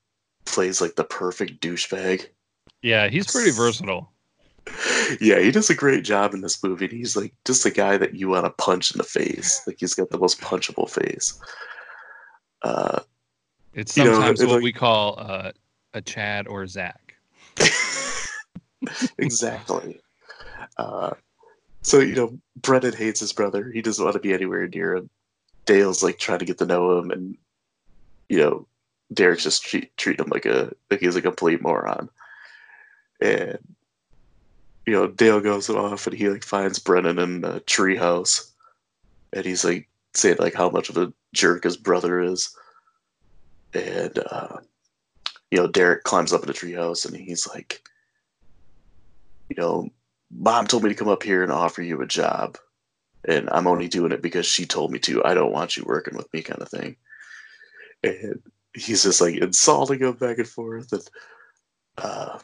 plays 0.45 0.81
like 0.81 0.95
the 0.95 1.03
perfect 1.03 1.61
douchebag. 1.61 2.27
Yeah, 2.81 3.09
he's 3.09 3.31
pretty 3.31 3.51
versatile 3.51 4.11
yeah, 5.19 5.39
he 5.39 5.51
does 5.51 5.69
a 5.69 5.75
great 5.75 6.03
job 6.03 6.33
in 6.33 6.41
this 6.41 6.63
movie. 6.63 6.87
He's 6.87 7.15
like 7.15 7.33
just 7.45 7.65
a 7.65 7.71
guy 7.71 7.97
that 7.97 8.15
you 8.15 8.29
want 8.29 8.45
to 8.45 8.51
punch 8.51 8.91
in 8.91 8.97
the 8.97 9.03
face. 9.03 9.61
Like 9.65 9.77
he's 9.79 9.93
got 9.93 10.09
the 10.09 10.19
most 10.19 10.39
punchable 10.39 10.89
face. 10.89 11.39
Uh, 12.61 12.99
it's 13.73 13.97
you 13.97 14.03
know, 14.03 14.13
sometimes 14.13 14.39
what 14.41 14.49
like- 14.55 14.63
we 14.63 14.71
call 14.71 15.15
uh, 15.19 15.51
a 15.93 16.01
Chad 16.01 16.47
or 16.47 16.67
Zach. 16.67 17.15
exactly. 19.17 19.99
Uh, 20.77 21.11
so 21.81 21.99
you 21.99 22.15
know, 22.15 22.37
Brennan 22.57 22.93
hates 22.93 23.19
his 23.19 23.33
brother. 23.33 23.71
He 23.71 23.81
doesn't 23.81 24.03
want 24.03 24.15
to 24.15 24.19
be 24.19 24.33
anywhere 24.33 24.67
near 24.67 24.95
him. 24.95 25.09
Dale's 25.65 26.03
like 26.03 26.17
trying 26.17 26.39
to 26.39 26.45
get 26.45 26.57
to 26.59 26.65
know 26.65 26.97
him, 26.99 27.11
and 27.11 27.37
you 28.29 28.37
know, 28.37 28.67
Derek's 29.13 29.43
just 29.43 29.63
treat 29.63 29.95
treat 29.97 30.19
him 30.19 30.27
like 30.29 30.45
a 30.45 30.71
like 30.89 30.99
he's 30.99 31.15
a 31.15 31.21
complete 31.21 31.61
moron. 31.61 32.09
And 33.19 33.59
you 34.91 34.97
know, 34.97 35.07
Dale 35.07 35.39
goes 35.39 35.69
off 35.69 36.05
and 36.05 36.13
he 36.13 36.27
like 36.27 36.43
finds 36.43 36.77
Brennan 36.77 37.17
in 37.17 37.45
a 37.45 37.61
treehouse, 37.61 38.51
and 39.31 39.45
he's 39.45 39.63
like 39.63 39.87
saying 40.13 40.35
like 40.37 40.53
how 40.53 40.69
much 40.69 40.89
of 40.89 40.97
a 40.97 41.13
jerk 41.33 41.63
his 41.63 41.77
brother 41.77 42.19
is. 42.19 42.53
And 43.73 44.19
uh, 44.29 44.57
you 45.49 45.59
know, 45.59 45.67
Derek 45.67 46.03
climbs 46.03 46.33
up 46.33 46.41
in 46.41 46.47
the 46.47 46.53
treehouse 46.53 47.05
and 47.05 47.15
he's 47.15 47.47
like, 47.47 47.81
you 49.47 49.55
know, 49.57 49.87
mom 50.29 50.67
told 50.67 50.83
me 50.83 50.89
to 50.89 50.95
come 50.95 51.07
up 51.07 51.23
here 51.23 51.41
and 51.41 51.53
offer 51.53 51.81
you 51.81 52.01
a 52.01 52.05
job. 52.05 52.57
And 53.23 53.49
I'm 53.53 53.67
only 53.67 53.87
doing 53.87 54.11
it 54.11 54.21
because 54.21 54.45
she 54.45 54.65
told 54.65 54.91
me 54.91 54.99
to. 54.99 55.23
I 55.23 55.33
don't 55.33 55.53
want 55.53 55.77
you 55.77 55.85
working 55.85 56.17
with 56.17 56.27
me, 56.33 56.41
kind 56.41 56.61
of 56.61 56.67
thing. 56.67 56.97
And 58.03 58.41
he's 58.73 59.03
just 59.03 59.21
like 59.21 59.35
insulting 59.37 59.99
him 59.99 60.15
back 60.15 60.37
and 60.37 60.47
forth. 60.49 60.91
And 60.91 61.09
uh, 61.97 62.39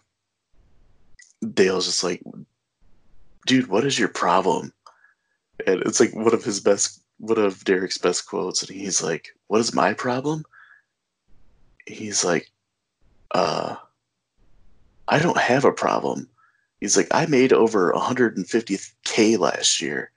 Dale's 1.54 1.86
just 1.86 2.04
like, 2.04 2.22
dude, 3.46 3.68
what 3.68 3.86
is 3.86 3.98
your 3.98 4.10
problem? 4.10 4.74
And 5.66 5.82
it's 5.82 6.00
like 6.00 6.14
one 6.16 6.34
of 6.34 6.44
his 6.44 6.60
best, 6.60 7.02
one 7.20 7.38
of 7.38 7.64
Derek's 7.64 7.98
best 7.98 8.28
quotes. 8.28 8.62
And 8.62 8.76
he's 8.76 9.02
like, 9.02 9.30
what 9.48 9.60
is 9.60 9.74
my 9.74 9.94
problem? 9.94 10.44
He's 11.86 12.24
like, 12.24 12.52
uh, 13.32 13.76
I 15.08 15.20
don't 15.20 15.38
have 15.38 15.66
a 15.66 15.72
problem. 15.72 16.30
He's 16.80 16.98
like, 16.98 17.08
I 17.12 17.26
made 17.26 17.54
over 17.54 17.92
150k 17.94 19.40
last 19.40 19.82
year. 19.82 20.12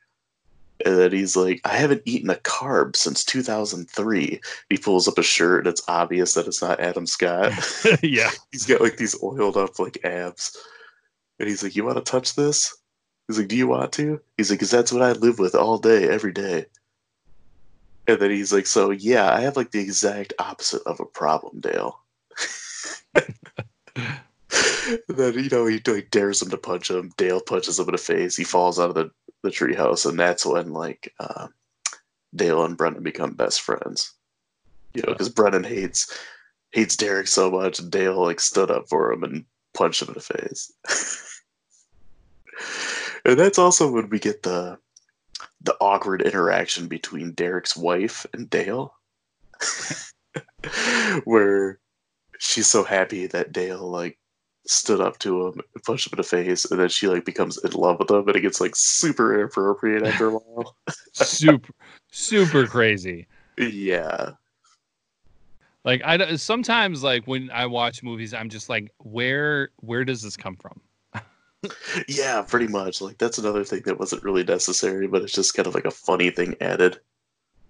And 0.84 0.98
then 0.98 1.12
he's 1.12 1.36
like, 1.36 1.60
I 1.64 1.76
haven't 1.76 2.02
eaten 2.06 2.30
a 2.30 2.36
carb 2.36 2.96
since 2.96 3.24
2003. 3.24 4.40
He 4.68 4.76
pulls 4.78 5.08
up 5.08 5.18
a 5.18 5.22
shirt 5.22 5.60
and 5.60 5.68
it's 5.68 5.82
obvious 5.88 6.34
that 6.34 6.46
it's 6.46 6.62
not 6.62 6.80
Adam 6.80 7.06
Scott. 7.06 7.52
yeah. 8.02 8.30
he's 8.52 8.66
got 8.66 8.80
like 8.80 8.96
these 8.96 9.20
oiled 9.22 9.56
up 9.56 9.78
like 9.78 9.98
abs. 10.04 10.56
And 11.40 11.48
he's 11.48 11.64
like, 11.64 11.74
You 11.74 11.84
want 11.84 11.96
to 11.96 12.08
touch 12.08 12.36
this? 12.36 12.76
He's 13.26 13.38
like, 13.38 13.48
Do 13.48 13.56
you 13.56 13.66
want 13.66 13.92
to? 13.94 14.20
He's 14.36 14.50
like, 14.50 14.60
Because 14.60 14.70
that's 14.70 14.92
what 14.92 15.02
I 15.02 15.12
live 15.12 15.40
with 15.40 15.56
all 15.56 15.78
day, 15.78 16.08
every 16.08 16.32
day. 16.32 16.66
And 18.06 18.20
then 18.20 18.30
he's 18.30 18.52
like, 18.52 18.66
So 18.66 18.90
yeah, 18.90 19.34
I 19.34 19.40
have 19.40 19.56
like 19.56 19.72
the 19.72 19.80
exact 19.80 20.32
opposite 20.38 20.82
of 20.86 21.00
a 21.00 21.04
problem, 21.04 21.60
Dale. 21.60 21.98
Then 25.08 25.34
you 25.34 25.48
know 25.50 25.66
he 25.66 25.80
like 25.86 26.10
dares 26.10 26.42
him 26.42 26.50
to 26.50 26.56
punch 26.56 26.90
him. 26.90 27.12
Dale 27.16 27.40
punches 27.40 27.78
him 27.78 27.86
in 27.86 27.92
the 27.92 27.98
face. 27.98 28.36
He 28.36 28.44
falls 28.44 28.78
out 28.80 28.88
of 28.88 28.94
the 28.94 29.10
the 29.42 29.50
treehouse, 29.50 30.08
and 30.08 30.18
that's 30.18 30.44
when 30.44 30.72
like 30.72 31.12
uh, 31.20 31.48
Dale 32.34 32.64
and 32.64 32.76
Brendan 32.76 33.02
become 33.02 33.34
best 33.34 33.60
friends. 33.60 34.12
You 34.94 35.02
know, 35.02 35.12
because 35.12 35.28
Brennan 35.28 35.64
hates 35.64 36.18
hates 36.72 36.96
Derek 36.96 37.28
so 37.28 37.50
much, 37.50 37.78
and 37.78 37.90
Dale 37.90 38.20
like 38.20 38.40
stood 38.40 38.70
up 38.70 38.88
for 38.88 39.12
him 39.12 39.22
and 39.22 39.44
punched 39.74 40.02
him 40.02 40.08
in 40.08 40.14
the 40.14 40.20
face. 40.20 40.72
and 43.24 43.38
that's 43.38 43.58
also 43.58 43.90
when 43.90 44.08
we 44.10 44.18
get 44.18 44.42
the 44.42 44.78
the 45.62 45.76
awkward 45.80 46.22
interaction 46.22 46.86
between 46.88 47.32
Derek's 47.32 47.76
wife 47.76 48.26
and 48.32 48.48
Dale, 48.48 48.94
where 51.24 51.78
she's 52.38 52.66
so 52.66 52.82
happy 52.82 53.26
that 53.26 53.52
Dale 53.52 53.88
like 53.88 54.18
stood 54.66 55.00
up 55.00 55.18
to 55.18 55.46
him 55.46 55.60
and 55.74 55.84
punched 55.84 56.06
him 56.06 56.12
in 56.14 56.18
the 56.18 56.22
face, 56.22 56.64
and 56.64 56.80
then 56.80 56.88
she 56.88 57.08
like 57.08 57.24
becomes 57.24 57.58
in 57.58 57.72
love 57.72 57.98
with 57.98 58.10
him, 58.10 58.26
and 58.26 58.36
it 58.36 58.40
gets 58.40 58.60
like 58.60 58.74
super 58.74 59.34
inappropriate 59.34 60.04
after 60.04 60.28
a 60.28 60.32
while. 60.32 60.76
super, 61.12 61.72
super 62.10 62.66
crazy. 62.66 63.26
yeah, 63.58 64.32
Like 65.84 66.02
I 66.04 66.36
sometimes 66.36 67.02
like 67.02 67.26
when 67.26 67.50
I 67.50 67.66
watch 67.66 68.02
movies, 68.02 68.34
I'm 68.34 68.48
just 68.48 68.68
like, 68.68 68.92
where 68.98 69.70
where 69.76 70.04
does 70.04 70.22
this 70.22 70.36
come 70.36 70.56
from? 70.56 70.80
Yeah, 72.08 72.42
pretty 72.42 72.66
much. 72.68 73.00
Like 73.00 73.18
that's 73.18 73.38
another 73.38 73.64
thing 73.64 73.82
that 73.86 73.98
wasn't 73.98 74.22
really 74.22 74.44
necessary, 74.44 75.06
but 75.06 75.22
it's 75.22 75.32
just 75.32 75.54
kind 75.54 75.66
of 75.66 75.74
like 75.74 75.84
a 75.84 75.90
funny 75.90 76.30
thing 76.30 76.56
added. 76.60 77.00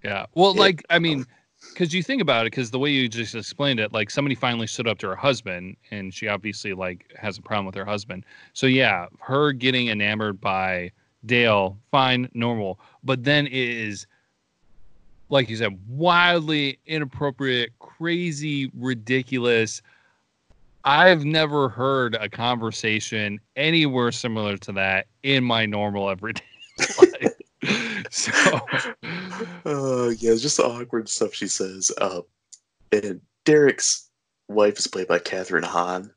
Yeah. 0.05 0.27
Well, 0.35 0.55
Yeah. 0.55 0.61
like 0.61 0.85
I 0.91 0.99
mean, 0.99 1.27
because 1.71 1.93
you 1.93 2.03
think 2.03 2.23
about 2.23 2.47
it, 2.47 2.53
because 2.53 2.71
the 2.71 2.79
way 2.79 2.91
you 2.91 3.09
just 3.09 3.35
explained 3.35 3.81
it, 3.81 3.93
like 3.93 4.11
somebody 4.11 4.35
finally 4.35 4.67
stood 4.67 4.89
up 4.89 4.99
to 4.99 5.09
her 5.09 5.17
husband, 5.17 5.77
and 5.91 6.13
she 6.15 6.29
obviously 6.29 6.73
like 6.73 7.13
has 7.19 7.39
a 7.39 7.43
problem 7.43 7.67
with 7.67 7.75
her 7.75 7.85
husband. 7.85 8.25
So 8.53 8.67
yeah, 8.67 9.07
her 9.21 9.53
getting 9.53 9.89
enamored 9.89 10.41
by 10.41 10.93
Dale, 11.27 11.77
fine, 11.91 12.31
normal, 12.33 12.81
but 13.05 13.25
then 13.25 13.47
it 13.47 13.53
is 13.53 14.07
like 15.31 15.49
you 15.49 15.57
said, 15.57 15.79
wildly 15.89 16.79
inappropriate, 16.87 17.71
crazy, 17.79 18.71
ridiculous. 18.77 19.81
I've 20.85 21.25
never 21.25 21.69
heard 21.69 22.15
a 22.15 22.29
conversation 22.29 23.39
anywhere 23.57 24.13
similar 24.13 24.57
to 24.59 24.73
that 24.73 25.07
in 25.23 25.45
my 25.45 25.67
normal 25.67 26.09
everyday 26.09 26.43
life. 26.99 28.11
so 28.11 28.33
Uh, 29.67 30.09
yeah, 30.19 30.33
it's 30.33 30.43
just 30.43 30.57
the 30.57 30.65
awkward 30.65 31.09
stuff 31.09 31.35
she 31.35 31.47
says. 31.47 31.91
Uh, 31.99 32.23
and 32.93 33.21
Derek's 33.45 34.09
wife 34.49 34.79
is 34.79 34.87
played 34.87 35.07
by 35.09 35.19
Kathryn 35.19 35.65
Hahn. 35.65 36.11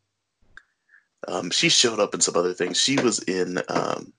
Um, 1.27 1.49
she 1.51 1.69
showed 1.69 1.99
up 1.99 2.13
in 2.13 2.21
some 2.21 2.35
other 2.35 2.53
things. 2.53 2.77
She 2.79 2.95
was 2.97 3.19
in 3.23 3.59
um, 3.69 4.13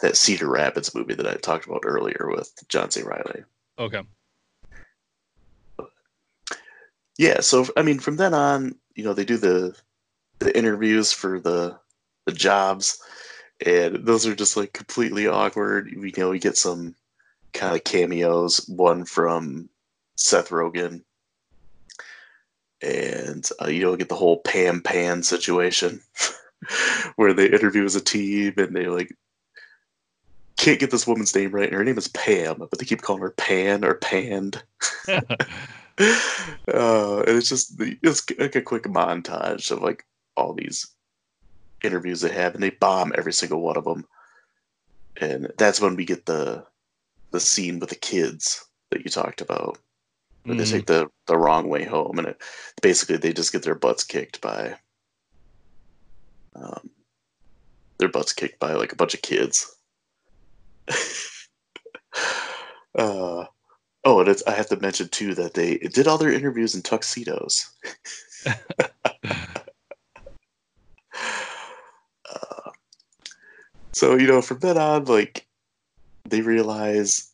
that 0.00 0.16
Cedar 0.16 0.48
Rapids 0.48 0.94
movie 0.94 1.14
that 1.14 1.26
I 1.26 1.34
talked 1.34 1.66
about 1.66 1.82
earlier 1.84 2.28
with 2.30 2.52
John 2.68 2.90
C. 2.90 3.02
Reilly. 3.02 3.44
okay. 3.78 4.02
Yeah, 7.18 7.40
so 7.40 7.66
I 7.76 7.82
mean, 7.82 7.98
from 7.98 8.16
then 8.16 8.32
on, 8.32 8.76
you 8.98 9.04
know, 9.04 9.14
they 9.14 9.24
do 9.24 9.36
the 9.36 9.76
the 10.40 10.58
interviews 10.58 11.12
for 11.12 11.38
the 11.38 11.78
the 12.26 12.32
jobs, 12.32 13.00
and 13.64 14.04
those 14.04 14.26
are 14.26 14.34
just 14.34 14.56
like 14.56 14.72
completely 14.72 15.28
awkward. 15.28 15.88
We 15.96 16.08
you 16.08 16.14
know 16.18 16.30
we 16.30 16.40
get 16.40 16.56
some 16.56 16.96
kind 17.52 17.76
of 17.76 17.84
cameos. 17.84 18.68
One 18.68 19.04
from 19.04 19.68
Seth 20.16 20.48
Rogen, 20.48 21.04
and 22.82 23.48
uh, 23.62 23.68
you 23.68 23.82
know 23.84 23.94
get 23.94 24.08
the 24.08 24.16
whole 24.16 24.40
Pam 24.40 24.82
Pan 24.82 25.22
situation, 25.22 26.00
where 27.14 27.32
they 27.32 27.46
interview 27.46 27.84
as 27.84 27.94
a 27.94 28.00
team 28.00 28.54
and 28.56 28.74
they 28.74 28.88
like 28.88 29.16
can't 30.56 30.80
get 30.80 30.90
this 30.90 31.06
woman's 31.06 31.36
name 31.36 31.52
right. 31.52 31.68
And 31.68 31.74
her 31.74 31.84
name 31.84 31.98
is 31.98 32.08
Pam, 32.08 32.56
but 32.58 32.76
they 32.80 32.84
keep 32.84 33.02
calling 33.02 33.22
her 33.22 33.30
Pan 33.30 33.84
or 33.84 33.94
Panned. 33.94 34.60
uh, 36.00 37.18
and 37.20 37.36
it's 37.36 37.48
just 37.48 37.78
the- 37.78 37.98
it's 38.02 38.24
like 38.38 38.56
a 38.56 38.62
quick 38.62 38.84
montage 38.84 39.70
of 39.70 39.82
like 39.82 40.04
all 40.36 40.54
these 40.54 40.86
interviews 41.82 42.20
they 42.20 42.32
have, 42.32 42.54
and 42.54 42.62
they 42.62 42.70
bomb 42.70 43.12
every 43.16 43.32
single 43.32 43.60
one 43.60 43.76
of 43.76 43.84
them. 43.84 44.06
And 45.20 45.52
that's 45.58 45.80
when 45.80 45.96
we 45.96 46.04
get 46.04 46.26
the 46.26 46.66
the 47.32 47.40
scene 47.40 47.78
with 47.78 47.90
the 47.90 47.96
kids 47.96 48.64
that 48.90 49.04
you 49.04 49.10
talked 49.10 49.40
about, 49.40 49.78
where 50.44 50.56
they 50.56 50.64
Mm. 50.64 50.70
take 50.70 50.86
the 50.86 51.08
the 51.26 51.36
wrong 51.38 51.68
way 51.68 51.84
home, 51.84 52.18
and 52.18 52.28
it, 52.28 52.42
basically 52.82 53.16
they 53.16 53.32
just 53.32 53.52
get 53.52 53.62
their 53.62 53.74
butts 53.74 54.04
kicked 54.04 54.40
by 54.40 54.78
um, 56.54 56.90
their 57.98 58.08
butts 58.08 58.32
kicked 58.32 58.58
by 58.60 58.74
like 58.74 58.92
a 58.92 58.96
bunch 58.96 59.14
of 59.14 59.22
kids. 59.22 59.76
uh, 62.98 63.44
Oh, 64.08 64.20
and 64.20 64.42
I 64.46 64.52
have 64.52 64.68
to 64.68 64.80
mention 64.80 65.08
too 65.10 65.34
that 65.34 65.52
they 65.52 65.76
did 65.76 66.08
all 66.08 66.16
their 66.16 66.32
interviews 66.32 66.74
in 66.74 66.80
tuxedos. 66.80 67.70
Uh, 72.30 72.70
so 73.92 74.14
you 74.16 74.26
know, 74.26 74.42
from 74.42 74.58
then 74.58 74.76
on, 74.76 75.04
like 75.06 75.46
they 76.28 76.42
realize 76.42 77.32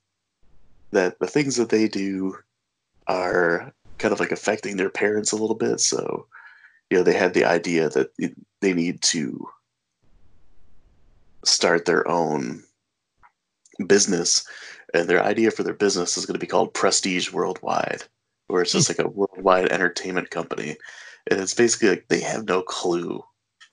that 0.93 1.19
the 1.19 1.27
things 1.27 1.57
that 1.57 1.69
they 1.69 1.89
do 1.89 2.37
are 3.09 3.73
kind 3.99 4.13
of 4.13 4.21
like 4.21 4.31
affecting 4.31 4.77
their 4.77 4.89
parents 4.89 5.33
a 5.33 5.37
little 5.37 5.57
bit. 5.57 5.81
So 5.81 6.27
you 6.91 6.97
know, 6.97 7.03
they 7.03 7.13
had 7.15 7.35
the 7.35 7.45
idea 7.45 7.89
that 7.91 8.11
they 8.61 8.73
need 8.73 9.03
to 9.03 9.47
start 11.45 11.85
their 11.85 12.09
own 12.09 12.63
business 13.87 14.45
and 14.95 15.09
their 15.09 15.23
idea 15.23 15.51
for 15.51 15.65
their 15.65 15.75
business 15.75 16.17
is 16.17 16.25
going 16.25 16.35
to 16.35 16.41
be 16.41 16.47
called 16.47 16.73
Prestige 16.73 17.33
Worldwide, 17.33 18.05
where 18.47 18.63
it's 18.63 18.73
just 18.73 18.87
hmm. 18.89 18.93
like 18.93 19.07
a 19.07 19.11
worldwide 19.11 19.71
entertainment 19.71 20.31
company, 20.31 20.77
and 21.31 21.41
it's 21.41 21.55
basically 21.55 21.91
like 21.91 22.07
they 22.09 22.21
have 22.21 22.47
no 22.47 22.63
clue 22.63 23.23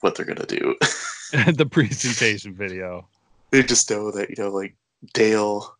what 0.01 0.15
they're 0.15 0.25
gonna 0.25 0.45
do. 0.45 0.75
the 1.53 1.67
presentation 1.69 2.55
video. 2.55 3.07
They 3.51 3.61
just 3.61 3.89
know 3.89 4.11
that 4.11 4.29
you 4.29 4.43
know, 4.43 4.49
like 4.49 4.75
Dale 5.13 5.77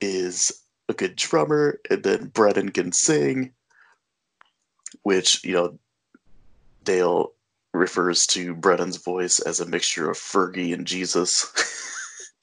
is 0.00 0.52
a 0.88 0.92
good 0.92 1.16
drummer, 1.16 1.80
and 1.90 2.02
then 2.02 2.26
Brennan 2.26 2.70
can 2.70 2.92
sing, 2.92 3.52
which 5.02 5.42
you 5.44 5.54
know, 5.54 5.78
Dale 6.84 7.32
refers 7.72 8.26
to 8.28 8.54
Brennan's 8.54 8.96
voice 8.98 9.38
as 9.40 9.60
a 9.60 9.66
mixture 9.66 10.10
of 10.10 10.18
Fergie 10.18 10.74
and 10.74 10.86
Jesus. 10.86 11.52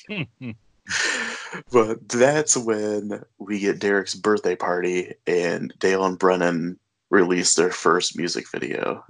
Hmm, 0.08 0.24
hmm. 0.39 0.52
but 1.72 2.08
that's 2.10 2.58
when 2.58 3.24
we 3.38 3.60
get 3.60 3.80
Derek's 3.80 4.16
birthday 4.16 4.56
party, 4.56 5.14
and 5.28 5.74
Dale 5.80 6.06
and 6.06 6.18
Brennan 6.18 6.80
release 7.10 7.56
their 7.56 7.72
first 7.72 8.18
music 8.18 8.45
video 8.51 9.04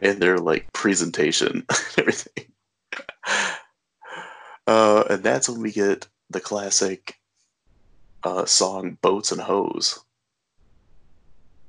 and 0.00 0.20
their 0.20 0.38
like 0.38 0.72
presentation 0.72 1.64
and 1.70 1.98
everything. 1.98 2.46
Uh, 4.66 5.02
and 5.10 5.24
that's 5.24 5.48
when 5.48 5.60
we 5.60 5.72
get 5.72 6.06
the 6.28 6.38
classic 6.38 7.18
uh, 8.22 8.44
song 8.44 8.96
"Boats 9.02 9.32
and 9.32 9.40
Hoes." 9.40 9.98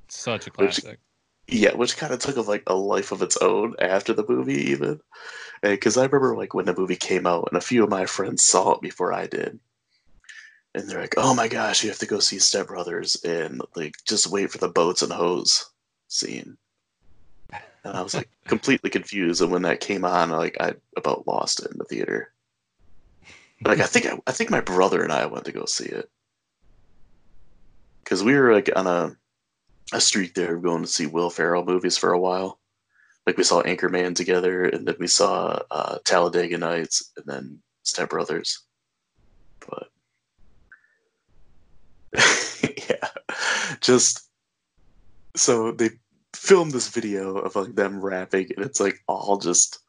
Such 0.08 0.46
a 0.46 0.52
classic. 0.52 0.84
Which, 0.86 1.00
yeah, 1.48 1.74
which 1.76 1.98
kind 1.98 2.14
of 2.14 2.20
took 2.20 2.38
a, 2.38 2.42
like 2.42 2.64
a 2.68 2.76
life 2.76 3.12
of 3.12 3.22
its 3.22 3.38
own 3.38 3.76
after 3.80 4.14
the 4.14 4.26
movie, 4.28 4.72
even. 4.72 5.02
Because 5.62 5.98
I 5.98 6.06
remember 6.06 6.36
like 6.36 6.54
when 6.54 6.66
the 6.66 6.76
movie 6.76 6.96
came 6.96 7.28
out, 7.28 7.50
and 7.52 7.58
a 7.58 7.62
few 7.62 7.84
of 7.84 7.90
my 7.90 8.06
friends 8.06 8.44
saw 8.44 8.74
it 8.74 8.82
before 8.82 9.14
I 9.14 9.28
did, 9.28 9.60
and 10.74 10.90
they're 10.90 11.02
like, 11.02 11.16
"Oh 11.18 11.34
my 11.36 11.48
gosh, 11.48 11.84
you 11.84 11.90
have 11.90 12.00
to 12.00 12.06
go 12.06 12.20
see 12.20 12.40
Step 12.40 12.68
Brothers," 12.68 13.18
and 13.24 13.62
like 13.76 13.96
just 14.08 14.28
wait 14.28 14.52
for 14.52 14.58
the 14.58 14.70
boats 14.70 15.02
and 15.02 15.12
hoes 15.12 15.70
scene. 16.08 16.58
And 17.84 17.94
I 17.96 18.02
was 18.02 18.14
like 18.14 18.30
completely 18.48 18.90
confused, 18.90 19.42
and 19.42 19.52
when 19.52 19.64
that 19.64 19.82
came 19.82 20.06
on, 20.06 20.30
like 20.32 20.58
I 20.60 20.76
about 20.98 21.28
lost 21.28 21.60
it 21.60 21.72
in 21.72 21.78
the 21.78 21.86
theater. 21.86 22.34
Like 23.64 23.80
I 23.80 23.86
think 23.86 24.06
I, 24.08 24.20
I 24.26 24.32
think 24.32 24.50
my 24.50 24.62
brother 24.62 25.04
and 25.04 25.12
I 25.12 25.26
went 25.28 25.46
to 25.46 25.52
go 25.52 25.66
see 25.66 25.86
it 25.86 26.10
because 28.04 28.24
we 28.24 28.34
were 28.34 28.54
like 28.54 28.70
on 28.76 28.88
a 28.88 29.16
a 29.94 30.02
streak 30.02 30.34
there 30.34 30.58
going 30.58 30.84
to 30.84 30.88
see 30.88 31.08
Will 31.08 31.30
Ferrell 31.30 31.66
movies 31.66 31.98
for 31.98 32.14
a 32.14 32.20
while. 32.20 32.60
Like 33.28 33.38
we 33.38 33.44
saw 33.44 33.62
Anchorman 33.62 34.16
together, 34.16 34.66
and 34.66 34.88
then 34.88 34.96
we 35.00 35.08
saw 35.08 35.60
uh, 35.70 36.00
Talladega 36.06 36.58
Nights, 36.58 37.12
and 37.18 37.26
then 37.26 37.60
Step 37.84 38.10
Brothers. 38.10 38.64
But 39.70 39.90
yeah, 42.90 43.08
just 43.80 44.28
so 45.36 45.72
they 45.72 45.92
filmed 46.36 46.72
this 46.72 46.88
video 46.88 47.38
of 47.38 47.56
like 47.56 47.76
them 47.76 48.02
rapping, 48.02 48.50
and 48.56 48.66
it's 48.66 48.80
like 48.80 49.04
all 49.08 49.38
just 49.38 49.80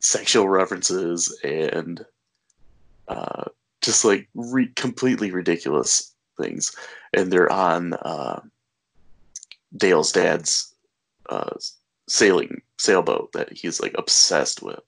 sexual 0.00 0.48
references 0.48 1.38
and 1.42 2.04
uh, 3.08 3.44
just 3.80 4.04
like 4.04 4.28
re- 4.34 4.72
completely 4.76 5.30
ridiculous 5.30 6.14
things, 6.40 6.74
and 7.14 7.32
they're 7.32 7.50
on 7.50 7.94
uh, 7.94 8.40
Dale's 9.76 10.12
dad's 10.12 10.74
uh, 11.28 11.54
sailing 12.08 12.62
sailboat 12.78 13.32
that 13.32 13.52
he's 13.52 13.80
like 13.80 13.94
obsessed 13.96 14.62
with. 14.62 14.80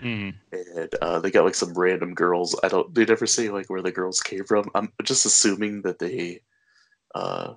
Mm. 0.00 0.34
And 0.52 0.94
uh, 1.02 1.18
they 1.18 1.30
got 1.30 1.44
like 1.44 1.54
some 1.54 1.74
random 1.74 2.14
girls. 2.14 2.58
I 2.62 2.68
don't. 2.68 2.94
They 2.94 3.04
never 3.04 3.26
say 3.26 3.50
like 3.50 3.68
where 3.68 3.82
the 3.82 3.92
girls 3.92 4.20
came 4.20 4.44
from. 4.44 4.70
I'm 4.74 4.92
just 5.02 5.26
assuming 5.26 5.82
that 5.82 5.98
they, 5.98 6.40
uh, 7.14 7.54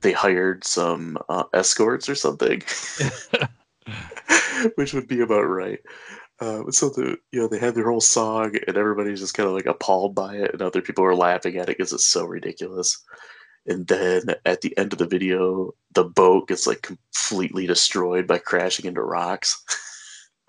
they 0.00 0.12
hired 0.12 0.64
some 0.64 1.18
uh, 1.28 1.44
escorts 1.52 2.08
or 2.08 2.14
something, 2.14 2.62
which 4.76 4.94
would 4.94 5.06
be 5.06 5.20
about 5.20 5.42
right. 5.42 5.80
Uh, 6.40 6.70
so 6.70 6.88
the 6.88 7.18
you 7.30 7.40
know 7.40 7.46
they 7.46 7.58
had 7.58 7.74
their 7.74 7.88
whole 7.88 8.00
song 8.00 8.56
and 8.66 8.76
everybody's 8.76 9.20
just 9.20 9.34
kind 9.34 9.48
of 9.48 9.54
like 9.54 9.66
appalled 9.66 10.14
by 10.14 10.36
it, 10.36 10.52
and 10.52 10.62
other 10.62 10.80
people 10.80 11.04
are 11.04 11.14
laughing 11.14 11.56
at 11.56 11.68
it 11.68 11.76
because 11.76 11.92
it's 11.92 12.08
so 12.08 12.24
ridiculous. 12.24 13.04
And 13.66 13.86
then 13.86 14.22
at 14.44 14.60
the 14.60 14.76
end 14.76 14.92
of 14.92 14.98
the 14.98 15.06
video, 15.06 15.74
the 15.92 16.04
boat 16.04 16.48
gets 16.48 16.66
like 16.66 16.82
completely 16.82 17.66
destroyed 17.66 18.26
by 18.26 18.38
crashing 18.38 18.86
into 18.86 19.02
rocks. 19.02 19.62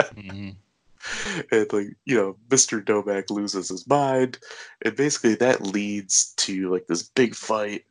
mm-hmm. 0.01 0.49
And 1.51 1.73
like, 1.73 1.87
you 2.05 2.15
know, 2.15 2.37
Mr. 2.47 2.81
Doback 2.81 3.29
loses 3.29 3.67
his 3.67 3.85
mind. 3.85 4.39
And 4.85 4.95
basically 4.95 5.35
that 5.35 5.61
leads 5.61 6.33
to 6.37 6.71
like 6.71 6.87
this 6.87 7.03
big 7.03 7.35
fight. 7.35 7.83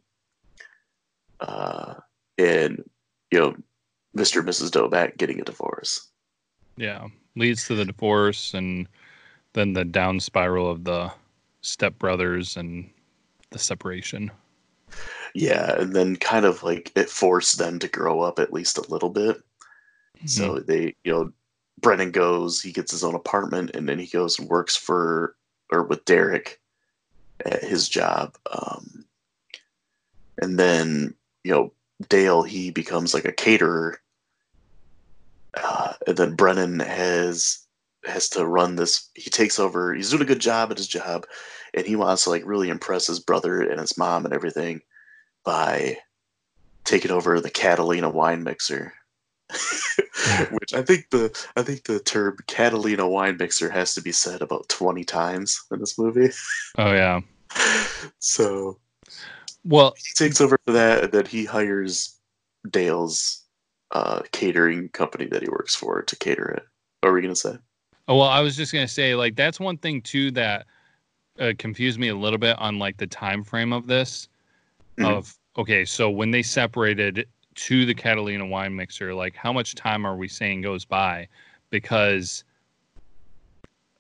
Uh 1.39 1.95
and 2.39 2.83
you 3.31 3.39
know, 3.39 3.55
Mr. 4.17 4.39
and 4.39 4.49
Mrs. 4.49 4.71
Doback 4.71 5.19
getting 5.19 5.41
a 5.41 5.45
divorce. 5.45 6.09
Yeah. 6.77 7.07
Leads 7.37 7.67
to 7.67 7.75
the 7.75 7.85
divorce 7.85 8.55
and 8.55 8.89
then 9.53 9.75
the 9.75 9.85
down 9.85 10.19
spiral 10.19 10.71
of 10.71 10.85
the 10.85 11.13
stepbrothers 11.63 12.57
and 12.57 12.91
the 13.51 13.59
separation. 13.59 14.31
Yeah, 15.35 15.75
and 15.81 15.95
then 15.95 16.17
kind 16.17 16.45
of 16.45 16.63
like 16.63 16.93
it 16.95 17.09
forced 17.09 17.59
them 17.59 17.79
to 17.79 17.89
grow 17.89 18.21
up 18.21 18.39
at 18.39 18.53
least 18.53 18.79
a 18.79 18.91
little 18.91 19.11
bit. 19.11 19.37
Mm-hmm. 20.19 20.27
So 20.27 20.59
they, 20.59 20.95
you 21.05 21.13
know, 21.13 21.33
Brennan 21.81 22.11
goes, 22.11 22.61
he 22.61 22.73
gets 22.73 22.93
his 22.93 23.03
own 23.03 23.15
apartment, 23.15 23.71
and 23.75 23.89
then 23.89 23.99
he 23.99 24.07
goes 24.07 24.39
and 24.39 24.49
works 24.49 24.77
for 24.77 25.37
or 25.71 25.83
with 25.85 26.05
Derek 26.05 26.61
at 27.45 27.65
his 27.65 27.89
job. 27.89 28.37
Um, 28.51 29.05
and 30.41 30.59
then, 30.59 31.15
you 31.45 31.53
know, 31.53 31.73
Dale, 32.09 32.43
he 32.43 32.71
becomes 32.71 33.15
like 33.15 33.25
a 33.25 33.33
caterer. 33.33 34.01
Uh, 35.55 35.95
and 36.07 36.17
then 36.17 36.35
Brennan 36.35 36.81
has 36.81 37.67
has 38.05 38.29
to 38.31 38.47
run 38.47 38.77
this. 38.77 39.09
He 39.15 39.31
takes 39.31 39.59
over. 39.59 39.95
He's 39.95 40.11
doing 40.11 40.23
a 40.23 40.27
good 40.27 40.41
job 40.41 40.71
at 40.71 40.79
his 40.79 40.89
job, 40.89 41.27
and 41.75 41.87
he 41.87 41.97
wants 41.97 42.25
to 42.25 42.31
like 42.31 42.45
really 42.45 42.69
impress 42.69 43.07
his 43.07 43.21
brother 43.21 43.61
and 43.61 43.81
his 43.81 43.97
mom 43.97 44.25
and 44.25 44.35
everything 44.35 44.81
by 45.45 45.97
taking 46.85 47.11
over 47.11 47.41
the 47.41 47.51
Catalina 47.51 48.11
wine 48.11 48.43
mixer. 48.43 48.93
Which 50.51 50.73
I 50.73 50.83
think 50.83 51.11
the 51.11 51.47
I 51.57 51.63
think 51.63 51.85
the 51.85 52.01
term 52.01 52.39
Catalina 52.47 53.09
wine 53.09 53.37
mixer 53.37 53.69
has 53.69 53.95
to 53.95 54.03
be 54.03 54.13
said 54.13 54.41
about 54.41 54.69
twenty 54.69 55.05
times 55.05 55.63
in 55.71 55.81
this 55.81 55.99
movie. 55.99 56.31
Oh 56.79 56.93
yeah. 56.93 57.21
So 58.19 58.79
well 59.65 59.95
he 59.97 60.15
takes 60.15 60.41
over 60.41 60.59
for 60.65 60.73
that 60.73 61.05
and 61.05 61.13
then 61.13 61.27
he 61.27 61.45
hires 61.45 62.19
Dale's 62.71 63.45
uh, 63.91 64.23
catering 64.33 64.89
company 64.89 65.27
that 65.27 65.43
he 65.43 65.49
works 65.49 65.75
for 65.75 66.03
to 66.03 66.17
cater 66.17 66.47
it. 66.47 66.63
What 67.01 67.11
were 67.11 67.17
we 67.17 67.23
gonna 67.23 67.37
say? 67.37 67.59
Oh 68.09 68.17
well, 68.17 68.29
I 68.29 68.41
was 68.41 68.57
just 68.57 68.73
gonna 68.73 68.89
say 68.89 69.15
like 69.15 69.37
that's 69.37 69.61
one 69.61 69.77
thing 69.77 70.01
too 70.01 70.31
that 70.33 70.67
uh, 71.39 71.53
confused 71.59 71.99
me 71.99 72.09
a 72.09 72.17
little 72.17 72.39
bit 72.39 72.59
on 72.59 72.79
like 72.79 72.97
the 72.97 73.07
time 73.07 73.43
frame 73.45 73.73
of 73.73 73.87
this. 73.87 74.29
Mm-hmm. 74.99 75.07
Of 75.07 75.39
okay, 75.57 75.85
so 75.85 76.11
when 76.11 76.31
they 76.31 76.43
separated 76.43 77.27
to 77.55 77.87
the 77.87 77.95
Catalina 77.95 78.47
wine 78.47 78.75
mixer, 78.75 79.15
like 79.15 79.35
how 79.35 79.53
much 79.53 79.75
time 79.75 80.07
are 80.07 80.17
we 80.17 80.29
saying 80.29 80.63
goes 80.63 80.85
by? 80.85 81.29
Because 81.71 82.45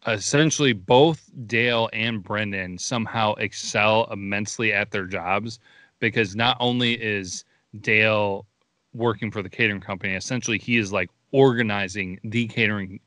essentially 0.07 0.72
both 0.72 1.30
Dale 1.47 1.89
and 1.93 2.22
Brendan 2.22 2.76
somehow 2.78 3.35
excel 3.35 4.09
immensely 4.11 4.72
at 4.72 4.91
their 4.91 5.07
jobs 5.07 5.61
because 6.01 6.35
not 6.35 6.57
only 6.61 6.95
is 6.95 7.45
Dale 7.80 8.47
working 8.95 9.30
for 9.30 9.43
the 9.43 9.49
catering 9.49 9.80
company, 9.80 10.14
essentially 10.14 10.59
he 10.59 10.76
is 10.76 10.93
like 10.93 11.09
organizing 11.30 12.18
the 12.24 12.47
catering 12.49 13.01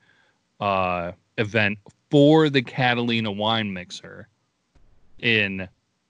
uh, 0.59 1.11
event 1.37 1.77
for 2.09 2.49
the 2.49 2.61
Catalina 2.61 3.31
wine 3.31 3.73
mixer 3.73 4.27
in 5.19 5.67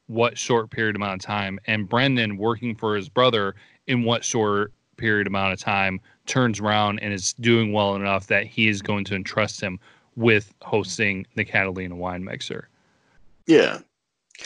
what 0.08 0.38
short 0.38 0.70
period 0.70 0.96
amount 0.96 1.24
of 1.24 1.26
time 1.26 1.60
and 1.68 1.90
Brendan 1.90 2.38
working 2.38 2.76
for 2.76 2.96
his 2.96 3.10
brother 3.10 3.56
in 3.88 4.04
what 4.04 4.24
short 4.24 4.72
period 4.98 5.28
amount 5.28 5.54
of 5.54 5.60
time 5.60 6.00
turns 6.26 6.60
around 6.60 7.00
and 7.00 7.14
is 7.14 7.34
doing 7.34 7.74
well 7.74 7.96
enough 7.96 8.28
that 8.28 8.46
he 8.46 8.68
is 8.68 8.82
going 8.82 9.04
to 9.06 9.16
entrust 9.16 9.62
him 9.62 9.80
with 10.16 10.54
hosting 10.62 11.26
the 11.36 11.44
Catalina 11.44 11.96
wine 11.96 12.24
mixer. 12.24 12.70
Yeah. 13.48 13.80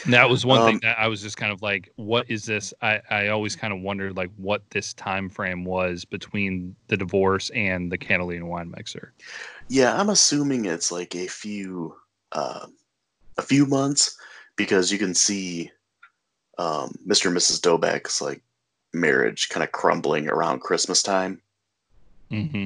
That 0.07 0.29
was 0.29 0.45
one 0.45 0.61
um, 0.61 0.67
thing 0.67 0.79
that 0.83 0.97
I 0.99 1.07
was 1.07 1.21
just 1.21 1.37
kind 1.37 1.51
of 1.51 1.61
like, 1.61 1.91
what 1.95 2.29
is 2.29 2.45
this? 2.45 2.73
I, 2.81 3.01
I 3.09 3.27
always 3.29 3.55
kind 3.55 3.73
of 3.73 3.81
wondered 3.81 4.15
like 4.15 4.29
what 4.37 4.61
this 4.69 4.93
time 4.93 5.29
frame 5.29 5.65
was 5.65 6.05
between 6.05 6.75
the 6.87 6.97
divorce 6.97 7.49
and 7.51 7.91
the 7.91 7.97
Catalina 7.97 8.45
wine 8.45 8.71
mixer. 8.71 9.13
Yeah, 9.67 9.99
I'm 9.99 10.09
assuming 10.09 10.65
it's 10.65 10.91
like 10.91 11.15
a 11.15 11.27
few 11.27 11.95
uh, 12.31 12.67
a 13.37 13.41
few 13.41 13.65
months 13.65 14.17
because 14.55 14.91
you 14.91 14.97
can 14.97 15.13
see 15.13 15.71
um, 16.57 16.93
Mr. 17.07 17.27
and 17.27 17.37
Mrs. 17.37 17.61
Doback's 17.61 18.21
like 18.21 18.41
marriage 18.93 19.49
kind 19.49 19.63
of 19.63 19.71
crumbling 19.71 20.27
around 20.27 20.61
Christmas 20.61 21.01
time. 21.01 21.41
Mm-hmm. 22.31 22.65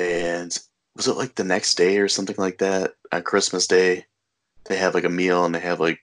And 0.00 0.58
was 0.96 1.08
it 1.08 1.16
like 1.16 1.34
the 1.34 1.44
next 1.44 1.76
day 1.76 1.98
or 1.98 2.08
something 2.08 2.36
like 2.38 2.58
that 2.58 2.94
on 3.12 3.22
Christmas 3.22 3.66
Day? 3.66 4.06
They 4.64 4.76
have 4.76 4.94
like 4.94 5.04
a 5.04 5.08
meal 5.08 5.44
and 5.44 5.54
they 5.54 5.60
have 5.60 5.80
like 5.80 6.00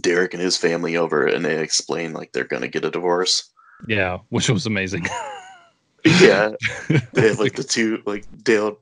Derek 0.00 0.34
and 0.34 0.42
his 0.42 0.56
family 0.56 0.96
over 0.96 1.26
and 1.26 1.44
they 1.44 1.60
explain 1.62 2.12
like 2.12 2.32
they're 2.32 2.44
gonna 2.44 2.68
get 2.68 2.84
a 2.84 2.90
divorce. 2.90 3.50
Yeah, 3.86 4.18
which 4.30 4.48
was 4.48 4.66
amazing. 4.66 5.06
yeah, 6.04 6.52
they 6.88 7.28
have 7.28 7.38
like 7.38 7.54
the 7.54 7.64
two 7.64 8.02
like 8.06 8.24
Dale 8.42 8.78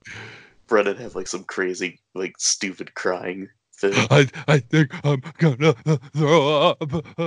Brennan 0.66 0.96
have 0.96 1.14
like 1.14 1.28
some 1.28 1.44
crazy 1.44 2.00
like 2.14 2.34
stupid 2.38 2.94
crying 2.94 3.48
thing. 3.74 3.92
I 4.10 4.28
I 4.48 4.58
think 4.58 4.92
I'm 5.04 5.22
gonna 5.38 5.74
throw 6.14 6.68
up. 6.68 6.82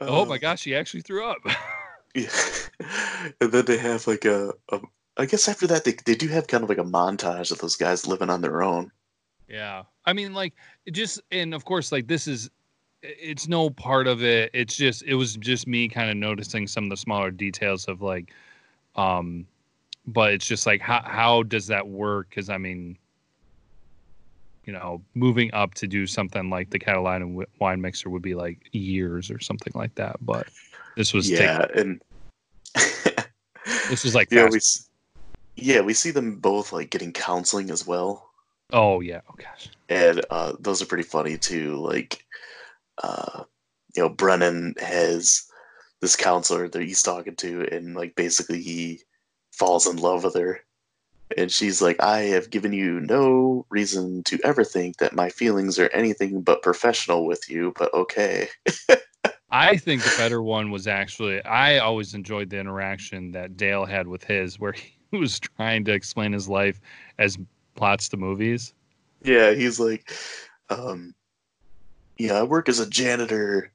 oh 0.00 0.24
my 0.26 0.34
um, 0.34 0.40
gosh, 0.40 0.64
he 0.64 0.74
actually 0.74 1.02
threw 1.02 1.26
up. 1.26 1.38
Yeah. 2.14 2.28
and 3.40 3.50
then 3.52 3.64
they 3.64 3.78
have 3.78 4.06
like 4.06 4.26
a, 4.26 4.52
a 4.70 4.80
I 5.16 5.24
guess 5.24 5.48
after 5.48 5.66
that 5.68 5.84
they 5.84 5.92
they 6.04 6.14
do 6.14 6.28
have 6.28 6.46
kind 6.46 6.62
of 6.62 6.68
like 6.68 6.76
a 6.76 6.84
montage 6.84 7.50
of 7.50 7.60
those 7.60 7.76
guys 7.76 8.06
living 8.06 8.28
on 8.28 8.42
their 8.42 8.62
own. 8.62 8.92
Yeah. 9.52 9.82
I 10.06 10.14
mean, 10.14 10.32
like, 10.32 10.54
it 10.86 10.92
just, 10.92 11.20
and 11.30 11.54
of 11.54 11.64
course, 11.64 11.92
like, 11.92 12.08
this 12.08 12.26
is, 12.26 12.50
it's 13.02 13.46
no 13.46 13.68
part 13.68 14.06
of 14.06 14.24
it. 14.24 14.50
It's 14.54 14.74
just, 14.74 15.02
it 15.04 15.14
was 15.14 15.36
just 15.36 15.66
me 15.66 15.88
kind 15.88 16.10
of 16.10 16.16
noticing 16.16 16.66
some 16.66 16.84
of 16.84 16.90
the 16.90 16.96
smaller 16.96 17.30
details 17.30 17.84
of 17.84 18.00
like, 18.00 18.32
um, 18.96 19.46
but 20.06 20.32
it's 20.32 20.46
just 20.46 20.66
like, 20.66 20.80
how, 20.80 21.02
how 21.04 21.42
does 21.42 21.66
that 21.66 21.86
work? 21.86 22.34
Cause 22.34 22.48
I 22.48 22.58
mean, 22.58 22.96
you 24.64 24.72
know, 24.72 25.02
moving 25.14 25.52
up 25.52 25.74
to 25.74 25.86
do 25.86 26.06
something 26.06 26.48
like 26.48 26.70
the 26.70 26.78
Catalina 26.78 27.24
wi- 27.24 27.46
wine 27.58 27.80
mixer 27.80 28.08
would 28.08 28.22
be 28.22 28.34
like 28.34 28.58
years 28.72 29.30
or 29.30 29.40
something 29.40 29.72
like 29.74 29.94
that. 29.96 30.16
But 30.20 30.46
this 30.96 31.12
was, 31.12 31.28
yeah, 31.28 31.66
and 31.74 32.00
this 33.88 34.04
was 34.04 34.14
like, 34.14 34.30
yeah, 34.30 34.48
fast- 34.48 34.88
we 35.56 35.64
yeah 35.64 35.80
we 35.80 35.92
see 35.92 36.10
them 36.10 36.36
both 36.36 36.72
like 36.72 36.90
getting 36.90 37.12
counseling 37.12 37.70
as 37.70 37.86
well. 37.86 38.31
Oh 38.72 39.00
yeah. 39.00 39.20
Oh 39.28 39.34
gosh. 39.36 39.68
and 39.88 40.24
uh, 40.30 40.54
those 40.60 40.82
are 40.82 40.86
pretty 40.86 41.04
funny 41.04 41.36
too. 41.36 41.76
Like, 41.76 42.24
uh, 43.02 43.44
you 43.94 44.02
know, 44.02 44.08
Brennan 44.08 44.74
has 44.80 45.44
this 46.00 46.16
counselor 46.16 46.68
that 46.68 46.82
he's 46.82 47.02
talking 47.02 47.36
to, 47.36 47.68
and 47.70 47.94
like 47.94 48.14
basically 48.16 48.62
he 48.62 49.00
falls 49.52 49.86
in 49.86 49.96
love 49.96 50.24
with 50.24 50.34
her, 50.34 50.60
and 51.36 51.50
she's 51.50 51.80
like, 51.80 52.02
"I 52.02 52.20
have 52.20 52.50
given 52.50 52.72
you 52.72 53.00
no 53.00 53.66
reason 53.70 54.22
to 54.24 54.38
ever 54.44 54.64
think 54.64 54.98
that 54.98 55.14
my 55.14 55.28
feelings 55.28 55.78
are 55.78 55.88
anything 55.88 56.42
but 56.42 56.62
professional 56.62 57.26
with 57.26 57.48
you, 57.48 57.72
but 57.78 57.92
okay." 57.94 58.48
I 59.52 59.76
think 59.76 60.02
the 60.02 60.14
better 60.16 60.42
one 60.42 60.70
was 60.70 60.86
actually 60.86 61.44
I 61.44 61.78
always 61.78 62.14
enjoyed 62.14 62.48
the 62.48 62.58
interaction 62.58 63.32
that 63.32 63.58
Dale 63.58 63.84
had 63.84 64.08
with 64.08 64.24
his 64.24 64.58
where 64.58 64.72
he 64.72 64.92
was 65.16 65.38
trying 65.38 65.84
to 65.84 65.92
explain 65.92 66.32
his 66.32 66.48
life 66.48 66.80
as 67.18 67.38
plots 67.74 68.08
to 68.10 68.16
movies. 68.16 68.74
Yeah, 69.22 69.52
he's 69.52 69.78
like, 69.78 70.12
um, 70.70 71.14
yeah, 72.18 72.34
I 72.34 72.42
work 72.42 72.68
as 72.68 72.80
a 72.80 72.88
janitor, 72.88 73.72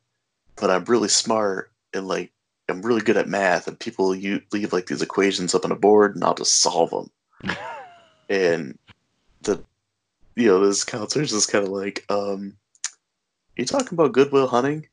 but 0.55 0.69
I'm 0.69 0.85
really 0.85 1.07
smart 1.07 1.71
and 1.93 2.07
like 2.07 2.31
I'm 2.69 2.81
really 2.81 3.01
good 3.01 3.17
at 3.17 3.29
math. 3.29 3.67
And 3.67 3.79
people 3.79 4.15
you 4.15 4.41
leave 4.51 4.73
like 4.73 4.87
these 4.87 5.01
equations 5.01 5.55
up 5.55 5.65
on 5.65 5.71
a 5.71 5.75
board, 5.75 6.15
and 6.15 6.23
I'll 6.23 6.33
just 6.33 6.59
solve 6.59 6.89
them. 6.89 7.55
and 8.29 8.77
the, 9.41 9.63
you 10.35 10.47
know, 10.47 10.65
this 10.65 10.83
counselor's 10.83 11.31
just 11.31 11.51
kind 11.51 11.65
of 11.65 11.71
like, 11.71 12.05
um, 12.09 12.57
you 13.55 13.65
talking 13.65 13.93
about 13.93 14.11
Good 14.11 14.31
Will 14.31 14.47
Hunting? 14.47 14.87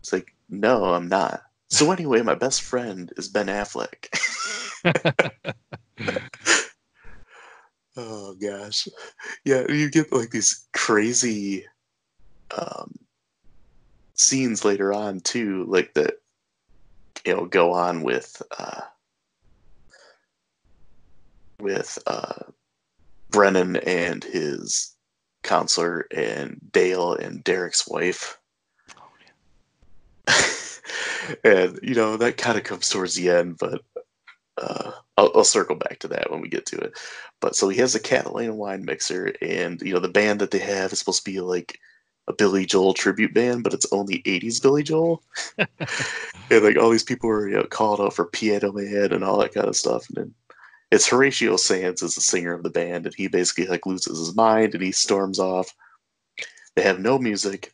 It's 0.00 0.12
like, 0.12 0.34
no, 0.48 0.84
I'm 0.84 1.08
not. 1.08 1.42
So 1.68 1.92
anyway, 1.92 2.22
my 2.22 2.34
best 2.34 2.62
friend 2.62 3.12
is 3.16 3.28
Ben 3.28 3.46
Affleck. 3.46 4.08
Oh 7.96 8.34
gosh, 8.34 8.86
yeah, 9.44 9.64
you 9.68 9.90
get 9.90 10.12
like 10.12 10.30
these 10.30 10.66
crazy 10.72 11.66
um, 12.56 12.94
scenes 14.14 14.64
later 14.64 14.92
on 14.92 15.20
too, 15.20 15.64
like 15.68 15.94
that 15.94 16.14
you 17.26 17.34
know 17.34 17.46
go 17.46 17.72
on 17.72 18.02
with 18.02 18.40
uh, 18.58 18.82
with 21.58 21.98
uh, 22.06 22.44
Brennan 23.30 23.76
and 23.76 24.22
his 24.22 24.94
counselor 25.42 26.06
and 26.10 26.60
Dale 26.72 27.14
and 27.14 27.42
Derek's 27.42 27.88
wife. 27.88 28.38
and 31.44 31.78
you 31.82 31.94
know 31.94 32.16
that 32.16 32.36
kind 32.36 32.56
of 32.56 32.64
comes 32.64 32.88
towards 32.88 33.14
the 33.14 33.30
end, 33.30 33.56
but 33.58 33.82
uh, 34.60 34.92
I'll, 35.16 35.30
I'll 35.34 35.44
circle 35.44 35.76
back 35.76 35.98
to 36.00 36.08
that 36.08 36.30
when 36.30 36.40
we 36.40 36.48
get 36.48 36.66
to 36.66 36.78
it. 36.78 36.98
But 37.40 37.56
so 37.56 37.68
he 37.68 37.78
has 37.78 37.94
a 37.94 38.00
Catalina 38.00 38.54
wine 38.54 38.84
mixer, 38.84 39.34
and 39.40 39.80
you 39.82 39.94
know 39.94 40.00
the 40.00 40.08
band 40.08 40.40
that 40.40 40.50
they 40.50 40.58
have 40.58 40.92
is 40.92 40.98
supposed 40.98 41.24
to 41.24 41.30
be 41.30 41.40
like 41.40 41.78
a 42.28 42.32
Billy 42.32 42.66
Joel 42.66 42.94
tribute 42.94 43.34
band, 43.34 43.64
but 43.64 43.74
it's 43.74 43.90
only 43.92 44.22
'80s 44.22 44.62
Billy 44.62 44.82
Joel, 44.82 45.22
and 45.58 46.64
like 46.64 46.76
all 46.76 46.90
these 46.90 47.02
people 47.02 47.30
are 47.30 47.48
you 47.48 47.56
know, 47.56 47.64
called 47.64 48.00
out 48.00 48.14
for 48.14 48.26
Piano 48.26 48.72
Man 48.72 49.12
and 49.12 49.24
all 49.24 49.38
that 49.38 49.54
kind 49.54 49.68
of 49.68 49.76
stuff, 49.76 50.06
and 50.08 50.16
then 50.16 50.34
it's 50.90 51.06
Horatio 51.06 51.56
Sanz 51.56 52.02
is 52.02 52.14
the 52.16 52.20
singer 52.20 52.52
of 52.52 52.62
the 52.62 52.70
band, 52.70 53.06
and 53.06 53.14
he 53.14 53.28
basically 53.28 53.66
like 53.66 53.86
loses 53.86 54.18
his 54.18 54.34
mind 54.34 54.74
and 54.74 54.82
he 54.82 54.92
storms 54.92 55.38
off. 55.38 55.74
They 56.74 56.82
have 56.82 57.00
no 57.00 57.18
music, 57.18 57.72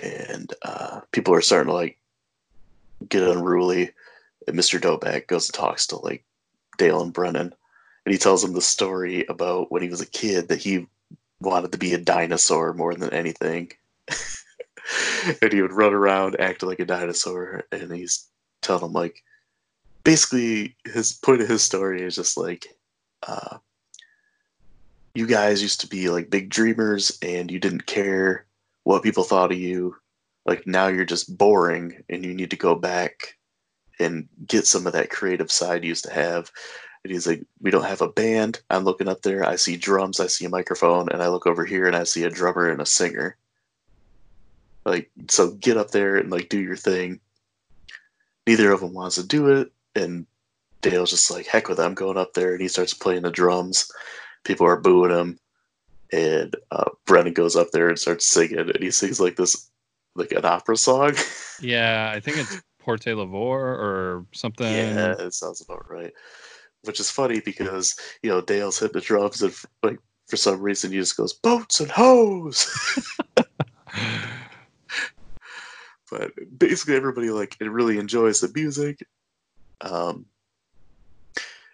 and 0.00 0.52
uh, 0.62 1.00
people 1.12 1.34
are 1.34 1.40
starting 1.40 1.68
to 1.68 1.74
like 1.74 1.98
get 3.08 3.22
unruly. 3.22 3.90
And 4.46 4.56
Mr. 4.56 4.80
Doback 4.80 5.26
goes 5.26 5.48
and 5.48 5.54
talks 5.54 5.86
to 5.88 5.96
like 5.96 6.24
Dale 6.78 7.02
and 7.02 7.12
Brennan, 7.12 7.54
and 8.04 8.12
he 8.12 8.18
tells 8.18 8.42
them 8.42 8.54
the 8.54 8.60
story 8.60 9.26
about 9.26 9.70
when 9.70 9.82
he 9.82 9.88
was 9.88 10.00
a 10.00 10.06
kid 10.06 10.48
that 10.48 10.60
he 10.60 10.86
wanted 11.40 11.72
to 11.72 11.78
be 11.78 11.94
a 11.94 11.98
dinosaur 11.98 12.72
more 12.72 12.94
than 12.94 13.12
anything. 13.12 13.72
and 15.42 15.52
he 15.52 15.62
would 15.62 15.72
run 15.72 15.92
around 15.92 16.40
acting 16.40 16.68
like 16.68 16.80
a 16.80 16.84
dinosaur, 16.84 17.64
and 17.72 17.92
he's 17.92 18.26
telling 18.62 18.82
them 18.82 18.92
like 18.92 19.22
basically 20.04 20.76
his 20.84 21.12
point 21.12 21.42
of 21.42 21.48
his 21.48 21.62
story 21.62 22.02
is 22.02 22.14
just 22.14 22.36
like 22.36 22.66
uh, 23.26 23.58
you 25.14 25.26
guys 25.26 25.62
used 25.62 25.80
to 25.80 25.88
be 25.88 26.08
like 26.08 26.30
big 26.30 26.48
dreamers 26.48 27.18
and 27.22 27.50
you 27.50 27.58
didn't 27.58 27.86
care 27.86 28.46
what 28.84 29.02
people 29.02 29.24
thought 29.24 29.52
of 29.52 29.58
you 29.58 29.96
like 30.46 30.66
now 30.66 30.86
you're 30.86 31.04
just 31.04 31.36
boring 31.36 32.02
and 32.08 32.24
you 32.24 32.34
need 32.34 32.50
to 32.50 32.56
go 32.56 32.74
back 32.74 33.36
and 34.00 34.28
get 34.46 34.66
some 34.66 34.86
of 34.86 34.92
that 34.94 35.10
creative 35.10 35.52
side 35.52 35.84
you 35.84 35.90
used 35.90 36.04
to 36.04 36.12
have. 36.12 36.50
And 37.04 37.12
he's 37.12 37.26
like 37.26 37.44
we 37.60 37.70
don't 37.70 37.84
have 37.84 38.00
a 38.00 38.08
band. 38.08 38.60
I'm 38.70 38.84
looking 38.84 39.08
up 39.08 39.22
there. 39.22 39.44
I 39.44 39.56
see 39.56 39.76
drums 39.76 40.20
i 40.20 40.26
see 40.26 40.44
a 40.44 40.50
microphone 40.50 41.08
and 41.10 41.22
i 41.22 41.28
look 41.28 41.46
over 41.46 41.64
here 41.64 41.86
and 41.86 41.96
i 41.96 42.04
see 42.04 42.24
a 42.24 42.30
drummer 42.30 42.68
and 42.68 42.80
a 42.80 42.86
singer. 42.86 43.36
Like 44.84 45.10
so 45.28 45.52
get 45.52 45.76
up 45.76 45.90
there 45.90 46.16
and 46.16 46.30
like 46.30 46.48
do 46.48 46.60
your 46.60 46.76
thing. 46.76 47.20
Neither 48.46 48.72
of 48.72 48.80
them 48.80 48.94
wants 48.94 49.16
to 49.16 49.26
do 49.26 49.48
it 49.48 49.70
and 49.94 50.26
dale's 50.82 51.10
just 51.10 51.30
like 51.30 51.46
heck 51.46 51.68
with 51.68 51.78
it. 51.78 51.84
I'm 51.84 51.94
going 51.94 52.18
up 52.18 52.34
there. 52.34 52.52
And 52.52 52.60
he 52.60 52.68
starts 52.68 52.94
playing 52.94 53.22
the 53.22 53.30
drums. 53.30 53.90
People 54.44 54.66
are 54.66 54.80
booing 54.80 55.10
him. 55.10 55.38
And 56.12 56.56
uh, 56.70 56.90
brennan 57.06 57.34
goes 57.34 57.54
up 57.54 57.70
there 57.70 57.88
and 57.88 57.98
starts 57.98 58.28
singing. 58.28 58.58
And 58.58 58.82
he 58.82 58.90
sings 58.90 59.20
like 59.20 59.36
this 59.36 59.70
like 60.16 60.32
an 60.32 60.44
opera 60.44 60.76
song. 60.76 61.14
Yeah, 61.62 62.10
I 62.14 62.20
think 62.20 62.38
it's 62.38 62.62
Por 62.80 62.96
ti 62.96 63.10
volaré 63.10 63.78
or 63.78 64.26
something. 64.32 64.66
Yeah, 64.66 65.14
it 65.18 65.34
sounds 65.34 65.60
about 65.60 65.90
right. 65.90 66.12
Which 66.84 66.98
is 66.98 67.10
funny 67.10 67.40
because 67.40 67.94
you 68.22 68.30
know 68.30 68.40
Dale's 68.40 68.78
hit 68.78 68.92
the 68.92 69.00
drums 69.00 69.42
and 69.42 69.54
like 69.82 69.98
for 70.28 70.36
some 70.36 70.60
reason 70.60 70.92
he 70.92 70.98
just 70.98 71.16
goes 71.16 71.32
boats 71.32 71.80
and 71.80 71.90
hoes. 71.90 73.06
but 76.10 76.32
basically 76.58 76.96
everybody 76.96 77.30
like 77.30 77.56
it 77.60 77.70
really 77.70 77.98
enjoys 77.98 78.40
the 78.40 78.50
music. 78.54 79.06
Um, 79.82 80.26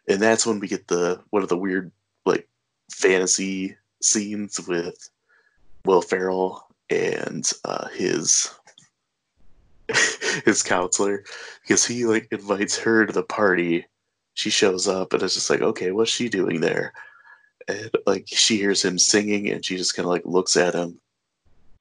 and 0.09 0.21
that's 0.21 0.47
when 0.47 0.61
we 0.61 0.69
get 0.69 0.89
the 0.89 1.21
one 1.31 1.43
of 1.43 1.49
the 1.49 1.57
weird 1.57 1.93
like 2.25 2.49
fantasy 2.91 3.77
scenes 4.03 4.61
with 4.67 5.09
Will 5.85 6.03
Ferrell 6.03 6.67
and 6.91 7.51
uh, 7.65 7.89
his 7.89 8.51
his 10.45 10.63
counselor 10.63 11.25
because 11.63 11.85
he 11.85 12.05
like 12.07 12.29
invites 12.31 12.77
her 12.79 13.07
to 13.07 13.13
the 13.13 13.23
party. 13.23 13.87
She 14.35 14.51
shows 14.51 14.87
up 14.87 15.13
and 15.13 15.23
it's 15.23 15.35
just 15.35 15.49
like, 15.51 15.63
okay, 15.63 15.93
what's 15.93 16.11
she 16.11 16.29
doing 16.29 16.61
there? 16.61 16.93
And 17.69 17.91
like 18.07 18.25
she 18.27 18.57
hears 18.59 18.85
him 18.85 18.99
singing 18.99 19.51
and 19.51 19.65
she 19.65 19.77
just 19.77 19.95
kind 19.95 20.05
of 20.05 20.11
like 20.11 20.25
looks 20.25 20.57
at 20.57 20.75
him, 20.75 21.01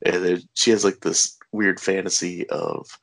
and 0.03 0.23
then 0.23 0.41
she 0.53 0.71
has 0.71 0.83
like 0.83 0.99
this 1.01 1.37
weird 1.51 1.79
fantasy 1.79 2.47
of 2.49 2.97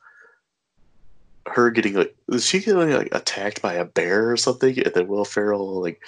her 1.47 1.69
getting 1.71 1.93
like 1.93 2.15
is 2.29 2.45
she 2.45 2.59
getting 2.59 2.91
like 2.91 3.09
attacked 3.11 3.61
by 3.61 3.73
a 3.73 3.85
bear 3.85 4.31
or 4.31 4.37
something? 4.37 4.77
And 4.79 4.93
then 4.93 5.07
Will 5.07 5.25
Ferrell 5.25 5.81
like 5.81 6.01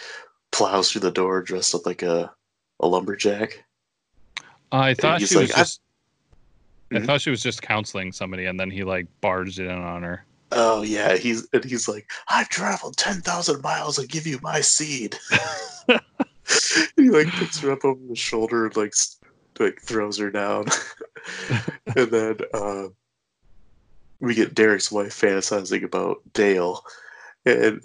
plows 0.51 0.91
through 0.91 1.01
the 1.01 1.11
door 1.11 1.41
dressed 1.41 1.75
up 1.75 1.85
like 1.85 2.01
a 2.01 2.31
a 2.79 2.87
lumberjack. 2.87 3.63
I 4.71 4.93
thought 4.93 5.19
she 5.21 5.35
was 5.37 5.49
like, 5.49 5.57
I- 5.57 5.61
just. 5.61 5.81
I 6.93 6.99
Mhm. 6.99 7.05
thought 7.05 7.21
she 7.21 7.29
was 7.29 7.41
just 7.41 7.61
counseling 7.61 8.11
somebody, 8.11 8.45
and 8.45 8.59
then 8.59 8.69
he 8.69 8.83
like 8.83 9.07
barged 9.21 9.59
in 9.59 9.69
on 9.69 10.03
her. 10.03 10.25
Oh 10.51 10.83
yeah, 10.83 11.17
he's 11.17 11.47
and 11.53 11.63
he's 11.63 11.87
like, 11.87 12.09
I've 12.27 12.49
traveled 12.49 12.97
ten 12.97 13.21
thousand 13.21 13.61
miles 13.61 13.97
and 13.97 14.07
give 14.07 14.27
you 14.27 14.39
my 14.41 14.61
seed. 14.61 15.17
he 16.95 17.09
like 17.09 17.27
picks 17.35 17.59
her 17.59 17.71
up 17.71 17.83
over 17.83 17.99
the 18.07 18.15
shoulder 18.15 18.65
and 18.65 18.77
like 18.77 18.93
like 19.59 19.81
throws 19.81 20.17
her 20.17 20.29
down, 20.29 20.65
and 21.95 22.11
then 22.11 22.37
uh, 22.53 22.87
we 24.19 24.35
get 24.35 24.53
Derek's 24.53 24.91
wife 24.91 25.19
fantasizing 25.19 25.83
about 25.83 26.17
Dale, 26.33 26.83
and 27.45 27.81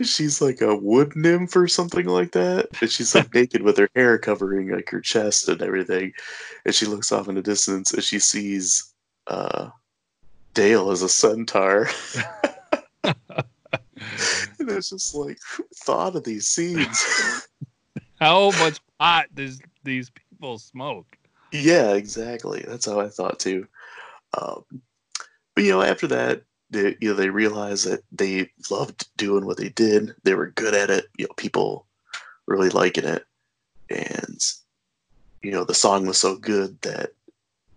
she's 0.00 0.40
like 0.40 0.60
a 0.60 0.76
wood 0.76 1.14
nymph 1.14 1.54
or 1.54 1.68
something 1.68 2.06
like 2.06 2.32
that, 2.32 2.68
and 2.80 2.90
she's 2.90 3.14
like 3.14 3.32
naked 3.34 3.62
with 3.62 3.76
her 3.78 3.90
hair 3.94 4.18
covering 4.18 4.70
like 4.70 4.90
her 4.90 5.00
chest 5.00 5.48
and 5.48 5.62
everything, 5.62 6.12
and 6.64 6.74
she 6.74 6.86
looks 6.86 7.12
off 7.12 7.28
in 7.28 7.34
the 7.34 7.42
distance 7.42 7.92
and 7.92 8.02
she 8.02 8.18
sees 8.18 8.92
uh, 9.26 9.68
Dale 10.54 10.90
as 10.90 11.02
a 11.02 11.08
centaur. 11.08 11.88
and 13.04 13.14
it's 14.58 14.90
just 14.90 15.14
like, 15.14 15.38
who 15.56 15.64
thought 15.74 16.16
of 16.16 16.24
these 16.24 16.48
scenes? 16.48 17.04
How 18.20 18.50
much 18.52 18.80
pot 18.98 19.26
does 19.34 19.60
these 19.84 20.10
people 20.10 20.58
smoke? 20.58 21.16
Yeah, 21.52 21.94
exactly. 21.94 22.64
That's 22.66 22.86
how 22.86 23.00
I 23.00 23.08
thought 23.08 23.38
too. 23.38 23.66
Um, 24.40 24.64
but 25.54 25.64
you 25.64 25.70
know, 25.70 25.82
after 25.82 26.06
that, 26.06 26.42
they, 26.72 26.96
you 27.00 27.10
know, 27.10 27.14
they 27.14 27.30
realized 27.30 27.86
that 27.86 28.02
they 28.10 28.50
loved 28.70 29.06
doing 29.16 29.46
what 29.46 29.58
they 29.58 29.68
did. 29.70 30.14
They 30.24 30.34
were 30.34 30.48
good 30.48 30.74
at 30.74 30.90
it. 30.90 31.06
You 31.16 31.26
know, 31.26 31.34
people 31.36 31.86
really 32.46 32.70
liking 32.70 33.04
it, 33.04 33.24
and 33.90 34.40
you 35.42 35.50
know, 35.50 35.64
the 35.64 35.74
song 35.74 36.06
was 36.06 36.18
so 36.18 36.36
good 36.36 36.80
that 36.82 37.10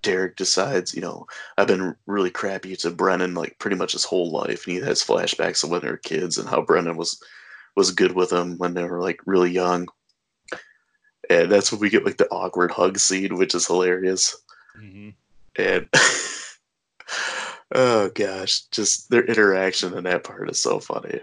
Derek 0.02 0.36
decides, 0.36 0.94
you 0.94 1.02
know, 1.02 1.26
I've 1.58 1.68
been 1.68 1.96
really 2.06 2.30
crappy 2.30 2.76
to 2.78 2.92
Brennan 2.92 3.34
like 3.34 3.58
pretty 3.60 3.76
much 3.76 3.94
his 3.94 4.04
whole 4.04 4.32
life, 4.32 4.66
and 4.66 4.76
he 4.76 4.82
has 4.82 5.04
flashbacks 5.04 5.64
of 5.64 5.72
when 5.72 5.82
they 5.82 5.90
were 5.90 5.98
kids 5.98 6.38
and 6.38 6.48
how 6.48 6.62
Brennan 6.62 6.96
was 6.96 7.22
was 7.76 7.92
good 7.92 8.14
with 8.14 8.30
them 8.30 8.58
when 8.58 8.74
they 8.74 8.84
were 8.84 9.02
like 9.02 9.20
really 9.26 9.52
young. 9.52 9.88
And 11.30 11.52
that's 11.52 11.72
when 11.72 11.82
we 11.82 11.90
get 11.90 12.06
like 12.06 12.18
the 12.18 12.30
awkward 12.30 12.72
hug 12.72 13.00
scene, 13.00 13.36
which 13.36 13.56
is 13.56 13.68
hilarious. 13.68 14.38
Mm-hmm. 14.80 15.10
And 15.58 15.90
oh 17.74 18.10
gosh, 18.10 18.62
just 18.72 19.10
their 19.10 19.26
interaction 19.26 19.98
in 19.98 20.04
that 20.04 20.24
part 20.24 20.50
is 20.50 20.60
so 20.60 20.80
funny. 20.80 21.20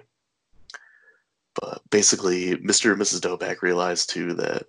But 1.60 1.82
basically, 1.90 2.56
Mr. 2.56 2.92
and 2.92 3.00
Mrs. 3.00 3.20
Doback 3.20 3.62
realize 3.62 4.06
too 4.06 4.34
that 4.34 4.66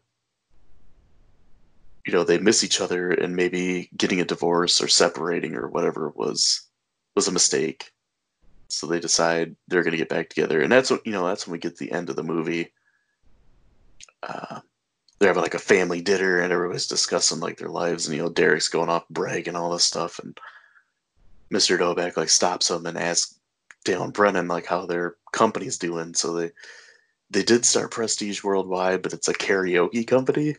you 2.06 2.14
know 2.14 2.24
they 2.24 2.38
miss 2.38 2.64
each 2.64 2.82
other 2.82 3.12
and 3.12 3.36
maybe 3.36 3.90
getting 3.96 4.20
a 4.20 4.26
divorce 4.26 4.82
or 4.82 4.88
separating 4.88 5.56
or 5.56 5.68
whatever 5.70 6.10
was 6.16 6.68
was 7.16 7.28
a 7.28 7.32
mistake 7.32 7.92
so 8.68 8.88
they 8.88 9.00
decide 9.00 9.56
they're 9.68 9.84
going 9.84 9.92
to 9.92 9.98
get 9.98 10.10
back 10.10 10.30
together 10.30 10.62
and 10.62 10.72
that's 10.72 10.90
what 10.92 11.06
you 11.06 11.12
know 11.12 11.26
that's 11.26 11.48
when 11.48 11.54
we 11.54 11.60
get 11.60 11.78
the 11.78 11.92
end 11.92 12.10
of 12.10 12.16
the 12.16 12.24
movie 12.24 12.74
uh, 14.24 14.60
they're 15.20 15.30
having 15.30 15.44
like 15.44 15.54
a 15.54 15.60
family 15.60 16.02
dinner 16.02 16.40
and 16.40 16.52
everybody's 16.52 16.88
discussing 16.88 17.40
like 17.40 17.58
their 17.58 17.70
lives 17.70 18.08
and 18.08 18.16
you 18.18 18.22
know 18.22 18.30
derek's 18.30 18.68
going 18.68 18.90
off 18.90 19.08
bragging 19.10 19.56
all 19.56 19.72
this 19.72 19.84
stuff 19.84 20.20
and 20.20 20.38
mr 21.54 21.78
doback 21.78 22.18
like 22.18 22.30
stops 22.30 22.68
them 22.68 22.86
and 22.86 22.98
asks 22.98 23.40
dale 23.84 24.04
and 24.04 24.14
brennan 24.14 24.48
like 24.48 24.66
how 24.66 24.86
their 24.86 25.16
company's 25.34 25.78
doing. 25.78 26.14
So 26.14 26.34
they 26.34 26.52
they 27.30 27.44
did 27.44 27.66
start 27.66 27.92
prestige 27.92 28.44
worldwide 28.44 29.02
but 29.02 29.14
it's 29.14 29.28
a 29.28 29.34
karaoke 29.34 30.08
company. 30.08 30.56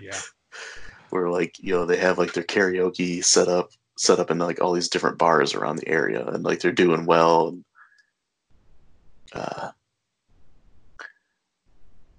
Yeah. 0.00 0.18
where 1.10 1.28
like 1.28 1.58
you 1.58 1.72
know 1.72 1.84
they 1.84 1.96
have 1.96 2.18
like 2.18 2.32
their 2.32 2.44
karaoke 2.44 3.22
set 3.22 3.48
up 3.48 3.70
set 3.98 4.18
up 4.18 4.30
in 4.30 4.38
like 4.38 4.60
all 4.60 4.72
these 4.72 4.88
different 4.88 5.18
bars 5.18 5.54
around 5.54 5.76
the 5.76 5.88
area 5.88 6.26
and 6.26 6.44
like 6.44 6.60
they're 6.60 6.72
doing 6.72 7.06
well. 7.06 7.48
And 7.48 7.64
uh 9.32 9.70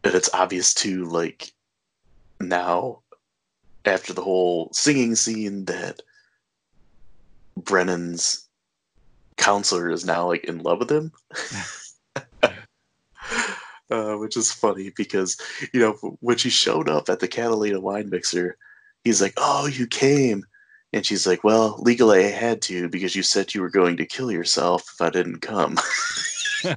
and 0.04 0.16
it's 0.16 0.34
obvious 0.34 0.74
too 0.74 1.06
like 1.06 1.52
now 2.40 3.00
after 3.86 4.14
the 4.14 4.22
whole 4.22 4.70
singing 4.74 5.16
scene 5.16 5.66
that 5.66 6.02
brennan's 7.68 8.48
counselor 9.38 9.90
is 9.90 10.06
now 10.06 10.28
like 10.28 10.44
in 10.46 10.60
love 10.60 10.80
with 10.80 10.92
him. 10.92 11.12
Uh, 13.90 14.16
which 14.16 14.36
is 14.36 14.52
funny 14.52 14.92
because 14.98 15.38
you 15.72 15.80
know 15.80 15.94
when 16.20 16.36
she 16.36 16.50
showed 16.50 16.90
up 16.90 17.08
at 17.08 17.22
the 17.22 17.28
catalina 17.28 17.80
wine 17.80 18.10
mixer 18.10 18.58
he's 19.06 19.22
like 19.22 19.34
oh 19.38 19.66
you 19.66 19.88
came. 19.88 20.44
And 20.92 21.06
she's 21.06 21.26
like 21.26 21.46
well 21.46 21.78
legally 21.80 22.26
i 22.26 22.30
had 22.30 22.62
to 22.64 22.90
because 22.90 23.16
you 23.16 23.24
said 23.24 23.54
you 23.54 23.62
were 23.62 23.70
going 23.70 23.96
to 23.96 24.06
kill 24.06 24.30
yourself 24.30 24.84
if 24.94 25.00
i 25.02 25.10
didn't 25.10 25.40
come. 25.40 25.78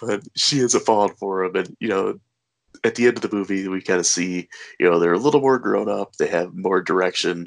But 0.00 0.22
she 0.36 0.58
hasn't 0.58 0.84
fallen 0.84 1.14
for 1.14 1.44
him. 1.44 1.54
And 1.54 1.76
you 1.78 1.88
know 1.88 2.18
at 2.82 2.96
the 2.96 3.06
end 3.06 3.16
of 3.16 3.22
the 3.22 3.34
movie 3.34 3.68
we 3.68 3.80
kind 3.80 4.00
of 4.00 4.06
see 4.06 4.48
you 4.80 4.90
know 4.90 4.98
they're 4.98 5.12
a 5.12 5.18
little 5.18 5.40
more 5.40 5.60
grown 5.60 5.88
up. 5.88 6.16
They 6.16 6.26
have 6.26 6.52
more 6.52 6.82
direction 6.82 7.46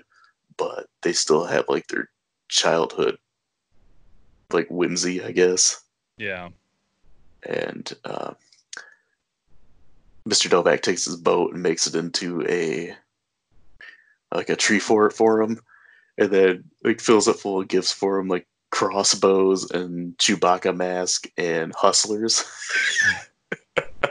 but 0.58 0.88
they 1.02 1.14
still 1.14 1.46
have 1.46 1.66
like 1.68 1.88
their 1.88 2.10
childhood 2.50 3.18
like 4.52 4.68
whimsy 4.70 5.24
i 5.24 5.32
guess 5.32 5.84
Yeah. 6.18 6.50
and 7.44 7.94
uh, 8.06 8.34
Mr. 10.28 10.50
Doback 10.50 10.82
takes 10.82 11.06
his 11.06 11.16
boat 11.16 11.54
and 11.54 11.64
makes 11.64 11.88
it 11.88 11.96
into 11.96 12.46
a 12.50 12.94
like 14.34 14.50
a 14.50 14.58
tree 14.58 14.80
fort 14.80 15.14
for 15.14 15.42
him, 15.42 15.58
and 16.18 16.30
then 16.30 16.64
like 16.84 17.00
fills 17.00 17.30
it 17.30 17.38
full 17.38 17.62
of 17.62 17.70
gifts 17.70 17.94
for 17.94 18.20
him, 18.20 18.28
like 18.28 18.46
crossbows 18.72 19.72
and 19.72 20.18
Chewbacca 20.18 20.76
mask 20.76 21.28
and 21.38 21.74
hustlers, 21.74 22.44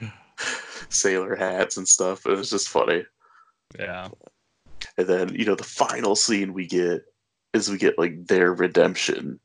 sailor 0.88 1.34
hats 1.34 1.76
and 1.78 1.88
stuff. 1.88 2.26
It 2.26 2.36
was 2.36 2.50
just 2.50 2.68
funny. 2.68 3.04
Yeah. 3.76 4.08
And 4.96 5.06
then 5.06 5.34
you 5.34 5.44
know 5.44 5.54
the 5.54 5.64
final 5.64 6.16
scene 6.16 6.52
we 6.52 6.66
get 6.66 7.04
is 7.52 7.70
we 7.70 7.78
get 7.78 7.98
like 7.98 8.26
their 8.26 8.52
redemption 8.52 9.38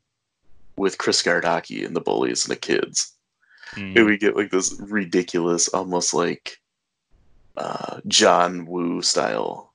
with 0.76 0.98
Chris 0.98 1.22
Gardocki 1.22 1.84
and 1.84 1.94
the 1.94 2.00
bullies 2.00 2.44
and 2.44 2.52
the 2.52 2.60
kids. 2.60 3.12
Mm. 3.74 3.96
And 3.96 4.06
we 4.06 4.18
get 4.18 4.36
like 4.36 4.50
this 4.50 4.74
ridiculous, 4.80 5.68
almost 5.68 6.14
like 6.14 6.60
uh, 7.56 8.00
John 8.08 8.66
Woo 8.66 9.02
style 9.02 9.72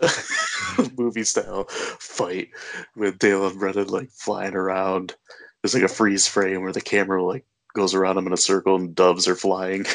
movie 0.96 1.24
style 1.24 1.64
fight 1.98 2.50
with 2.96 3.18
Dale 3.18 3.46
and 3.46 3.58
Brennan 3.58 3.88
like 3.88 4.10
flying 4.10 4.54
around. 4.54 5.14
There's 5.62 5.74
like 5.74 5.82
a 5.82 5.88
freeze 5.88 6.26
frame 6.26 6.62
where 6.62 6.72
the 6.72 6.80
camera 6.80 7.22
like 7.22 7.44
goes 7.74 7.94
around 7.94 8.16
them 8.16 8.26
in 8.26 8.32
a 8.32 8.38
circle 8.38 8.76
and 8.76 8.94
doves 8.94 9.28
are 9.28 9.36
flying. 9.36 9.86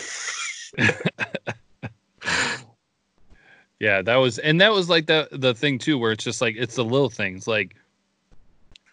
Yeah, 3.80 4.01
that 4.01 4.15
was 4.15 4.39
and 4.39 4.59
that 4.61 4.71
was 4.71 4.89
like 4.89 5.05
the 5.05 5.28
the 5.32 5.53
thing 5.53 5.78
too 5.78 5.97
where 5.97 6.11
it's 6.11 6.23
just 6.23 6.41
like 6.41 6.55
it's 6.57 6.76
the 6.76 6.86
little 6.86 7.09
things 7.09 7.47
like 7.47 7.76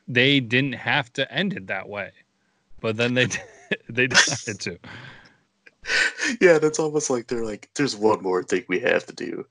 they 0.08 0.40
didn't 0.40 0.74
have 0.74 1.12
to 1.14 1.32
end 1.32 1.52
it 1.54 1.66
that 1.68 1.88
way. 1.88 2.10
But 2.80 2.96
then 2.96 3.14
they 3.14 3.28
they 3.88 4.06
decided 4.06 4.60
to. 4.60 4.78
yeah, 6.40 6.58
that's 6.58 6.78
almost 6.78 7.10
like 7.10 7.26
they're 7.26 7.44
like, 7.44 7.70
there's 7.74 7.96
one 7.96 8.22
more 8.22 8.42
thing 8.42 8.64
we 8.68 8.80
have 8.80 9.06
to 9.06 9.14
do. 9.14 9.46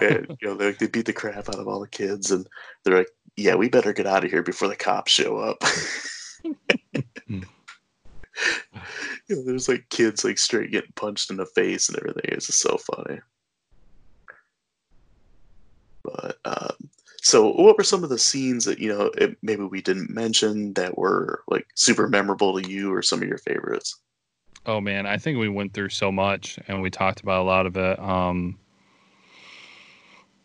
And 0.00 0.26
you 0.40 0.48
know, 0.48 0.54
they, 0.54 0.72
they 0.72 0.86
beat 0.86 1.06
the 1.06 1.12
crap 1.12 1.48
out 1.48 1.58
of 1.58 1.68
all 1.68 1.80
the 1.80 1.88
kids, 1.88 2.30
and 2.30 2.46
they're 2.82 2.98
like, 2.98 3.10
yeah, 3.36 3.54
we 3.54 3.68
better 3.68 3.92
get 3.92 4.06
out 4.06 4.24
of 4.24 4.30
here 4.30 4.42
before 4.42 4.68
the 4.68 4.76
cops 4.76 5.12
show 5.12 5.38
up. 5.38 5.62
Hmm. 7.26 7.40
you 9.28 9.36
know, 9.36 9.44
there's 9.44 9.66
like 9.66 9.88
kids 9.88 10.24
like 10.24 10.36
straight 10.36 10.72
getting 10.72 10.92
punched 10.94 11.30
in 11.30 11.38
the 11.38 11.46
face 11.46 11.88
and 11.88 11.96
everything. 11.96 12.24
It's 12.24 12.48
just 12.48 12.60
so 12.60 12.76
funny. 12.76 13.18
But 16.04 16.38
um, 16.44 16.90
so, 17.22 17.52
what 17.52 17.76
were 17.76 17.84
some 17.84 18.04
of 18.04 18.10
the 18.10 18.18
scenes 18.18 18.64
that 18.66 18.78
you 18.78 18.88
know 18.88 19.10
it, 19.16 19.36
maybe 19.42 19.64
we 19.64 19.80
didn't 19.80 20.10
mention 20.10 20.74
that 20.74 20.98
were 20.98 21.42
like 21.48 21.66
super 21.74 22.08
memorable 22.08 22.60
to 22.60 22.68
you, 22.68 22.92
or 22.92 23.02
some 23.02 23.22
of 23.22 23.28
your 23.28 23.38
favorites? 23.38 23.98
Oh 24.66 24.80
man, 24.80 25.06
I 25.06 25.18
think 25.18 25.38
we 25.38 25.48
went 25.48 25.72
through 25.72 25.90
so 25.90 26.10
much 26.10 26.58
and 26.68 26.80
we 26.80 26.90
talked 26.90 27.20
about 27.20 27.42
a 27.42 27.44
lot 27.44 27.66
of 27.66 27.76
it. 27.76 27.98
Um 27.98 28.58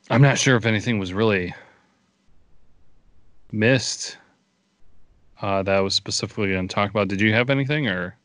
I'm 0.09 0.21
not 0.21 0.39
sure 0.39 0.55
if 0.55 0.65
anything 0.65 0.97
was 0.97 1.13
really 1.13 1.53
missed 3.51 4.17
uh, 5.41 5.63
that 5.63 5.75
I 5.75 5.81
was 5.81 5.93
specifically 5.93 6.51
going 6.51 6.67
to 6.67 6.73
talk 6.73 6.89
about. 6.89 7.07
Did 7.07 7.21
you 7.21 7.33
have 7.33 7.49
anything 7.49 7.87
or? 7.87 8.17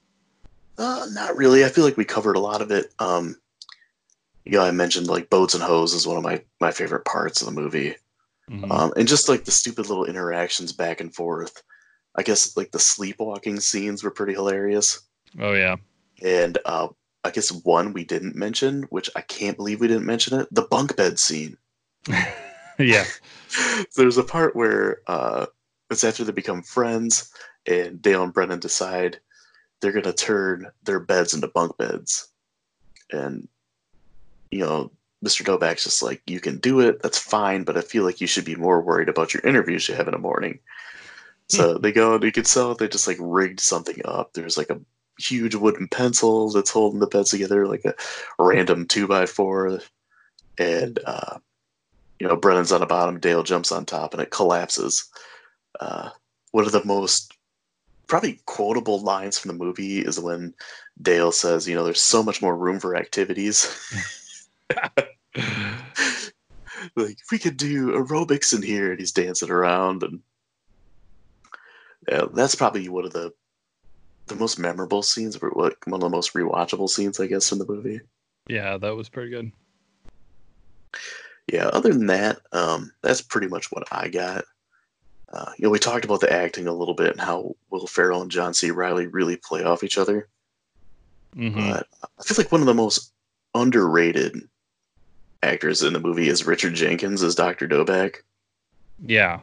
Uh, 0.79 1.07
not 1.13 1.37
really. 1.37 1.65
I 1.65 1.69
feel 1.69 1.85
like 1.85 1.97
we 1.97 2.05
covered 2.05 2.37
a 2.37 2.41
lot 2.41 2.63
of 2.63 2.71
it. 2.71 2.93
Um, 2.99 3.37
you 4.45 4.53
know, 4.53 4.63
I 4.63 4.71
mentioned 4.71 5.07
like 5.07 5.31
boats 5.31 5.55
and 5.55 5.63
hoes 5.63 5.95
is 5.95 6.07
one 6.07 6.17
of 6.17 6.23
my 6.23 6.43
my 6.61 6.71
favorite 6.71 7.05
parts 7.05 7.41
of 7.41 7.47
the 7.47 7.61
movie, 7.61 7.97
Mhm. 8.51 8.71
um, 8.71 8.93
and 8.97 9.09
just 9.09 9.29
like 9.29 9.45
the 9.45 9.51
stupid 9.51 9.89
little 9.89 10.05
interactions 10.05 10.73
back 10.73 11.01
and 11.01 11.15
forth. 11.15 11.63
I 12.17 12.23
guess 12.23 12.57
like 12.57 12.71
the 12.73 12.79
sleepwalking 12.79 13.59
scenes 13.61 14.05
were 14.05 14.11
pretty 14.11 14.35
hilarious, 14.35 15.01
oh 15.41 15.53
yeah. 15.55 15.77
and 16.23 16.59
uh, 16.65 16.89
I 17.25 17.31
guess 17.31 17.51
one 17.51 17.93
we 17.93 18.05
didn't 18.05 18.37
mention, 18.37 18.83
which 18.91 19.11
I 19.17 19.23
can't 19.23 19.57
believe 19.57 19.81
we 19.81 19.89
didn't 19.89 20.07
mention 20.07 20.39
it, 20.39 20.49
the 20.53 20.63
bunk 20.63 20.95
bed 20.97 21.19
scene. 21.19 21.57
yeah. 22.79 23.05
There's 23.97 24.19
a 24.19 24.23
part 24.25 24.55
where 24.55 24.99
uh, 25.07 25.47
it's 25.91 26.05
after 26.05 26.23
they 26.25 26.33
become 26.33 26.63
friends, 26.63 27.33
and 27.67 28.01
Dale 28.03 28.23
and 28.23 28.33
Brennan 28.33 28.61
decide 28.61 29.19
they're 29.81 29.93
gonna 29.93 30.13
turn 30.13 30.71
their 30.85 31.01
beds 31.01 31.35
into 31.35 31.49
bunk 31.49 31.77
beds, 31.79 32.29
and 33.11 33.49
you 34.55 34.65
know 34.65 34.91
Mr. 35.25 35.43
Doback's 35.43 35.85
just 35.85 36.03
like, 36.03 36.21
you 36.27 36.39
can 36.39 36.59
do 36.59 36.81
it, 36.81 37.03
that's 37.03 37.19
fine, 37.19 37.65
but 37.65 37.79
I 37.79 37.81
feel 37.81 38.05
like 38.05 38.21
you 38.21 38.27
should 38.27 38.45
be 38.45 38.57
more 38.57 38.83
worried 38.83 39.09
about 39.09 39.33
your 39.33 39.43
interviews 39.43 39.89
you 39.89 39.95
have 39.95 40.07
in 40.07 40.13
the 40.13 40.19
morning. 40.19 40.59
So 41.49 41.79
they 41.79 41.93
go 41.93 42.15
and 42.15 42.25
you 42.25 42.33
can 42.33 42.45
tell 42.45 42.75
they 42.75 42.89
just 42.89 43.07
like 43.07 43.19
rigged 43.21 43.61
something 43.61 44.01
up. 44.05 44.33
There's 44.33 44.57
like 44.57 44.71
a 44.71 44.81
huge 45.19 45.55
wooden 45.55 45.89
pencil 45.89 46.51
that's 46.51 46.71
holding 46.71 47.01
the 47.01 47.07
bed 47.07 47.27
together, 47.27 47.67
like 47.67 47.85
a 47.85 47.95
random 48.39 48.87
two 48.87 49.07
by 49.07 49.27
four, 49.27 49.81
and 50.59 50.99
uh, 51.07 51.39
you 52.19 52.27
know 52.27 52.37
Brennan's 52.37 52.73
on 52.73 52.81
the 52.81 52.87
bottom, 52.87 53.21
Dale 53.21 53.43
jumps 53.43 53.73
on 53.73 53.85
top, 53.85 54.15
and 54.15 54.23
it 54.23 54.31
collapses. 54.31 55.05
Uh, 55.81 56.11
one 56.53 56.65
of 56.65 56.73
the 56.73 56.85
most 56.85 57.35
probably 58.07 58.41
quotable 58.47 59.01
lines 59.01 59.39
from 59.39 59.49
the 59.49 59.65
movie 59.65 60.01
is 60.01 60.19
when 60.19 60.55
Dale 61.03 61.33
says, 61.33 61.69
"You 61.69 61.75
know, 61.75 61.85
there's 61.85 62.01
so 62.01 62.23
much 62.23 62.41
more 62.41 62.57
room 62.57 62.81
for 62.81 62.97
activities." 62.97 63.69
like 66.97 67.19
we 67.31 67.39
could 67.39 67.57
do 67.57 67.93
aerobics 67.93 68.55
in 68.55 68.63
here, 68.63 68.91
and 68.91 69.01
he's 69.01 69.13
dancing 69.13 69.51
around, 69.51 70.03
and 70.03 70.21
yeah, 72.09 72.25
that's 72.33 72.55
probably 72.55 72.89
one 72.89 73.05
of 73.05 73.13
the 73.13 73.33
the 74.27 74.37
most 74.37 74.59
memorable 74.59 75.03
scenes, 75.03 75.37
or 75.37 75.53
like 75.55 75.87
one 75.87 75.95
of 75.95 76.01
the 76.01 76.09
most 76.09 76.35
rewatchable 76.35 76.89
scenes, 76.89 77.21
I 77.21 77.27
guess, 77.27 77.53
in 77.53 77.59
the 77.59 77.67
movie. 77.67 78.01
Yeah, 78.49 78.77
that 78.79 78.97
was 78.97 79.09
pretty 79.09 79.31
good. 79.31 79.53
Yeah, 81.53 81.67
other 81.69 81.93
than 81.93 82.07
that, 82.07 82.39
um, 82.53 82.91
that's 83.03 83.21
pretty 83.21 83.49
much 83.49 83.71
what 83.71 83.85
I 83.93 84.09
got. 84.09 84.45
Uh, 85.33 85.51
you 85.59 85.65
know, 85.65 85.71
we 85.71 85.79
talked 85.79 86.05
about 86.05 86.21
the 86.21 86.33
acting 86.33 86.67
a 86.67 86.73
little 86.73 86.95
bit 86.95 87.11
and 87.11 87.21
how 87.21 87.55
Will 87.71 87.87
Ferrell 87.87 88.23
and 88.23 88.31
John 88.31 88.55
C. 88.55 88.71
Reilly 88.71 89.09
really 89.09 89.37
play 89.37 89.65
off 89.65 89.83
each 89.83 89.99
other. 89.99 90.29
Mm-hmm. 91.37 91.59
But 91.59 91.89
I 92.03 92.23
feel 92.23 92.37
like 92.39 92.53
one 92.53 92.61
of 92.61 92.67
the 92.67 92.75
most 92.75 93.13
underrated 93.55 94.49
actors 95.45 95.83
in 95.83 95.93
the 95.93 96.01
movie 96.01 96.29
is 96.29 96.47
Richard 96.47 96.75
Jenkins 96.75 97.23
as 97.23 97.35
Dr. 97.35 97.69
Doback. 97.69 98.17
Yeah. 99.05 99.41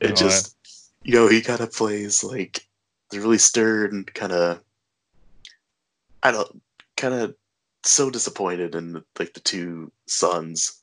It 0.00 0.10
No, 0.10 0.16
just, 0.16 0.56
you 1.02 1.14
know, 1.14 1.28
he 1.28 1.40
kind 1.40 1.60
of 1.60 1.72
plays 1.72 2.24
like 2.24 2.66
the 3.10 3.20
really 3.20 3.38
stern, 3.38 4.04
kind 4.04 4.32
of, 4.32 4.60
I 6.22 6.32
don't, 6.32 6.62
kind 6.96 7.14
of 7.14 7.34
so 7.84 8.10
disappointed 8.10 8.74
in 8.74 9.02
like 9.18 9.34
the 9.34 9.40
two 9.40 9.92
sons. 10.06 10.80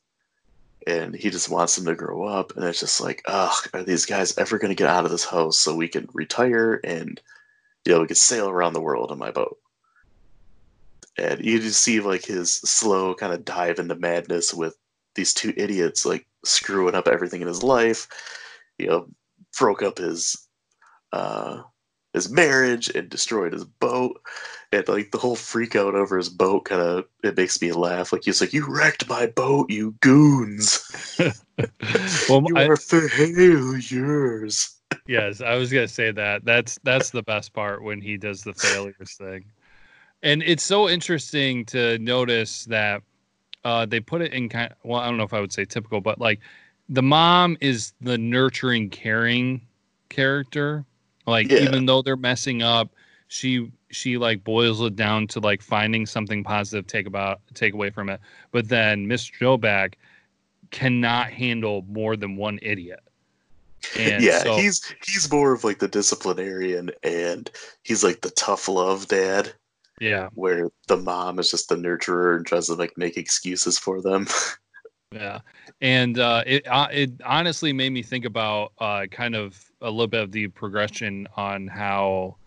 And 0.87 1.13
he 1.13 1.29
just 1.29 1.49
wants 1.49 1.75
them 1.75 1.85
to 1.85 1.95
grow 1.95 2.23
up. 2.23 2.55
And 2.55 2.65
it's 2.65 2.79
just 2.79 3.01
like, 3.01 3.21
ugh, 3.27 3.69
are 3.73 3.83
these 3.83 4.05
guys 4.05 4.35
ever 4.37 4.57
going 4.57 4.71
to 4.71 4.75
get 4.75 4.89
out 4.89 5.05
of 5.05 5.11
this 5.11 5.25
house 5.25 5.59
so 5.59 5.75
we 5.75 5.87
can 5.87 6.09
retire 6.13 6.79
and, 6.83 7.21
you 7.85 7.93
know, 7.93 8.01
we 8.01 8.07
can 8.07 8.15
sail 8.15 8.49
around 8.49 8.73
the 8.73 8.81
world 8.81 9.11
on 9.11 9.19
my 9.19 9.29
boat? 9.29 9.59
And 11.17 11.43
you 11.43 11.59
just 11.59 11.81
see 11.81 11.99
like 11.99 12.25
his 12.25 12.53
slow 12.53 13.13
kind 13.13 13.33
of 13.33 13.45
dive 13.45 13.79
into 13.79 13.95
madness 13.95 14.53
with 14.53 14.75
these 15.15 15.33
two 15.33 15.53
idiots 15.57 16.05
like 16.05 16.25
screwing 16.45 16.95
up 16.95 17.07
everything 17.07 17.41
in 17.41 17.47
his 17.47 17.63
life. 17.63 18.07
You 18.77 18.87
know, 18.87 19.07
broke 19.59 19.83
up 19.83 19.97
his 19.97 20.47
uh 21.11 21.61
his 22.13 22.29
marriage 22.29 22.89
and 22.89 23.09
destroyed 23.09 23.53
his 23.53 23.65
boat. 23.65 24.21
And 24.73 24.87
like 24.87 25.11
the 25.11 25.17
whole 25.17 25.35
freak 25.35 25.75
out 25.75 25.95
over 25.95 26.17
his 26.17 26.29
boat 26.29 26.65
kind 26.65 26.81
of 26.81 27.05
it 27.23 27.35
makes 27.37 27.61
me 27.61 27.71
laugh. 27.73 28.13
Like 28.13 28.23
he's 28.23 28.41
like, 28.41 28.53
You 28.53 28.65
wrecked 28.67 29.07
my 29.09 29.27
boat, 29.27 29.69
you 29.69 29.95
goons. 30.01 31.17
well, 32.29 32.43
you 32.47 32.57
I- 32.57 32.67
are 32.67 32.77
failures. 32.77 34.75
yes, 35.07 35.41
I 35.41 35.55
was 35.55 35.71
gonna 35.71 35.87
say 35.87 36.11
that. 36.11 36.45
That's 36.45 36.79
that's 36.83 37.11
the 37.11 37.23
best 37.23 37.53
part 37.53 37.83
when 37.83 38.01
he 38.01 38.17
does 38.17 38.43
the 38.43 38.53
failures 38.53 39.13
thing, 39.17 39.45
and 40.23 40.43
it's 40.43 40.63
so 40.63 40.89
interesting 40.89 41.65
to 41.65 41.97
notice 41.99 42.65
that 42.65 43.01
uh, 43.63 43.85
they 43.85 43.99
put 43.99 44.21
it 44.21 44.33
in 44.33 44.49
kind. 44.49 44.73
well, 44.83 44.99
I 44.99 45.07
don't 45.07 45.17
know 45.17 45.23
if 45.23 45.33
I 45.33 45.39
would 45.39 45.53
say 45.53 45.65
typical, 45.65 46.01
but 46.01 46.19
like 46.19 46.39
the 46.89 47.01
mom 47.03 47.57
is 47.61 47.93
the 48.01 48.17
nurturing, 48.17 48.89
caring 48.89 49.61
character. 50.09 50.83
Like 51.27 51.49
Yeah. 51.51 51.59
even 51.59 51.85
though 51.85 52.01
they're 52.01 52.17
messing 52.17 52.61
up, 52.63 52.89
she 53.27 53.71
she 53.91 54.17
like 54.17 54.43
boils 54.43 54.81
it 54.81 54.95
down 54.95 55.27
to 55.27 55.39
like 55.39 55.61
finding 55.61 56.05
something 56.05 56.43
positive 56.43 56.87
take 56.87 57.07
about 57.07 57.41
take 57.53 57.73
away 57.73 57.89
from 57.91 58.09
it. 58.09 58.19
But 58.51 58.67
then 58.69 59.07
Miss 59.07 59.29
Doback 59.29 59.93
cannot 60.71 61.29
handle 61.31 61.85
more 61.89 62.15
than 62.15 62.35
one 62.37 62.57
idiot. 62.61 63.01
And 63.97 64.23
yeah, 64.23 64.39
so- 64.39 64.55
he's 64.57 64.93
he's 65.05 65.31
more 65.31 65.53
of 65.53 65.63
like 65.63 65.79
the 65.79 65.87
disciplinarian 65.87 66.91
and 67.03 67.49
he's 67.83 68.03
like 68.03 68.21
the 68.21 68.31
tough 68.31 68.67
love 68.67 69.07
dad. 69.07 69.53
Yeah. 70.01 70.29
Where 70.33 70.69
the 70.87 70.97
mom 70.97 71.37
is 71.37 71.51
just 71.51 71.69
the 71.69 71.75
nurturer 71.75 72.35
and 72.35 72.45
tries 72.45 72.65
to 72.67 72.73
like 72.73 72.97
make 72.97 73.17
excuses 73.17 73.77
for 73.77 74.01
them. 74.01 74.27
Yeah, 75.13 75.39
and 75.81 76.17
uh, 76.19 76.41
it 76.47 76.65
uh, 76.69 76.87
it 76.89 77.11
honestly 77.25 77.73
made 77.73 77.89
me 77.89 78.01
think 78.01 78.23
about 78.23 78.71
uh, 78.79 79.07
kind 79.11 79.35
of 79.35 79.61
a 79.81 79.91
little 79.91 80.07
bit 80.07 80.23
of 80.23 80.31
the 80.31 80.47
progression 80.47 81.27
on 81.35 81.67
how. 81.67 82.37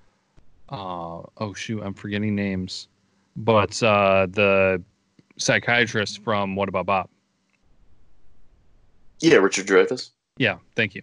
Uh, 0.70 1.20
oh 1.36 1.52
shoot, 1.54 1.82
I'm 1.82 1.92
forgetting 1.92 2.34
names, 2.34 2.88
but 3.36 3.82
uh, 3.82 4.28
the 4.30 4.82
psychiatrist 5.36 6.24
from 6.24 6.56
What 6.56 6.70
About 6.70 6.86
Bob? 6.86 7.10
yeah, 9.20 9.36
Richard 9.36 9.66
Dreyfuss. 9.66 10.12
Yeah, 10.38 10.56
thank 10.74 10.94
you. 10.94 11.02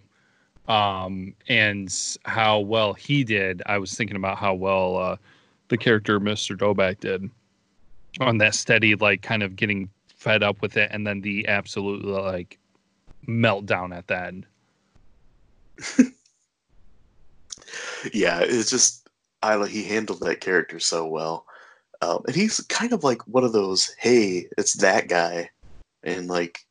Um, 0.66 1.34
and 1.48 1.94
how 2.24 2.58
well 2.58 2.92
he 2.92 3.22
did. 3.22 3.62
I 3.66 3.78
was 3.78 3.94
thinking 3.94 4.16
about 4.16 4.36
how 4.36 4.54
well 4.54 4.96
uh, 4.96 5.16
the 5.72 5.78
character 5.78 6.20
Mr. 6.20 6.54
Doback 6.54 7.00
did 7.00 7.30
on 8.20 8.36
that 8.36 8.54
steady, 8.54 8.94
like 8.94 9.22
kind 9.22 9.42
of 9.42 9.56
getting 9.56 9.88
fed 10.14 10.42
up 10.42 10.60
with 10.60 10.76
it, 10.76 10.90
and 10.92 11.06
then 11.06 11.22
the 11.22 11.48
absolute 11.48 12.04
like 12.04 12.58
meltdown 13.26 13.96
at 13.96 14.06
the 14.06 14.22
end. 14.22 14.46
Yeah, 18.12 18.40
it's 18.40 18.68
just 18.68 19.08
I 19.42 19.64
he 19.66 19.84
handled 19.84 20.20
that 20.20 20.40
character 20.40 20.78
so 20.78 21.06
well. 21.06 21.46
Um, 22.02 22.20
and 22.26 22.36
he's 22.36 22.60
kind 22.62 22.92
of 22.92 23.04
like 23.04 23.26
one 23.28 23.44
of 23.44 23.52
those, 23.52 23.94
hey, 23.98 24.48
it's 24.58 24.74
that 24.74 25.08
guy 25.08 25.48
in 26.02 26.26
like 26.26 26.66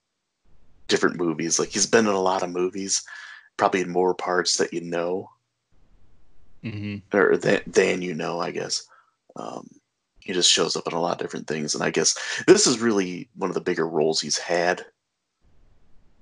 different 0.88 1.16
movies. 1.16 1.58
Like 1.58 1.70
he's 1.70 1.88
been 1.88 2.06
in 2.06 2.14
a 2.14 2.20
lot 2.20 2.44
of 2.44 2.52
movies, 2.52 3.02
probably 3.58 3.82
in 3.82 3.90
more 3.90 4.14
parts 4.14 4.58
that 4.58 4.74
you 4.74 4.82
know. 4.82 5.30
Mm-hmm. 6.64 7.18
or 7.18 7.38
than, 7.38 7.62
than 7.66 8.02
you 8.04 8.14
know, 8.14 8.40
I 8.40 8.52
guess. 8.52 8.86
Um, 9.36 9.68
he 10.20 10.34
just 10.34 10.52
shows 10.52 10.76
up 10.76 10.88
in 10.88 10.94
a 10.94 11.02
lot 11.02 11.14
of 11.14 11.18
different 11.18 11.48
things, 11.48 11.74
and 11.74 11.84
I 11.84 11.90
guess 11.90 12.18
this 12.48 12.68
is 12.68 12.80
really 12.80 13.30
one 13.36 13.50
of 13.50 13.54
the 13.54 13.62
bigger 13.62 13.88
roles 13.88 14.22
he's 14.22 14.38
had, 14.38 14.86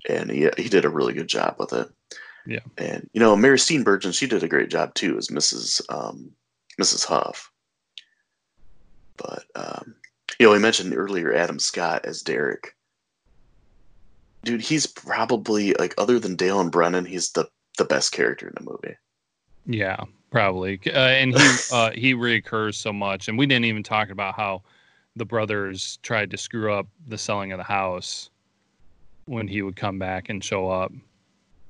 and 0.07 0.32
he 0.32 0.49
he 0.57 0.70
did 0.70 0.86
a 0.86 0.89
really 0.89 1.14
good 1.14 1.28
job 1.28 1.55
with 1.60 1.74
it. 1.74 1.89
Yeah. 2.45 2.60
And 2.78 3.10
you 3.14 3.20
know, 3.20 3.36
Mary 3.36 3.57
Steenburgen, 3.57 4.14
she 4.14 4.28
did 4.28 4.43
a 4.43 4.47
great 4.47 4.70
job 4.70 4.93
too 4.93 5.18
as 5.18 5.28
Mrs. 5.28 5.82
Um, 5.89 6.32
Mrs. 6.82 7.05
Huff. 7.05 7.51
But 9.18 9.43
um, 9.55 9.95
you 10.39 10.45
know, 10.45 10.53
we 10.53 10.60
mentioned 10.60 10.95
earlier 10.95 11.34
Adam 11.34 11.60
Scott 11.60 12.05
as 12.05 12.22
Derek. 12.22 12.76
Dude, 14.43 14.62
he's 14.62 14.88
probably 14.88 15.74
like 15.74 15.93
other 15.97 16.18
than 16.18 16.38
Dale 16.38 16.62
and 16.62 16.72
Brennan, 16.72 17.05
he's 17.05 17.32
the 17.32 17.49
the 17.78 17.86
best 17.86 18.14
character 18.14 18.47
in 18.47 18.53
the 18.57 18.72
movie. 18.72 18.95
Yeah, 19.66 20.03
probably. 20.30 20.80
Uh, 20.88 20.91
and 20.91 21.38
he 21.38 21.57
uh, 21.71 21.91
he 21.91 22.13
reoccurs 22.13 22.75
so 22.75 22.93
much, 22.93 23.27
and 23.27 23.38
we 23.38 23.45
didn't 23.45 23.65
even 23.65 23.84
talk 23.84 24.09
about 24.09 24.36
how 24.36 24.63
the 25.15 25.25
brothers 25.25 25.97
tried 26.01 26.32
to 26.32 26.38
screw 26.38 26.73
up 26.73 26.88
the 27.07 27.17
selling 27.17 27.51
of 27.51 27.57
the 27.57 27.63
house 27.63 28.30
when 29.25 29.47
he 29.47 29.61
would 29.61 29.75
come 29.75 29.99
back 29.99 30.30
and 30.30 30.43
show 30.43 30.69
up, 30.69 30.91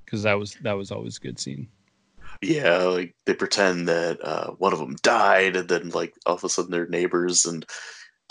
because 0.05 0.23
that 0.23 0.37
was 0.37 0.55
that 0.61 0.73
was 0.73 0.91
always 0.91 1.17
a 1.17 1.21
good 1.21 1.39
scene. 1.39 1.67
Yeah, 2.41 2.77
like 2.83 3.15
they 3.25 3.33
pretend 3.33 3.87
that 3.87 4.19
uh, 4.23 4.51
one 4.51 4.73
of 4.73 4.79
them 4.79 4.95
died, 5.01 5.55
and 5.55 5.67
then 5.67 5.89
like 5.89 6.13
all 6.25 6.35
of 6.35 6.43
a 6.43 6.49
sudden 6.49 6.71
they're 6.71 6.87
neighbors, 6.87 7.45
and 7.45 7.65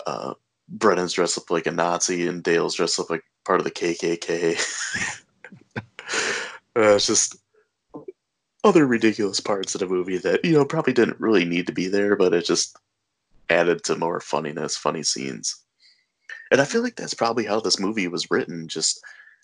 uh, 0.07 0.33
Brennan's 0.67 1.13
dressed 1.13 1.37
up 1.37 1.51
like 1.51 1.67
a 1.67 1.71
Nazi, 1.71 2.27
and 2.27 2.41
Dale's 2.41 2.75
dressed 2.75 2.99
up 2.99 3.09
like 3.09 3.23
part 3.45 3.59
of 3.59 3.65
the 3.65 3.71
KKK. 3.71 4.57
uh, 5.77 5.81
it's 6.75 7.07
just 7.07 7.35
other 8.63 8.85
ridiculous 8.85 9.39
parts 9.39 9.73
of 9.75 9.79
the 9.79 9.87
movie 9.87 10.17
that 10.17 10.43
you 10.43 10.51
know 10.51 10.65
probably 10.65 10.93
didn't 10.93 11.19
really 11.19 11.45
need 11.45 11.67
to 11.67 11.73
be 11.73 11.87
there, 11.87 12.15
but 12.15 12.33
it 12.33 12.45
just 12.45 12.77
added 13.49 13.83
to 13.83 13.95
more 13.95 14.19
funniness, 14.19 14.77
funny 14.77 15.03
scenes. 15.03 15.63
And 16.51 16.61
I 16.61 16.65
feel 16.65 16.81
like 16.81 16.95
that's 16.95 17.13
probably 17.13 17.45
how 17.45 17.59
this 17.59 17.79
movie 17.79 18.07
was 18.07 18.29
written. 18.31 18.67
Just 18.67 19.03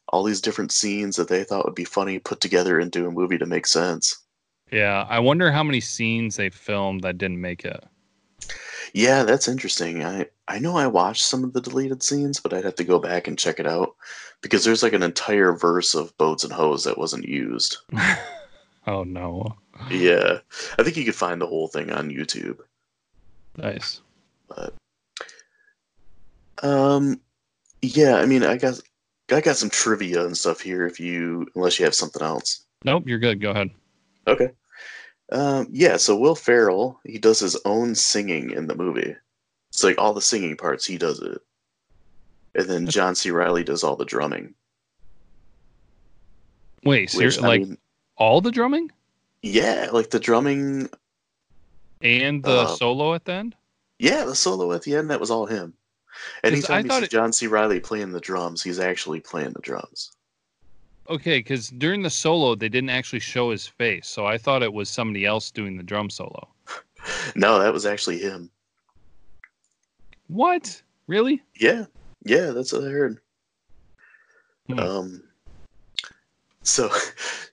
all 0.10 0.24
these 0.24 0.42
different 0.42 0.72
scenes 0.72 1.16
that 1.16 1.28
they 1.28 1.44
thought 1.44 1.66
would 1.66 1.76
be 1.76 1.86
funny 1.86 2.20
put 2.20 2.42
together 2.42 2.80
into 2.80 3.08
a 3.08 3.12
movie 3.12 3.38
to 3.38 3.46
make 3.46 3.68
sense. 3.68 4.18
Yeah, 4.72 5.06
I 5.10 5.20
wonder 5.20 5.52
how 5.52 5.64
many 5.64 5.80
scenes 5.80 6.36
they 6.36 6.50
filmed 6.50 7.02
that 7.02 7.18
didn't 7.18 7.42
make 7.42 7.66
it. 7.66 7.84
Yeah, 8.94 9.24
that's 9.24 9.48
interesting. 9.48 10.04
I 10.04 10.28
I 10.48 10.60
know 10.60 10.78
I 10.78 10.88
watched 10.88 11.26
some 11.26 11.44
of 11.44 11.54
the 11.54 11.62
deleted 11.62 12.04
scenes, 12.04 12.40
but 12.40 12.54
I'd 12.54 12.66
have 12.66 12.76
to 12.76 12.84
go 12.84 13.00
back 13.00 13.28
and 13.28 13.38
check 13.38 13.60
it 13.60 13.68
out 13.68 13.96
because 14.42 14.64
there's 14.64 14.84
like 14.84 14.94
an 14.94 15.04
entire 15.04 15.54
verse 15.54 15.96
of 15.96 16.16
boats 16.18 16.44
and 16.44 16.54
hoes 16.54 16.84
that 16.84 16.98
wasn't 16.98 17.26
used. 17.26 17.78
Oh 18.88 19.04
no. 19.04 19.56
Yeah, 19.90 20.40
I 20.80 20.84
think 20.84 20.96
you 20.96 21.06
could 21.06 21.16
find 21.16 21.42
the 21.42 21.48
whole 21.48 21.68
thing 21.68 21.92
on 21.92 22.10
YouTube. 22.10 22.60
Nice. 23.58 24.02
But 24.48 24.74
um, 26.64 27.20
Yeah, 27.82 28.16
I 28.16 28.26
mean, 28.26 28.44
I 28.44 28.58
got 28.58 28.80
I 29.32 29.42
got 29.42 29.58
some 29.58 29.70
trivia 29.70 30.26
and 30.26 30.38
stuff 30.38 30.62
here. 30.62 30.86
If 30.86 31.00
you 31.00 31.48
unless 31.56 31.80
you 31.80 31.86
have 31.86 31.96
something 31.96 32.22
else. 32.22 32.66
Nope, 32.84 33.08
you're 33.08 33.20
good. 33.20 33.42
Go 33.42 33.52
ahead. 33.52 33.72
Okay. 34.28 34.50
Um, 35.32 35.68
yeah, 35.72 35.98
so 35.98 36.16
Will 36.16 36.36
Ferrell 36.36 37.00
he 37.04 37.18
does 37.18 37.40
his 37.40 37.58
own 37.66 37.96
singing 37.96 38.52
in 38.52 38.68
the 38.68 38.76
movie. 38.76 39.16
It's 39.70 39.84
like 39.84 39.98
all 39.98 40.14
the 40.14 40.22
singing 40.22 40.56
parts 40.56 40.86
he 40.86 40.98
does 40.98 41.20
it, 41.20 41.42
and 42.54 42.70
then 42.70 42.88
John 42.88 43.16
C. 43.16 43.32
Reilly 43.32 43.64
does 43.64 43.84
all 43.84 43.96
the 43.96 44.06
drumming. 44.06 44.54
Wait, 46.84 47.10
seriously, 47.10 47.44
like 47.44 47.62
mean, 47.62 47.78
all 48.18 48.42
the 48.42 48.52
drumming? 48.52 48.92
Yeah, 49.42 49.90
like 49.92 50.10
the 50.10 50.20
drumming 50.20 50.90
and 52.02 52.44
the 52.44 52.62
uh, 52.62 52.68
solo 52.68 53.14
at 53.14 53.26
the 53.26 53.34
end. 53.34 53.56
Yeah, 54.00 54.26
the 54.26 54.36
solo 54.36 54.72
at 54.74 54.84
the 54.84 54.96
end 54.96 55.10
that 55.10 55.20
was 55.20 55.32
all 55.32 55.46
him. 55.46 55.74
Anytime 56.44 56.86
you 56.86 56.92
see 56.92 57.04
it... 57.04 57.12
John 57.12 57.34
C. 57.34 57.48
Reilly 57.48 57.80
playing 57.80 58.12
the 58.12 58.20
drums, 58.20 58.64
he's 58.64 58.80
actually 58.80 59.20
playing 59.20 59.54
the 59.54 59.62
drums. 59.62 60.12
Okay, 61.10 61.40
because 61.40 61.70
during 61.70 62.02
the 62.02 62.10
solo 62.10 62.56
they 62.56 62.70
didn't 62.70 62.90
actually 62.90 63.20
show 63.20 63.52
his 63.52 63.68
face, 63.68 64.08
so 64.08 64.26
I 64.26 64.38
thought 64.38 64.64
it 64.64 64.74
was 64.74 64.90
somebody 64.90 65.26
else 65.26 65.52
doing 65.52 65.78
the 65.78 65.84
drum 65.84 66.10
solo. 66.10 66.48
no, 67.36 67.60
that 67.60 67.74
was 67.74 67.86
actually 67.86 68.20
him. 68.20 68.50
What? 70.28 70.82
Really? 71.08 71.44
Yeah, 71.60 71.86
yeah, 72.24 72.52
that's 72.52 72.74
what 72.74 72.84
I 72.84 72.90
heard. 72.90 73.20
Hmm. 74.68 74.80
Um. 74.80 75.24
So, 76.64 76.90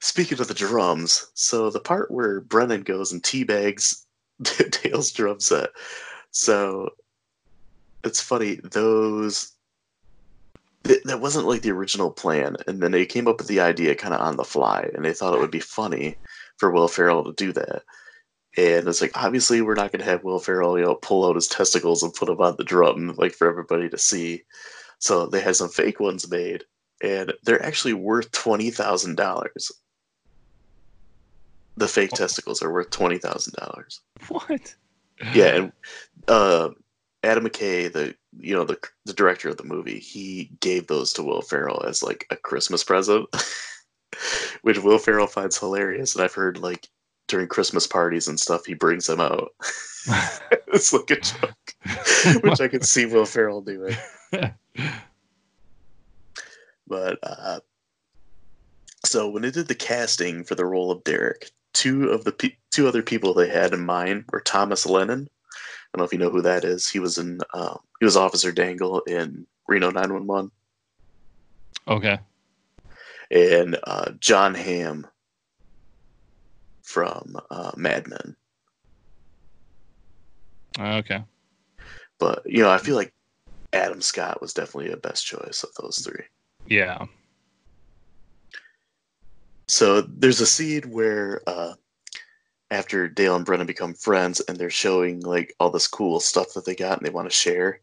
speaking 0.02 0.40
of 0.40 0.48
the 0.48 0.54
drums, 0.54 1.30
so 1.34 1.70
the 1.70 1.78
part 1.80 2.10
where 2.10 2.40
Brennan 2.40 2.82
goes 2.82 3.12
and 3.12 3.22
teabags 3.22 4.04
Dale's 4.82 5.12
drum 5.12 5.38
set. 5.38 5.70
So 6.32 6.90
it's 8.04 8.20
funny 8.20 8.56
those 8.64 9.52
th- 10.82 11.04
that 11.04 11.20
wasn't 11.20 11.46
like 11.46 11.62
the 11.62 11.70
original 11.70 12.10
plan, 12.10 12.56
and 12.66 12.82
then 12.82 12.90
they 12.90 13.06
came 13.06 13.28
up 13.28 13.38
with 13.38 13.46
the 13.46 13.60
idea 13.60 13.94
kind 13.94 14.12
of 14.12 14.20
on 14.20 14.36
the 14.36 14.44
fly, 14.44 14.90
and 14.92 15.04
they 15.04 15.12
thought 15.12 15.34
it 15.34 15.40
would 15.40 15.52
be 15.52 15.60
funny 15.60 16.16
for 16.56 16.72
Will 16.72 16.88
Ferrell 16.88 17.24
to 17.24 17.32
do 17.32 17.52
that. 17.52 17.82
And 18.56 18.88
it's 18.88 19.00
like 19.00 19.12
obviously 19.14 19.62
we're 19.62 19.74
not 19.74 19.92
going 19.92 20.04
to 20.04 20.10
have 20.10 20.24
Will 20.24 20.40
Ferrell, 20.40 20.78
you 20.78 20.84
know, 20.84 20.96
pull 20.96 21.26
out 21.26 21.36
his 21.36 21.46
testicles 21.46 22.02
and 22.02 22.12
put 22.12 22.26
them 22.26 22.40
on 22.40 22.56
the 22.58 22.64
drum 22.64 23.14
like 23.16 23.34
for 23.34 23.48
everybody 23.48 23.88
to 23.88 23.98
see. 23.98 24.42
So 24.98 25.26
they 25.26 25.40
had 25.40 25.56
some 25.56 25.68
fake 25.68 26.00
ones 26.00 26.28
made, 26.28 26.64
and 27.02 27.32
they're 27.44 27.64
actually 27.64 27.94
worth 27.94 28.32
twenty 28.32 28.70
thousand 28.70 29.16
dollars. 29.16 29.70
The 31.76 31.88
fake 31.88 32.10
testicles 32.10 32.62
are 32.62 32.72
worth 32.72 32.90
twenty 32.90 33.18
thousand 33.18 33.54
dollars. 33.54 34.00
What? 34.28 34.74
Yeah, 35.34 35.54
and 35.54 35.72
uh, 36.28 36.70
Adam 37.22 37.44
McKay, 37.44 37.92
the 37.92 38.14
you 38.38 38.54
know 38.54 38.64
the 38.64 38.78
the 39.04 39.12
director 39.12 39.48
of 39.48 39.56
the 39.56 39.64
movie, 39.64 39.98
he 39.98 40.50
gave 40.60 40.86
those 40.86 41.12
to 41.14 41.22
Will 41.22 41.42
Ferrell 41.42 41.84
as 41.86 42.02
like 42.02 42.26
a 42.30 42.36
Christmas 42.36 42.82
present, 42.82 43.28
which 44.62 44.78
Will 44.78 44.98
Ferrell 44.98 45.26
finds 45.26 45.58
hilarious. 45.58 46.14
And 46.14 46.24
I've 46.24 46.34
heard 46.34 46.58
like 46.58 46.88
during 47.28 47.48
Christmas 47.48 47.86
parties 47.86 48.28
and 48.28 48.38
stuff, 48.38 48.66
he 48.66 48.74
brings 48.74 49.06
them 49.06 49.20
out. 49.20 49.52
it's 50.68 50.92
like 50.92 51.10
a 51.10 51.20
joke, 51.20 51.74
which 52.42 52.60
I 52.60 52.68
could 52.68 52.84
see 52.84 53.06
Will 53.06 53.24
Ferrell 53.26 53.62
doing. 53.62 53.96
but 56.86 57.18
uh, 57.22 57.60
so 59.04 59.28
when 59.30 59.42
they 59.42 59.50
did 59.50 59.68
the 59.68 59.74
casting 59.74 60.42
for 60.44 60.54
the 60.56 60.66
role 60.66 60.90
of 60.90 61.04
Derek, 61.04 61.50
two 61.72 62.10
of 62.10 62.24
the 62.24 62.32
pe- 62.32 62.56
two 62.70 62.88
other 62.88 63.02
people 63.02 63.34
they 63.34 63.48
had 63.48 63.72
in 63.72 63.84
mind 63.84 64.24
were 64.30 64.40
Thomas 64.40 64.86
Lennon 64.86 65.28
I 65.92 65.98
don't 65.98 66.04
know 66.04 66.06
if 66.06 66.12
you 66.14 66.18
know 66.18 66.30
who 66.30 66.40
that 66.42 66.64
is. 66.64 66.88
He 66.88 67.00
was 67.00 67.18
in 67.18 67.38
uh, 67.52 67.76
he 68.00 68.06
was 68.06 68.16
Officer 68.16 68.50
Dangle 68.50 69.00
in 69.00 69.46
Reno 69.68 69.90
911. 69.90 70.50
Okay. 71.86 72.18
And 73.30 73.78
uh, 73.84 74.12
Jon 74.18 74.54
Hamm 74.54 75.06
from 76.82 77.36
uh, 77.50 77.72
Mad 77.76 78.06
Men. 78.08 78.36
Okay. 80.78 81.22
But 82.18 82.42
you 82.46 82.62
know, 82.62 82.70
I 82.70 82.78
feel 82.78 82.96
like 82.96 83.12
Adam 83.74 84.00
Scott 84.00 84.40
was 84.40 84.54
definitely 84.54 84.92
a 84.92 84.96
best 84.96 85.26
choice 85.26 85.62
of 85.62 85.70
those 85.78 85.98
three. 85.98 86.24
Yeah. 86.66 87.04
So 89.68 90.02
there's 90.02 90.40
a 90.40 90.46
scene 90.46 90.90
where 90.90 91.42
uh, 91.46 91.74
after 92.70 93.08
Dale 93.08 93.36
and 93.36 93.44
Brennan 93.44 93.66
become 93.66 93.94
friends 93.94 94.40
and 94.40 94.56
they're 94.56 94.70
showing 94.70 95.20
like 95.20 95.54
all 95.60 95.70
this 95.70 95.86
cool 95.86 96.20
stuff 96.20 96.54
that 96.54 96.64
they 96.64 96.74
got 96.74 96.98
and 96.98 97.06
they 97.06 97.12
want 97.12 97.28
to 97.30 97.34
share. 97.34 97.80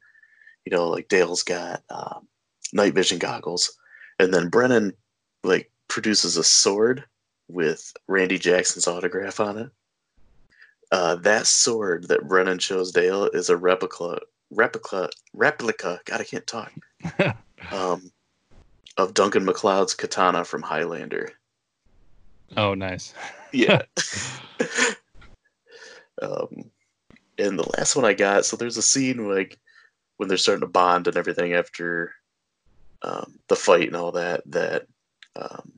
You 0.66 0.76
know, 0.76 0.90
like 0.90 1.08
Dale's 1.08 1.44
got 1.44 1.84
um, 1.90 2.28
night 2.74 2.94
vision 2.94 3.18
goggles, 3.18 3.78
and 4.20 4.34
then 4.34 4.50
Brennan 4.50 4.94
like 5.44 5.72
produces 5.88 6.38
a 6.38 6.44
sword 6.44 7.06
with 7.48 7.94
Randy 8.08 8.38
Jackson's 8.38 8.88
autograph 8.88 9.40
on 9.40 9.58
it. 9.58 9.70
Uh, 10.92 11.16
that 11.16 11.48
sword 11.48 12.08
that 12.08 12.28
Brennan 12.28 12.60
shows 12.60 12.92
Dale 12.92 13.26
is 13.26 13.50
a 13.50 13.58
replica, 13.58 14.20
replica, 14.52 15.10
replica. 15.34 16.00
God, 16.06 16.22
I 16.22 16.24
can't 16.24 16.48
talk. 16.48 16.72
um, 17.72 18.12
of 18.98 19.14
Duncan 19.14 19.46
MacLeod's 19.46 19.94
katana 19.94 20.44
from 20.44 20.62
Highlander. 20.62 21.32
Oh, 22.58 22.74
nice. 22.74 23.14
yeah. 23.54 23.82
um, 26.22 26.72
and 27.38 27.58
the 27.58 27.70
last 27.78 27.96
one 27.96 28.06
I 28.06 28.14
got, 28.14 28.46
so 28.46 28.58
there's 28.58 28.78
a 28.78 28.82
scene 28.82 29.30
like 29.30 29.58
when 30.18 30.28
they're 30.28 30.38
starting 30.38 30.62
to 30.62 30.68
bond 30.68 31.08
and 31.08 31.18
everything 31.18 31.54
after 31.54 32.14
um, 33.02 33.40
the 33.48 33.56
fight 33.56 33.88
and 33.88 33.96
all 33.96 34.12
that. 34.14 34.42
That 34.48 34.88
um, 35.36 35.72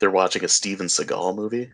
they're 0.00 0.10
watching 0.10 0.44
a 0.44 0.48
Steven 0.48 0.86
Seagal 0.86 1.36
movie. 1.36 1.70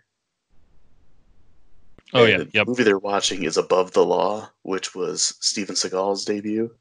Oh 2.13 2.25
and 2.25 2.31
yeah, 2.31 2.39
the 2.39 2.51
yep. 2.53 2.67
movie 2.67 2.85
they're 2.85 2.99
watching 2.99 3.45
is 3.45 3.57
Above 3.57 3.93
the 3.93 4.05
Law, 4.05 4.49
which 4.63 4.95
was 4.95 5.37
Steven 5.41 5.75
Seagal's 5.75 6.25
debut, 6.25 6.75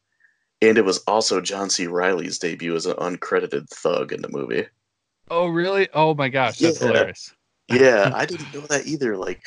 and 0.61 0.77
it 0.77 0.85
was 0.85 0.99
also 0.99 1.41
John 1.41 1.69
C. 1.69 1.87
Reilly's 1.87 2.39
debut 2.39 2.75
as 2.75 2.85
an 2.85 2.95
uncredited 2.97 3.69
thug 3.69 4.13
in 4.13 4.21
the 4.21 4.29
movie. 4.29 4.65
Oh 5.29 5.47
really? 5.47 5.89
Oh 5.93 6.13
my 6.13 6.29
gosh, 6.29 6.59
that's 6.59 6.81
yeah. 6.81 6.87
hilarious 6.87 7.33
yeah, 7.69 8.11
I 8.15 8.25
didn't 8.25 8.53
know 8.53 8.65
that 8.67 8.85
either. 8.85 9.17
Like 9.17 9.43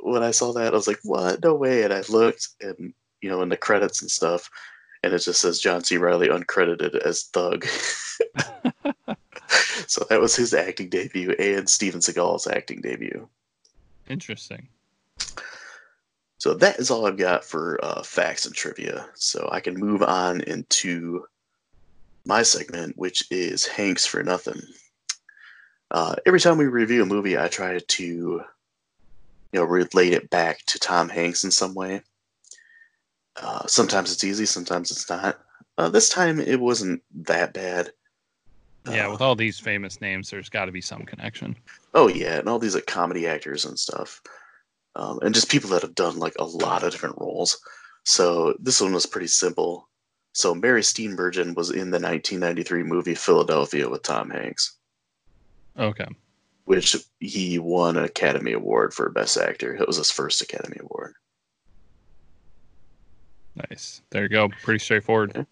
when 0.00 0.22
I 0.22 0.30
saw 0.30 0.52
that, 0.52 0.72
I 0.72 0.76
was 0.76 0.88
like, 0.88 1.00
"What? 1.02 1.42
No 1.42 1.54
way!" 1.54 1.82
And 1.82 1.92
I 1.92 2.02
looked, 2.08 2.48
and 2.60 2.94
you 3.20 3.28
know, 3.28 3.42
in 3.42 3.48
the 3.48 3.56
credits 3.56 4.02
and 4.02 4.10
stuff, 4.10 4.48
and 5.02 5.12
it 5.12 5.18
just 5.18 5.40
says 5.40 5.60
John 5.60 5.84
C. 5.84 5.96
Reilly 5.96 6.28
uncredited 6.28 6.96
as 6.96 7.24
Thug. 7.24 7.66
so 9.86 10.04
that 10.08 10.20
was 10.20 10.36
his 10.36 10.54
acting 10.54 10.88
debut 10.88 11.34
and 11.38 11.68
Steven 11.68 12.00
Seagal's 12.00 12.46
acting 12.46 12.80
debut. 12.80 13.28
Interesting. 14.08 14.68
So 16.38 16.54
that 16.54 16.80
is 16.80 16.90
all 16.90 17.06
I've 17.06 17.16
got 17.16 17.44
for 17.44 17.78
uh, 17.84 18.02
facts 18.02 18.46
and 18.46 18.54
trivia. 18.54 19.06
So 19.14 19.48
I 19.52 19.60
can 19.60 19.74
move 19.74 20.02
on 20.02 20.40
into 20.40 21.24
my 22.24 22.42
segment, 22.42 22.96
which 22.96 23.22
is 23.30 23.64
Hanks 23.64 24.04
for 24.04 24.24
Nothing 24.24 24.60
uh, 25.92 26.16
every 26.24 26.40
time 26.40 26.56
we 26.56 26.64
review 26.64 27.02
a 27.02 27.06
movie, 27.06 27.38
I 27.38 27.48
try 27.48 27.78
to, 27.78 28.04
you 28.04 28.44
know, 29.52 29.64
relate 29.64 30.14
it 30.14 30.30
back 30.30 30.64
to 30.66 30.78
Tom 30.78 31.10
Hanks 31.10 31.44
in 31.44 31.50
some 31.50 31.74
way. 31.74 32.00
Uh, 33.36 33.66
sometimes 33.66 34.10
it's 34.10 34.24
easy, 34.24 34.46
sometimes 34.46 34.90
it's 34.90 35.08
not. 35.08 35.38
Uh, 35.76 35.90
this 35.90 36.08
time 36.08 36.40
it 36.40 36.58
wasn't 36.58 37.02
that 37.14 37.52
bad. 37.52 37.90
Yeah, 38.88 39.08
with 39.08 39.20
all 39.20 39.36
these 39.36 39.60
famous 39.60 40.00
names, 40.00 40.30
there's 40.30 40.48
got 40.48 40.64
to 40.64 40.72
be 40.72 40.80
some 40.80 41.02
connection. 41.02 41.54
Oh 41.94 42.08
yeah, 42.08 42.38
and 42.38 42.48
all 42.48 42.58
these 42.58 42.74
like 42.74 42.86
comedy 42.86 43.28
actors 43.28 43.64
and 43.64 43.78
stuff, 43.78 44.20
um, 44.96 45.20
and 45.22 45.34
just 45.34 45.50
people 45.50 45.70
that 45.70 45.82
have 45.82 45.94
done 45.94 46.18
like 46.18 46.34
a 46.38 46.44
lot 46.44 46.82
of 46.82 46.90
different 46.90 47.18
roles. 47.18 47.58
So 48.04 48.54
this 48.58 48.80
one 48.80 48.92
was 48.92 49.06
pretty 49.06 49.28
simple. 49.28 49.88
So 50.32 50.54
Mary 50.54 50.80
Steenburgen 50.80 51.54
was 51.54 51.70
in 51.70 51.90
the 51.90 52.00
1993 52.00 52.82
movie 52.82 53.14
Philadelphia 53.14 53.88
with 53.88 54.02
Tom 54.02 54.30
Hanks. 54.30 54.78
Okay. 55.78 56.06
Which 56.64 56.96
he 57.20 57.58
won 57.58 57.96
an 57.96 58.04
Academy 58.04 58.52
Award 58.52 58.94
for 58.94 59.08
Best 59.10 59.36
Actor. 59.36 59.74
It 59.74 59.86
was 59.86 59.96
his 59.96 60.10
first 60.10 60.40
Academy 60.42 60.76
Award. 60.80 61.14
Nice. 63.70 64.02
There 64.10 64.22
you 64.22 64.28
go. 64.28 64.48
Pretty 64.62 64.78
straightforward. 64.78 65.32
Yeah. 65.34 65.44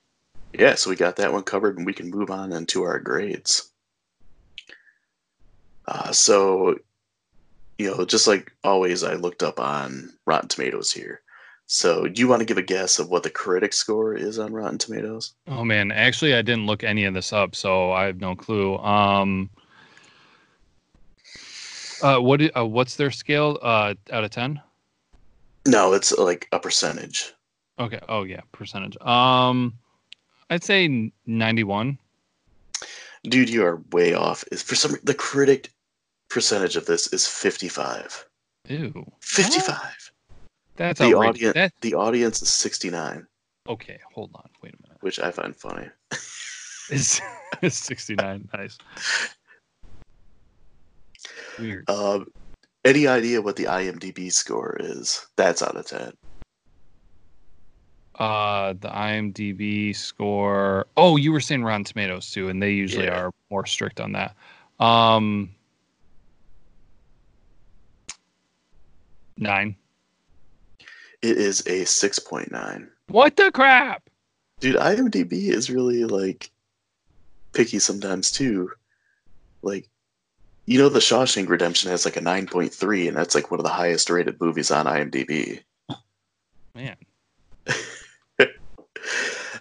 yeah, 0.53 0.75
so 0.75 0.91
we 0.91 0.97
got 0.97 1.17
that 1.17 1.33
one 1.33 1.43
covered, 1.43 1.77
and 1.77 1.85
we 1.85 1.93
can 1.93 2.11
move 2.11 2.31
on 2.31 2.53
into 2.53 2.83
our 2.83 2.99
grades. 2.99 3.71
Uh, 5.87 6.13
so, 6.13 6.77
you 7.79 7.91
know, 7.91 8.05
just 8.05 8.27
like 8.27 8.53
always, 8.63 9.03
I 9.03 9.15
looked 9.15 9.43
up 9.43 9.59
on 9.59 10.13
Rotten 10.27 10.49
Tomatoes 10.49 10.93
here. 10.93 11.21
So, 11.67 12.09
do 12.09 12.21
you 12.21 12.27
want 12.27 12.41
to 12.41 12.47
give 12.47 12.59
a 12.59 12.63
guess 12.63 12.99
of 12.99 13.11
what 13.11 13.23
the 13.23 13.31
critic 13.31 13.73
score 13.73 14.15
is 14.15 14.39
on 14.39 14.53
Rotten 14.53 14.79
Tomatoes? 14.79 15.35
Oh 15.47 15.65
man, 15.65 15.93
actually, 15.93 16.35
I 16.35 16.43
didn't 16.43 16.67
look 16.67 16.83
any 16.83 17.05
of 17.05 17.15
this 17.15 17.33
up, 17.33 17.55
so 17.55 17.93
I 17.93 18.07
have 18.07 18.21
no 18.21 18.35
clue. 18.35 18.77
Um, 18.79 19.51
uh, 22.03 22.19
what 22.19 22.41
uh, 22.57 22.67
what's 22.67 22.97
their 22.97 23.11
scale 23.11 23.59
uh, 23.63 23.95
out 24.13 24.25
of 24.25 24.31
ten? 24.31 24.61
No, 25.67 25.93
it's 25.93 26.13
like 26.13 26.49
a 26.53 26.59
percentage. 26.59 27.33
Okay. 27.79 28.01
Oh 28.09 28.25
yeah, 28.25 28.41
percentage. 28.53 28.97
Um, 29.01 29.75
I'd 30.51 30.65
say 30.65 31.13
91. 31.27 31.99
Dude, 33.25 33.49
you 33.49 33.65
are 33.65 33.83
way 33.93 34.15
off. 34.15 34.45
Is 34.51 34.63
for 34.63 34.75
some 34.75 34.97
the 35.05 35.15
critic 35.15 35.71
percentage 36.29 36.77
of 36.77 36.87
this 36.87 37.13
is 37.13 37.27
55. 37.27 38.27
Ew. 38.69 39.13
55. 39.21 40.13
That's 40.77 40.99
the 40.99 41.15
outrageous. 41.15 41.29
audience 41.29 41.55
That, 41.55 41.73
the 41.83 41.95
audience 41.95 42.41
is 42.43 42.49
69, 42.49 43.27
okay, 43.69 43.99
hold 44.15 44.31
on. 44.35 44.49
Wait 44.63 44.73
a 44.73 44.83
minute. 44.83 44.97
which 45.03 45.21
I 45.21 45.31
find 45.31 45.55
funny. 45.55 45.89
It's, 46.93 47.21
it's 47.63 47.77
69. 47.77 48.49
Nice. 48.53 48.77
Weird. 51.61 51.89
Um, 51.91 52.27
any 52.85 53.07
idea 53.07 53.43
what 53.43 53.57
the 53.57 53.65
IMDb 53.65 54.33
score 54.33 54.77
is? 54.81 55.27
That's 55.37 55.63
out 55.63 55.77
of 55.77 55.87
10. 55.87 56.13
Uh, 58.15 58.75
the 58.75 58.89
IMDb 58.89 59.95
score. 59.97 60.87
Oh, 60.97 61.17
you 61.17 61.33
were 61.33 61.41
saying 61.41 61.63
Rotten 61.65 61.85
Tomatoes 61.85 62.31
too, 62.31 62.49
and 62.49 62.63
they 62.63 62.71
usually 62.73 63.07
Yeah. 63.07 63.19
are 63.19 63.31
more 63.51 63.67
strict 63.67 64.01
on 64.01 64.13
that. 64.13 64.37
Um, 64.79 65.51
nine. 69.37 69.77
It 71.23 71.37
is 71.37 71.61
a 71.67 71.85
6.9. 71.85 72.89
What 73.09 73.37
the 73.37 73.51
crap? 73.53 74.09
Dude, 74.61 74.77
IMDb 74.77 75.49
is 75.51 75.71
really 75.71 76.05
like 76.05 76.51
picky 77.53 77.79
sometimes 77.79 78.31
too. 78.31 78.71
Like, 79.63 79.90
you 80.67 80.79
know, 80.79 80.89
The 80.89 81.01
Shawshank 81.01 81.49
Redemption 81.49 81.91
has 81.91 82.05
like 82.05 82.17
a 82.17 82.21
9.3, 82.21 83.09
and 83.09 83.17
that's 83.17 83.35
like 83.35 83.51
one 83.51 83.61
of 83.61 83.65
the 83.65 83.71
highest 83.71 84.11
rated 84.11 84.41
movies 84.41 84.71
on 84.71 84.87
IMDb. 84.87 85.63
Man. 86.75 86.97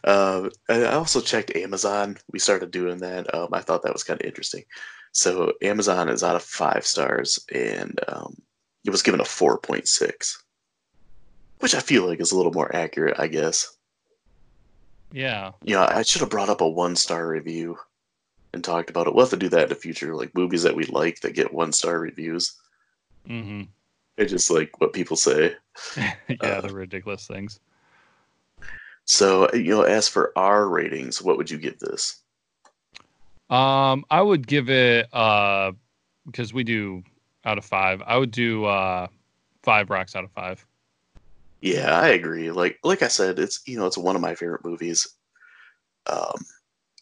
And 0.04 0.52
I 0.70 0.94
also 0.94 1.20
checked 1.22 1.56
Amazon. 1.56 2.18
We 2.32 2.40
started 2.40 2.72
doing 2.72 3.00
that. 3.00 3.34
Um, 3.34 3.50
I 3.54 3.62
thought 3.62 3.84
that 3.84 3.94
was 3.94 4.04
kind 4.04 4.20
of 4.20 4.26
interesting. 4.26 4.64
So 5.12 5.54
Amazon 5.62 6.10
is 6.10 6.24
out 6.24 6.36
of 6.36 6.44
five 6.44 6.86
stars, 6.86 7.40
and 7.52 8.00
um, 8.08 8.36
it 8.86 8.92
was 8.92 9.02
given 9.02 9.20
a 9.20 9.24
4.6, 9.24 10.38
which 11.60 11.76
I 11.76 11.80
feel 11.80 12.06
like 12.06 12.22
is 12.22 12.32
a 12.32 12.38
little 12.38 12.54
more 12.54 12.74
accurate, 12.76 13.20
I 13.20 13.28
guess. 13.28 13.76
Yeah. 15.12 15.52
Yeah, 15.64 15.86
I 15.90 16.04
should 16.04 16.22
have 16.22 16.30
brought 16.30 16.50
up 16.50 16.62
a 16.62 16.70
one 16.70 16.96
star 16.96 17.28
review 17.28 17.78
and 18.54 18.64
talked 18.64 18.90
about 18.90 19.08
it. 19.08 19.14
We'll 19.14 19.26
have 19.26 19.32
to 19.32 19.38
do 19.38 19.50
that 19.50 19.64
in 19.64 19.70
the 19.70 19.76
future, 19.76 20.16
like 20.16 20.34
movies 20.36 20.64
that 20.64 20.76
we 20.76 20.84
like 20.86 21.20
that 21.22 21.36
get 21.36 21.54
one 21.54 21.72
star 21.72 22.00
reviews. 22.00 22.54
Mm-hmm. 23.28 23.64
It's 24.18 24.32
just 24.32 24.50
like 24.50 24.80
what 24.82 24.94
people 24.94 25.16
say. 25.16 25.56
yeah, 25.98 26.14
Uh, 26.42 26.62
the 26.62 26.74
ridiculous 26.74 27.28
things. 27.28 27.60
So, 29.06 29.52
you 29.54 29.76
know, 29.76 29.84
as 29.84 30.08
for 30.08 30.32
our 30.38 30.68
ratings, 30.68 31.22
what 31.22 31.38
would 31.38 31.50
you 31.50 31.58
give 31.58 31.80
this? 31.80 32.22
Um, 33.50 34.06
I 34.12 34.22
would 34.22 34.46
give 34.46 34.70
it 34.70 35.12
uh 35.14 35.72
because 36.26 36.54
we 36.54 36.64
do 36.64 37.04
out 37.46 37.58
of 37.58 37.66
five. 37.66 38.02
I 38.06 38.18
would 38.18 38.32
do 38.32 38.66
uh 38.66 39.08
five 39.64 39.90
rocks 39.90 40.16
out 40.16 40.24
of 40.24 40.32
five. 40.32 40.64
Yeah, 41.62 42.00
I 42.00 42.10
agree. 42.10 42.52
Like 42.52 42.78
like 42.84 43.02
I 43.02 43.08
said, 43.08 43.40
it's 43.40 43.62
you 43.66 43.80
know, 43.80 43.88
it's 43.88 43.98
one 43.98 44.16
of 44.16 44.22
my 44.22 44.36
favorite 44.36 44.64
movies. 44.64 45.08
Um, 46.06 46.36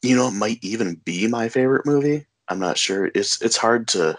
you 0.02 0.16
know, 0.16 0.28
it 0.28 0.34
might 0.34 0.60
even 0.62 0.96
be 1.06 1.28
my 1.28 1.50
favorite 1.50 1.86
movie. 1.86 2.26
I'm 2.50 2.60
not 2.60 2.78
sure. 2.78 3.12
It's 3.14 3.42
it's 3.42 3.58
hard 3.58 3.88
to 3.90 4.18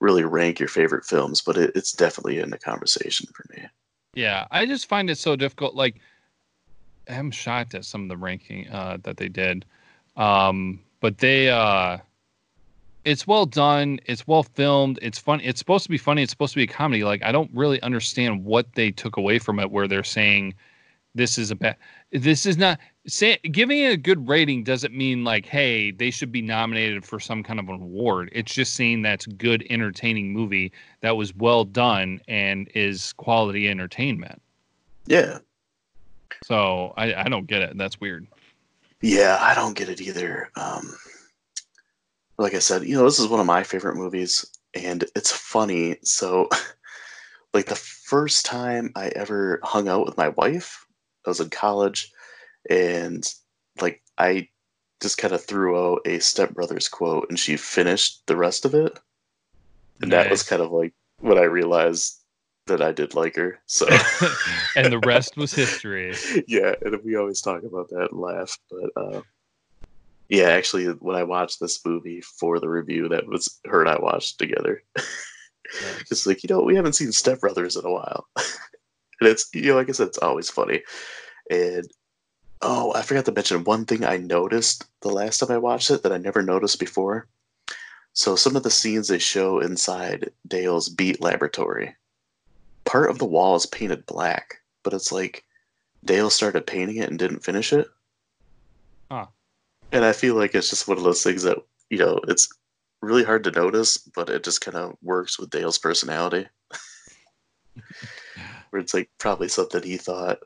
really 0.00 0.24
rank 0.24 0.58
your 0.58 0.68
favorite 0.68 1.04
films, 1.04 1.40
but 1.40 1.56
it, 1.56 1.72
it's 1.74 1.92
definitely 1.92 2.38
in 2.38 2.50
the 2.50 2.58
conversation 2.58 3.28
for 3.34 3.44
me. 3.54 3.66
Yeah, 4.14 4.46
I 4.50 4.66
just 4.66 4.88
find 4.88 5.08
it 5.10 5.18
so 5.18 5.36
difficult. 5.36 5.74
Like, 5.74 6.00
I'm 7.08 7.30
shocked 7.30 7.74
at 7.74 7.84
some 7.84 8.02
of 8.02 8.08
the 8.08 8.16
ranking 8.16 8.68
uh, 8.68 8.98
that 9.02 9.18
they 9.18 9.28
did, 9.28 9.64
um, 10.16 10.80
but 11.00 11.18
they, 11.18 11.48
uh, 11.48 11.98
it's 13.04 13.26
well 13.26 13.46
done. 13.46 14.00
It's 14.06 14.26
well 14.26 14.42
filmed. 14.42 14.98
It's 15.00 15.18
fun. 15.18 15.40
It's 15.42 15.58
supposed 15.58 15.84
to 15.84 15.90
be 15.90 15.98
funny. 15.98 16.22
It's 16.22 16.32
supposed 16.32 16.52
to 16.54 16.58
be 16.58 16.64
a 16.64 16.66
comedy. 16.66 17.04
Like, 17.04 17.22
I 17.22 17.32
don't 17.32 17.50
really 17.54 17.80
understand 17.82 18.44
what 18.44 18.74
they 18.74 18.90
took 18.90 19.16
away 19.16 19.38
from 19.38 19.60
it, 19.60 19.70
where 19.70 19.86
they're 19.86 20.02
saying 20.02 20.54
this 21.14 21.38
is 21.38 21.50
a 21.50 21.56
bad. 21.56 21.76
This 22.10 22.46
is 22.46 22.56
not 22.58 22.78
say 23.12 23.38
giving 23.38 23.78
it 23.78 23.92
a 23.92 23.96
good 23.96 24.28
rating 24.28 24.64
doesn't 24.64 24.94
mean 24.94 25.24
like, 25.24 25.46
hey, 25.46 25.90
they 25.90 26.10
should 26.10 26.32
be 26.32 26.42
nominated 26.42 27.04
for 27.04 27.20
some 27.20 27.42
kind 27.42 27.58
of 27.58 27.68
an 27.68 27.76
award. 27.76 28.30
It's 28.32 28.54
just 28.54 28.74
saying 28.74 29.02
that's 29.02 29.26
good, 29.26 29.66
entertaining 29.70 30.32
movie 30.32 30.72
that 31.00 31.16
was 31.16 31.34
well 31.34 31.64
done 31.64 32.20
and 32.28 32.68
is 32.74 33.12
quality 33.14 33.68
entertainment. 33.68 34.40
Yeah. 35.06 35.38
So 36.44 36.94
I, 36.96 37.14
I 37.14 37.28
don't 37.28 37.46
get 37.46 37.62
it. 37.62 37.76
That's 37.76 38.00
weird. 38.00 38.26
Yeah, 39.02 39.38
I 39.40 39.54
don't 39.54 39.76
get 39.76 39.88
it 39.88 40.00
either. 40.00 40.50
Um, 40.56 40.94
like 42.38 42.54
I 42.54 42.58
said, 42.58 42.84
you 42.84 42.96
know, 42.96 43.04
this 43.04 43.18
is 43.18 43.28
one 43.28 43.40
of 43.40 43.46
my 43.46 43.62
favorite 43.62 43.96
movies, 43.96 44.44
and 44.74 45.04
it's 45.14 45.32
funny. 45.32 45.96
So, 46.02 46.48
like 47.54 47.66
the 47.66 47.76
first 47.76 48.46
time 48.46 48.92
I 48.94 49.08
ever 49.08 49.60
hung 49.62 49.88
out 49.88 50.06
with 50.06 50.16
my 50.16 50.28
wife, 50.30 50.86
I 51.26 51.30
was 51.30 51.40
in 51.40 51.50
college, 51.50 52.12
and 52.68 53.26
like 53.80 54.02
I 54.18 54.48
just 55.00 55.18
kind 55.18 55.32
of 55.32 55.44
threw 55.44 55.78
out 55.78 56.00
a 56.06 56.18
Step 56.18 56.54
Brothers 56.54 56.88
quote, 56.88 57.26
and 57.28 57.38
she 57.38 57.56
finished 57.56 58.22
the 58.26 58.36
rest 58.36 58.64
of 58.64 58.74
it, 58.74 58.98
and 60.02 60.12
that 60.12 60.30
was 60.30 60.42
kind 60.42 60.62
of 60.62 60.70
like 60.70 60.92
when 61.20 61.38
I 61.38 61.44
realized 61.44 62.20
that 62.66 62.82
I 62.82 62.92
did 62.92 63.14
like 63.14 63.36
her. 63.36 63.58
So. 63.66 63.86
and 64.76 64.92
the 64.92 65.00
rest 65.00 65.36
was 65.36 65.52
history. 65.52 66.14
yeah, 66.48 66.74
and 66.82 66.98
we 67.04 67.16
always 67.16 67.40
talk 67.40 67.62
about 67.62 67.88
that 67.90 68.08
and 68.12 68.20
laugh. 68.20 68.58
But 68.70 69.02
uh, 69.02 69.20
yeah, 70.28 70.48
actually, 70.48 70.86
when 70.86 71.16
I 71.16 71.24
watched 71.24 71.60
this 71.60 71.84
movie 71.84 72.20
for 72.20 72.60
the 72.60 72.68
review, 72.68 73.08
that 73.08 73.26
was 73.26 73.60
her 73.66 73.80
and 73.80 73.90
I 73.90 73.98
watched 74.00 74.38
together. 74.38 74.82
it's 76.10 76.26
like 76.26 76.42
you 76.42 76.48
know 76.48 76.62
we 76.62 76.76
haven't 76.76 76.94
seen 76.94 77.12
Step 77.12 77.40
Brothers 77.40 77.76
in 77.76 77.84
a 77.84 77.90
while, 77.90 78.26
and 78.36 79.28
it's 79.28 79.48
you 79.52 79.62
know 79.62 79.76
like 79.76 79.88
I 79.88 79.92
said, 79.92 80.08
it's 80.08 80.18
always 80.18 80.50
funny. 80.50 80.82
And 81.50 81.86
oh, 82.62 82.92
I 82.94 83.02
forgot 83.02 83.24
to 83.26 83.32
mention 83.32 83.64
one 83.64 83.84
thing 83.84 84.04
I 84.04 84.16
noticed 84.16 84.84
the 85.00 85.08
last 85.08 85.38
time 85.38 85.50
I 85.50 85.58
watched 85.58 85.90
it 85.90 86.02
that 86.02 86.12
I 86.12 86.18
never 86.18 86.42
noticed 86.42 86.78
before. 86.78 87.26
So 88.12 88.36
some 88.36 88.56
of 88.56 88.62
the 88.62 88.70
scenes 88.70 89.08
they 89.08 89.18
show 89.18 89.60
inside 89.60 90.30
Dale's 90.46 90.88
beat 90.88 91.20
laboratory, 91.20 91.94
part 92.84 93.10
of 93.10 93.18
the 93.18 93.24
wall 93.24 93.56
is 93.56 93.66
painted 93.66 94.06
black, 94.06 94.60
but 94.82 94.92
it's 94.92 95.12
like 95.12 95.44
Dale 96.04 96.30
started 96.30 96.66
painting 96.66 96.96
it 96.96 97.08
and 97.08 97.18
didn't 97.18 97.44
finish 97.44 97.72
it. 97.72 97.88
Huh. 99.10 99.26
And 99.92 100.04
I 100.04 100.12
feel 100.12 100.34
like 100.34 100.54
it's 100.54 100.70
just 100.70 100.88
one 100.88 100.98
of 100.98 101.04
those 101.04 101.22
things 101.22 101.42
that, 101.44 101.58
you 101.88 101.98
know, 101.98 102.20
it's 102.28 102.48
really 103.00 103.24
hard 103.24 103.44
to 103.44 103.50
notice, 103.50 103.98
but 103.98 104.28
it 104.28 104.44
just 104.44 104.60
kind 104.60 104.76
of 104.76 104.96
works 105.02 105.38
with 105.38 105.50
Dale's 105.50 105.78
personality. 105.78 106.46
Where 108.70 108.80
it's 108.80 108.94
like 108.94 109.10
probably 109.18 109.48
something 109.48 109.82
he 109.82 109.96
thought, 109.96 110.38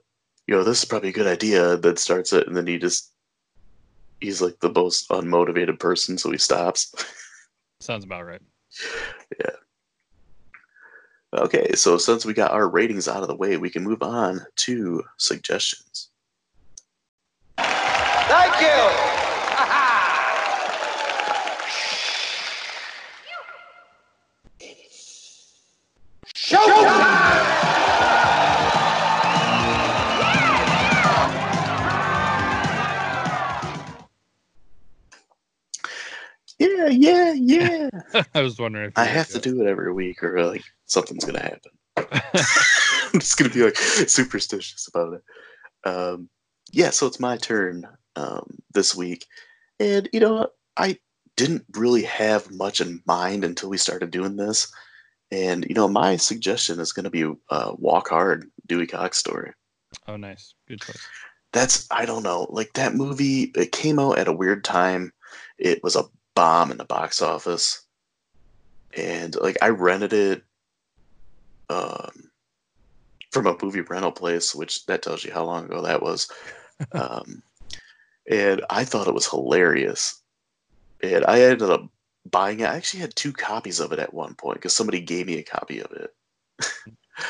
you 0.47 0.55
know, 0.55 0.65
this 0.65 0.83
is 0.83 0.85
probably 0.85 1.09
a 1.09 1.13
good 1.13 1.27
idea, 1.27 1.77
then 1.77 1.97
starts 1.97 2.33
it, 2.33 2.47
and 2.47 2.57
then 2.57 2.67
he 2.67 2.79
just, 2.79 3.13
he's 4.21 4.43
like 4.43 4.59
the 4.61 4.73
most 4.73 5.09
unmotivated 5.11 5.79
person, 5.79 6.19
so 6.19 6.31
he 6.31 6.39
stops. 6.39 6.95
Sounds 7.81 8.05
about 8.05 8.27
right. 8.27 8.43
Yeah. 9.39 9.51
Okay, 11.35 11.73
so 11.75 11.99
since 11.99 12.25
we 12.25 12.33
got 12.33 12.53
our 12.53 12.69
ratings 12.69 13.09
out 13.09 13.23
of 13.23 13.29
the 13.29 13.35
way, 13.35 13.57
we 13.57 13.71
can 13.71 13.83
move 13.83 14.03
on 14.03 14.41
to 14.57 15.03
suggestions. 15.17 16.11
Thank 17.59 18.61
you. 18.61 19.15
Yeah, 36.91 37.33
yeah, 37.33 37.89
yeah. 38.13 38.25
I 38.35 38.41
was 38.41 38.59
wondering 38.59 38.89
if 38.89 38.99
I 38.99 39.05
have 39.05 39.29
to 39.29 39.39
do 39.39 39.61
it 39.63 39.69
every 39.69 39.93
week, 39.93 40.23
or 40.23 40.45
like 40.45 40.65
something's 40.87 41.25
gonna 41.25 41.43
happen. 41.43 41.73
I'm 41.97 43.21
just 43.21 43.37
gonna 43.37 43.51
be 43.51 43.63
like 43.63 43.77
superstitious 43.77 44.89
about 44.89 45.15
it. 45.15 45.89
Um, 45.89 46.29
yeah, 46.73 46.91
so 46.91 47.07
it's 47.07 47.21
my 47.21 47.37
turn 47.37 47.87
um, 48.17 48.59
this 48.73 48.95
week, 48.95 49.27
and 49.79 50.09
you 50.13 50.21
know? 50.21 50.49
I 50.77 50.99
didn't 51.37 51.65
really 51.77 52.03
have 52.03 52.51
much 52.51 52.81
in 52.81 53.01
mind 53.07 53.45
until 53.45 53.71
we 53.71 53.79
started 53.79 54.11
doing 54.11 54.37
this, 54.37 54.73
and 55.31 55.65
you 55.69 55.75
know 55.75 55.89
my 55.89 56.17
suggestion 56.17 56.81
is 56.81 56.93
gonna 56.93 57.11
be 57.11 57.33
uh, 57.51 57.73
"Walk 57.79 58.09
Hard," 58.09 58.51
Dewey 58.67 58.87
Cox 58.87 59.19
story. 59.19 59.53
Oh, 60.09 60.17
nice. 60.17 60.55
Good 60.69 60.81
choice. 60.81 61.07
That's 61.53 61.87
I 61.91 62.05
don't 62.05 62.25
know, 62.25 62.49
like 62.51 62.73
that 62.75 62.95
movie. 62.95 63.53
It 63.55 63.73
came 63.73 63.99
out 63.99 64.19
at 64.19 64.29
a 64.29 64.33
weird 64.33 64.65
time. 64.65 65.13
It 65.59 65.83
was 65.83 65.95
a 65.95 66.05
bomb 66.35 66.71
in 66.71 66.79
the 66.79 66.85
box 66.85 67.23
office, 67.23 67.85
and 68.97 69.35
like 69.37 69.57
I 69.63 69.69
rented 69.69 70.13
it 70.13 70.43
um, 71.69 72.31
from 73.31 73.47
a 73.47 73.57
movie 73.63 73.81
rental 73.81 74.13
place, 74.13 74.55
which 74.55 74.87
that 74.87 75.03
tells 75.03 75.25
you 75.25 75.33
how 75.33 75.45
long 75.45 75.65
ago 75.65 75.83
that 75.83 76.03
was. 76.03 76.31
um, 76.93 77.43
and 78.31 78.65
I 78.71 78.85
thought 78.85 79.09
it 79.09 79.15
was 79.15 79.29
hilarious. 79.29 80.21
And 81.03 81.25
I 81.27 81.41
ended 81.41 81.69
up 81.69 81.87
buying 82.31 82.61
it. 82.61 82.69
I 82.69 82.77
actually 82.77 83.01
had 83.01 83.15
two 83.15 83.33
copies 83.33 83.81
of 83.81 83.93
it 83.93 83.99
at 83.99 84.15
one 84.15 84.35
point 84.35 84.57
because 84.57 84.75
somebody 84.75 85.01
gave 85.01 85.27
me 85.27 85.39
a 85.39 85.43
copy 85.43 85.81
of 85.81 85.93
it. 85.93 86.15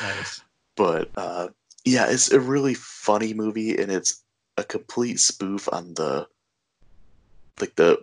Nice. 0.01 0.41
but 0.75 1.09
uh, 1.15 1.49
yeah, 1.83 2.07
it's 2.09 2.31
a 2.31 2.39
really 2.39 2.73
funny 2.73 3.33
movie, 3.33 3.77
and 3.77 3.91
it's 3.91 4.23
a 4.57 4.63
complete 4.63 5.19
spoof 5.19 5.67
on 5.71 5.93
the 5.95 6.27
like 7.59 7.75
the 7.75 7.99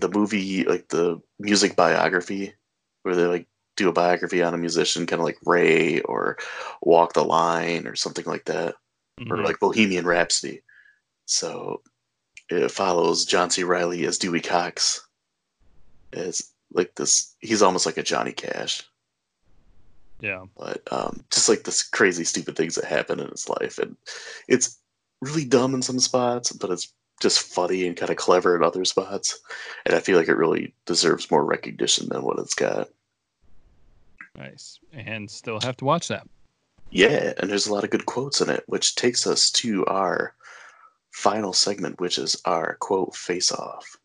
the 0.00 0.08
movie 0.08 0.64
like 0.64 0.88
the 0.88 1.20
music 1.38 1.76
biography 1.76 2.54
where 3.02 3.14
they 3.14 3.26
like 3.26 3.46
do 3.76 3.88
a 3.88 3.92
biography 3.92 4.42
on 4.42 4.54
a 4.54 4.58
musician, 4.58 5.06
kind 5.06 5.20
of 5.20 5.24
like 5.24 5.38
Ray 5.44 6.00
or 6.02 6.38
Walk 6.82 7.14
the 7.14 7.24
Line 7.24 7.86
or 7.86 7.96
something 7.96 8.24
like 8.26 8.44
that, 8.46 8.74
or 9.30 9.38
Mhm. 9.38 9.44
like 9.44 9.60
Bohemian 9.60 10.06
Rhapsody. 10.06 10.62
So 11.26 11.82
it 12.50 12.70
follows 12.70 13.24
John 13.24 13.50
C. 13.50 13.62
Reilly 13.64 14.04
as 14.06 14.18
Dewey 14.18 14.40
Cox 14.40 15.06
as 16.12 16.52
like 16.72 16.94
this. 16.96 17.34
He's 17.40 17.62
almost 17.62 17.86
like 17.86 17.96
a 17.96 18.02
Johnny 18.02 18.32
Cash, 18.32 18.82
Yeah. 20.20 20.44
but 20.56 20.82
um, 20.92 21.24
just 21.30 21.48
like 21.48 21.64
this 21.64 21.82
crazy, 21.82 22.24
stupid 22.24 22.56
things 22.56 22.74
that 22.74 22.84
happen 22.84 23.20
in 23.20 23.28
his 23.28 23.48
life, 23.48 23.78
and 23.78 23.96
it's 24.48 24.78
really 25.20 25.44
dumb 25.44 25.74
in 25.74 25.82
some 25.82 25.98
spots, 26.00 26.52
but 26.52 26.70
it's 26.70 26.92
just 27.20 27.40
funny 27.40 27.86
and 27.86 27.96
kind 27.96 28.10
of 28.10 28.16
clever 28.16 28.56
in 28.56 28.62
other 28.64 28.84
spots. 28.84 29.38
And 29.86 29.94
I 29.94 30.00
feel 30.00 30.18
like 30.18 30.28
it 30.28 30.36
really 30.36 30.74
deserves 30.86 31.30
more 31.30 31.44
recognition 31.44 32.08
than 32.08 32.22
what 32.22 32.38
it's 32.38 32.54
got. 32.54 32.88
Nice. 34.36 34.78
And 34.92 35.30
still 35.30 35.60
have 35.60 35.76
to 35.78 35.84
watch 35.84 36.08
that. 36.08 36.26
Yeah, 36.90 37.32
and 37.38 37.50
there's 37.50 37.66
a 37.66 37.72
lot 37.72 37.84
of 37.84 37.90
good 37.90 38.06
quotes 38.06 38.40
in 38.40 38.50
it, 38.50 38.64
which 38.66 38.96
takes 38.96 39.26
us 39.26 39.50
to 39.52 39.86
our 39.86 40.34
final 41.10 41.52
segment, 41.52 42.00
which 42.00 42.18
is 42.18 42.40
our 42.44 42.76
quote 42.80 43.14
face 43.14 43.50
off. 43.52 43.96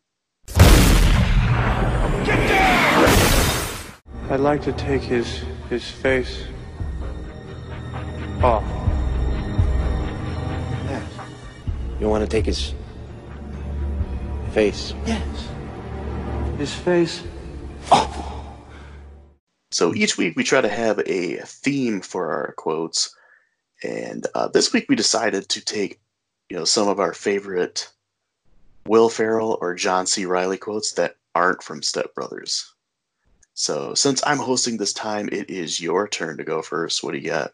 I'd 4.30 4.40
like 4.40 4.62
to 4.62 4.72
take 4.72 5.02
his 5.02 5.42
his 5.70 5.86
face 5.90 6.44
off. 8.42 8.64
Yes. 10.84 11.10
You 12.00 12.08
want 12.08 12.24
to 12.24 12.28
take 12.28 12.46
his 12.46 12.74
face? 14.48 14.94
Yes. 15.06 15.48
His 16.56 16.74
face. 16.74 17.22
So 19.70 19.94
each 19.94 20.16
week 20.16 20.36
we 20.36 20.44
try 20.44 20.60
to 20.60 20.68
have 20.68 20.98
a 21.06 21.36
theme 21.44 22.00
for 22.00 22.32
our 22.32 22.52
quotes, 22.52 23.14
and 23.82 24.26
uh, 24.34 24.48
this 24.48 24.72
week 24.72 24.86
we 24.88 24.96
decided 24.96 25.48
to 25.50 25.64
take, 25.64 26.00
you 26.48 26.56
know, 26.56 26.64
some 26.64 26.88
of 26.88 26.98
our 26.98 27.12
favorite 27.12 27.90
Will 28.86 29.08
Ferrell 29.08 29.58
or 29.60 29.74
John 29.74 30.06
C. 30.06 30.24
Reilly 30.24 30.56
quotes 30.56 30.92
that 30.92 31.16
aren't 31.34 31.62
from 31.62 31.82
Step 31.82 32.14
Brothers. 32.14 32.72
So 33.54 33.94
since 33.94 34.22
I'm 34.26 34.38
hosting 34.38 34.78
this 34.78 34.92
time, 34.92 35.28
it 35.30 35.50
is 35.50 35.80
your 35.80 36.08
turn 36.08 36.38
to 36.38 36.44
go 36.44 36.62
first. 36.62 37.04
What 37.04 37.12
do 37.12 37.18
you 37.18 37.28
got? 37.28 37.52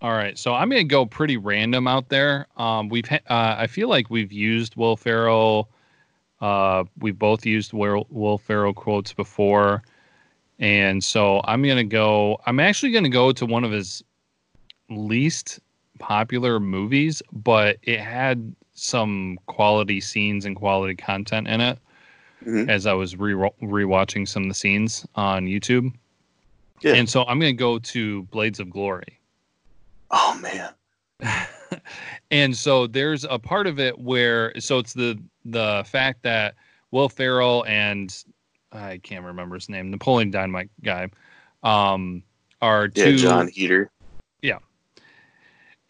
All 0.00 0.12
right, 0.12 0.38
so 0.38 0.54
I'm 0.54 0.70
gonna 0.70 0.84
go 0.84 1.06
pretty 1.06 1.36
random 1.36 1.86
out 1.86 2.08
there. 2.08 2.46
Um, 2.56 2.88
we've 2.88 3.06
ha- 3.06 3.20
uh, 3.28 3.56
I 3.58 3.66
feel 3.66 3.88
like 3.88 4.10
we've 4.10 4.32
used 4.32 4.76
Will 4.76 4.96
Ferrell. 4.96 5.68
Uh, 6.40 6.84
we've 6.98 7.18
both 7.18 7.44
used 7.44 7.72
Will, 7.72 8.38
Ferrell 8.38 8.72
quotes 8.72 9.12
before, 9.12 9.82
and 10.58 11.02
so 11.04 11.40
I'm 11.44 11.62
gonna 11.62 11.84
go. 11.84 12.40
I'm 12.46 12.60
actually 12.60 12.92
gonna 12.92 13.08
go 13.10 13.32
to 13.32 13.44
one 13.46 13.64
of 13.64 13.70
his 13.72 14.02
least 14.88 15.60
popular 15.98 16.58
movies, 16.58 17.22
but 17.32 17.76
it 17.82 18.00
had 18.00 18.54
some 18.72 19.38
quality 19.46 20.00
scenes 20.00 20.46
and 20.46 20.56
quality 20.56 20.94
content 20.94 21.46
in 21.48 21.60
it. 21.60 21.78
As 22.70 22.86
I 22.86 22.94
was 22.94 23.16
re 23.16 23.34
rewatching 23.34 24.26
some 24.26 24.44
of 24.44 24.48
the 24.48 24.54
scenes 24.54 25.06
on 25.14 25.44
YouTube, 25.44 25.92
Yeah. 26.80 26.94
and 26.94 27.06
so 27.06 27.24
I'm 27.24 27.38
gonna 27.38 27.52
go 27.52 27.78
to 27.78 28.22
Blades 28.24 28.60
of 28.60 28.70
Glory. 28.70 29.20
Oh 30.10 30.38
man. 30.40 30.72
and 32.30 32.56
so 32.56 32.86
there's 32.86 33.24
a 33.24 33.38
part 33.38 33.66
of 33.66 33.78
it 33.78 33.98
where 33.98 34.52
so 34.60 34.78
it's 34.78 34.92
the 34.92 35.20
the 35.44 35.82
fact 35.86 36.22
that 36.22 36.54
Will 36.90 37.08
Ferrell 37.08 37.64
and 37.66 38.24
I 38.72 38.98
can't 39.02 39.24
remember 39.24 39.56
his 39.56 39.68
name, 39.68 39.90
Napoleon 39.90 40.30
Dynamite 40.30 40.70
guy, 40.82 41.08
um, 41.62 42.22
are 42.62 42.88
Yeah, 42.88 43.04
two 43.04 43.16
Jon 43.16 43.48
Heder. 43.48 43.90
yeah 44.42 44.58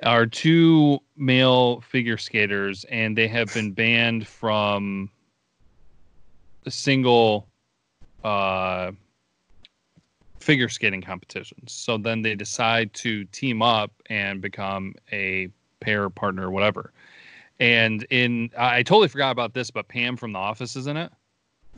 are 0.03 0.27
two 0.27 0.99
male 1.17 1.81
figure 1.83 2.17
skaters, 2.17 2.85
and 2.85 3.17
they 3.17 3.29
have 3.29 3.53
been 3.53 3.73
banned 3.73 4.27
from 4.27 5.11
a 6.67 6.71
single 6.71 7.49
uh 8.25 8.93
figure 10.41 10.69
skating 10.69 11.03
competitions. 11.03 11.73
So 11.73 11.99
then 11.99 12.23
they 12.23 12.35
decide 12.35 12.93
to 12.95 13.25
team 13.27 13.61
up 13.63 13.93
and 14.09 14.41
become 14.41 14.95
a 15.13 15.49
pair 15.81 16.11
partner 16.11 16.51
whatever. 16.51 16.93
And 17.59 18.05
in 18.11 18.51
I 18.57 18.83
totally 18.83 19.09
forgot 19.09 19.33
about 19.33 19.53
this, 19.53 19.71
but 19.71 19.89
Pam 19.89 20.17
from 20.17 20.33
The 20.33 20.39
Office 20.39 20.77
is 20.77 20.87
in 20.87 20.97
it. 20.97 21.13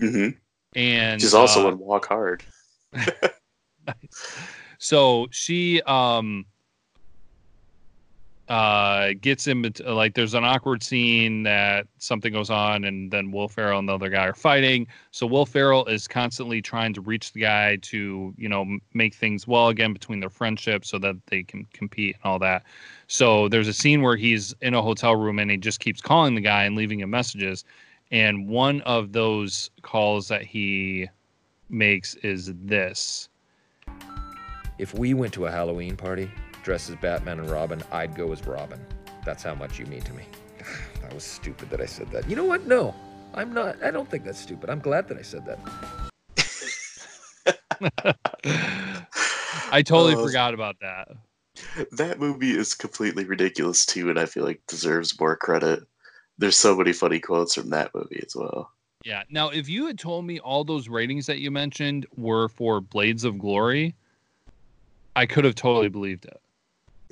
Mm-hmm. 0.00 0.38
And 0.78 1.20
She's 1.20 1.34
also 1.34 1.66
uh, 1.66 1.72
in 1.72 1.78
Walk 1.78 2.06
Hard. 2.06 2.44
so 4.78 5.26
she 5.30 5.82
um 5.82 6.46
uh 8.48 9.12
gets 9.20 9.46
in 9.46 9.72
like 9.86 10.14
there's 10.14 10.34
an 10.34 10.44
awkward 10.44 10.82
scene 10.82 11.44
that 11.44 11.86
something 11.98 12.32
goes 12.32 12.50
on 12.50 12.84
and 12.84 13.10
then 13.10 13.30
Will 13.30 13.48
Ferrell 13.48 13.78
and 13.78 13.88
the 13.88 13.94
other 13.94 14.08
guy 14.08 14.26
are 14.26 14.34
fighting. 14.34 14.86
So 15.12 15.26
Will 15.26 15.46
Ferrell 15.46 15.86
is 15.86 16.08
constantly 16.08 16.60
trying 16.60 16.92
to 16.94 17.00
reach 17.00 17.32
the 17.32 17.40
guy 17.40 17.76
to 17.76 18.34
you 18.36 18.48
know 18.48 18.78
make 18.94 19.14
things 19.14 19.46
well 19.46 19.68
again 19.68 19.92
between 19.92 20.20
their 20.20 20.30
friendship 20.30 20.84
so 20.84 20.98
that 20.98 21.16
they 21.26 21.44
can 21.44 21.66
compete 21.72 22.16
and 22.16 22.30
all 22.30 22.38
that. 22.40 22.64
So 23.06 23.48
there's 23.48 23.68
a 23.68 23.72
scene 23.72 24.02
where 24.02 24.16
he's 24.16 24.54
in 24.60 24.74
a 24.74 24.82
hotel 24.82 25.14
room 25.14 25.38
and 25.38 25.50
he 25.50 25.56
just 25.56 25.80
keeps 25.80 26.00
calling 26.00 26.34
the 26.34 26.40
guy 26.40 26.64
and 26.64 26.74
leaving 26.74 27.00
him 27.00 27.10
messages. 27.10 27.64
And 28.10 28.48
one 28.48 28.82
of 28.82 29.12
those 29.12 29.70
calls 29.82 30.28
that 30.28 30.42
he 30.42 31.08
makes 31.70 32.14
is 32.16 32.52
this. 32.54 33.28
If 34.78 34.94
we 34.94 35.14
went 35.14 35.32
to 35.34 35.46
a 35.46 35.50
Halloween 35.50 35.96
party 35.96 36.30
dressed 36.62 36.90
as 36.90 36.96
Batman 36.96 37.40
and 37.40 37.50
Robin, 37.50 37.82
I'd 37.92 38.14
go 38.14 38.32
as 38.32 38.46
Robin. 38.46 38.80
That's 39.24 39.42
how 39.42 39.54
much 39.54 39.78
you 39.78 39.86
mean 39.86 40.02
to 40.02 40.12
me. 40.12 40.24
that 41.02 41.12
was 41.14 41.24
stupid 41.24 41.70
that 41.70 41.80
I 41.80 41.86
said 41.86 42.10
that. 42.10 42.28
You 42.28 42.36
know 42.36 42.44
what? 42.44 42.66
No, 42.66 42.94
I'm 43.34 43.52
not. 43.52 43.82
I 43.82 43.90
don't 43.90 44.10
think 44.10 44.24
that's 44.24 44.38
stupid. 44.40 44.70
I'm 44.70 44.80
glad 44.80 45.08
that 45.08 45.18
I 45.18 45.22
said 45.22 45.44
that. 45.46 45.58
I 49.72 49.82
totally 49.82 50.14
Oh. 50.14 50.24
forgot 50.24 50.54
about 50.54 50.76
that. 50.80 51.08
That 51.92 52.18
movie 52.18 52.52
is 52.56 52.74
completely 52.74 53.24
ridiculous 53.24 53.84
too, 53.86 54.10
and 54.10 54.18
I 54.18 54.26
feel 54.26 54.44
like 54.44 54.60
deserves 54.66 55.18
more 55.20 55.36
credit. 55.36 55.80
There's 56.38 56.56
so 56.56 56.74
many 56.76 56.92
funny 56.92 57.20
quotes 57.20 57.54
from 57.54 57.70
that 57.70 57.90
movie 57.94 58.22
as 58.24 58.34
well. 58.34 58.70
Yeah. 59.04 59.22
Now, 59.30 59.50
if 59.50 59.68
you 59.68 59.86
had 59.86 59.98
told 59.98 60.24
me 60.24 60.38
all 60.40 60.64
those 60.64 60.88
ratings 60.88 61.26
that 61.26 61.38
you 61.40 61.50
mentioned 61.50 62.06
were 62.16 62.48
for 62.48 62.80
Blades 62.80 63.24
of 63.24 63.38
Glory, 63.38 63.94
I 65.14 65.26
could 65.26 65.44
have 65.44 65.54
totally 65.54 65.88
believed 65.88 66.24
it. 66.24 66.40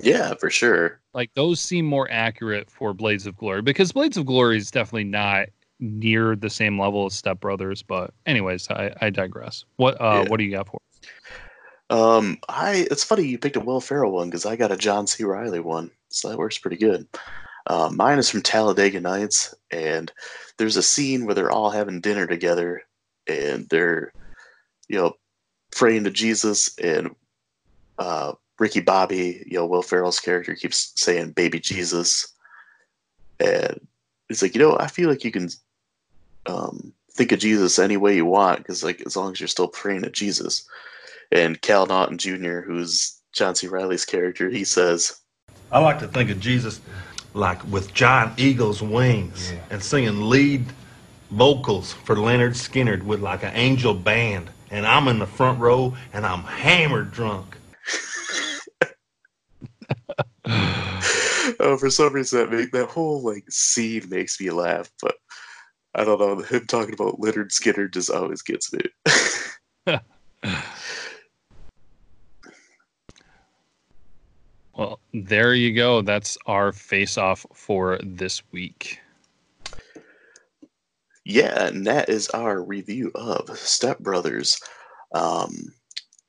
Yeah, 0.01 0.33
for 0.35 0.49
sure. 0.49 0.99
Like 1.13 1.31
those 1.35 1.59
seem 1.59 1.85
more 1.85 2.07
accurate 2.09 2.69
for 2.69 2.93
Blades 2.93 3.25
of 3.25 3.37
Glory 3.37 3.61
because 3.61 3.91
Blades 3.91 4.17
of 4.17 4.25
Glory 4.25 4.57
is 4.57 4.71
definitely 4.71 5.03
not 5.05 5.47
near 5.79 6.35
the 6.35 6.49
same 6.49 6.79
level 6.79 7.05
as 7.05 7.13
Step 7.13 7.39
Brothers. 7.39 7.83
But 7.83 8.13
anyways, 8.25 8.69
I, 8.69 8.93
I 9.01 9.09
digress. 9.09 9.65
What 9.75 9.99
uh 9.99 10.21
Yeah. 10.23 10.29
what 10.29 10.37
do 10.37 10.43
you 10.43 10.51
got 10.51 10.67
for? 10.67 10.79
Um, 11.89 12.37
I 12.47 12.87
it's 12.89 13.03
funny 13.03 13.23
you 13.23 13.37
picked 13.37 13.57
a 13.57 13.59
Will 13.59 13.81
Ferrell 13.81 14.13
one 14.13 14.29
because 14.29 14.45
I 14.45 14.55
got 14.55 14.71
a 14.71 14.77
John 14.77 15.07
C. 15.07 15.25
Reilly 15.25 15.59
one, 15.59 15.91
so 16.09 16.29
that 16.29 16.37
works 16.37 16.57
pretty 16.57 16.77
good. 16.77 17.07
Uh, 17.67 17.89
mine 17.93 18.17
is 18.17 18.29
from 18.29 18.41
Talladega 18.41 19.01
Nights, 19.01 19.53
and 19.69 20.11
there's 20.57 20.77
a 20.77 20.83
scene 20.83 21.25
where 21.25 21.35
they're 21.35 21.51
all 21.51 21.69
having 21.69 22.01
dinner 22.01 22.25
together, 22.25 22.81
and 23.27 23.67
they're, 23.69 24.13
you 24.87 24.97
know, 24.97 25.13
praying 25.71 26.05
to 26.05 26.11
Jesus, 26.11 26.75
and 26.79 27.13
uh, 27.97 28.33
Ricky 28.61 28.79
Bobby, 28.79 29.43
you 29.47 29.57
know, 29.57 29.65
Will 29.65 29.81
Ferrell's 29.81 30.19
character 30.19 30.53
keeps 30.53 30.93
saying 30.95 31.31
"Baby 31.31 31.59
Jesus," 31.59 32.31
and 33.39 33.87
he's 34.27 34.43
like, 34.43 34.53
you 34.53 34.61
know, 34.61 34.77
I 34.79 34.85
feel 34.85 35.09
like 35.09 35.25
you 35.25 35.31
can 35.31 35.49
um, 36.45 36.93
think 37.11 37.31
of 37.31 37.39
Jesus 37.39 37.79
any 37.79 37.97
way 37.97 38.15
you 38.15 38.25
want, 38.25 38.59
because 38.59 38.83
like 38.83 39.01
as 39.01 39.15
long 39.17 39.31
as 39.31 39.39
you're 39.39 39.47
still 39.47 39.67
praying 39.67 40.03
to 40.03 40.11
Jesus. 40.11 40.63
And 41.31 41.59
Cal 41.61 41.87
Naughton 41.87 42.19
Jr., 42.19 42.59
who's 42.59 43.19
John 43.33 43.55
C. 43.55 43.65
Reilly's 43.65 44.05
character, 44.05 44.47
he 44.47 44.63
says, 44.63 45.19
I 45.71 45.79
like 45.79 45.97
to 45.99 46.07
think 46.07 46.29
of 46.29 46.39
Jesus 46.39 46.81
like 47.33 47.63
with 47.67 47.95
giant 47.95 48.39
eagle's 48.39 48.83
wings 48.83 49.53
and 49.71 49.81
singing 49.81 50.29
lead 50.29 50.65
vocals 51.31 51.93
for 51.93 52.15
Lynyrd 52.15 52.51
Skynyrd 52.51 53.01
with 53.01 53.21
like 53.21 53.41
an 53.43 53.55
angel 53.55 53.95
band. 53.95 54.51
And 54.69 54.85
I'm 54.85 55.07
in 55.07 55.17
the 55.17 55.25
front 55.25 55.59
row 55.59 55.95
and 56.13 56.27
I'm 56.27 56.43
hammered 56.43 57.11
drunk. 57.11 57.57
Oh, 61.61 61.77
for 61.77 61.91
some 61.91 62.13
reason 62.13 62.39
that 62.39 62.51
make, 62.51 62.71
that 62.71 62.89
whole 62.89 63.21
like 63.21 63.45
scene 63.49 64.09
makes 64.09 64.41
me 64.41 64.49
laugh, 64.49 64.89
but 65.01 65.15
I 65.93 66.03
don't 66.03 66.19
know. 66.19 66.41
Him 66.41 66.65
talking 66.65 66.93
about 66.93 67.19
Lynyrd 67.19 67.51
Skynyrd 67.51 67.93
just 67.93 68.09
always 68.09 68.41
gets 68.41 68.73
me. 68.73 68.81
Well, 74.73 74.99
there 75.13 75.53
you 75.53 75.75
go. 75.75 76.01
That's 76.01 76.39
our 76.47 76.71
face 76.71 77.17
off 77.17 77.45
for 77.53 77.99
this 78.03 78.41
week. 78.51 78.99
Yeah, 81.23 81.67
and 81.67 81.85
that 81.85 82.09
is 82.09 82.29
our 82.29 82.63
review 82.63 83.11
of 83.13 83.55
Step 83.59 83.99
Brothers. 83.99 84.59
Um, 85.13 85.73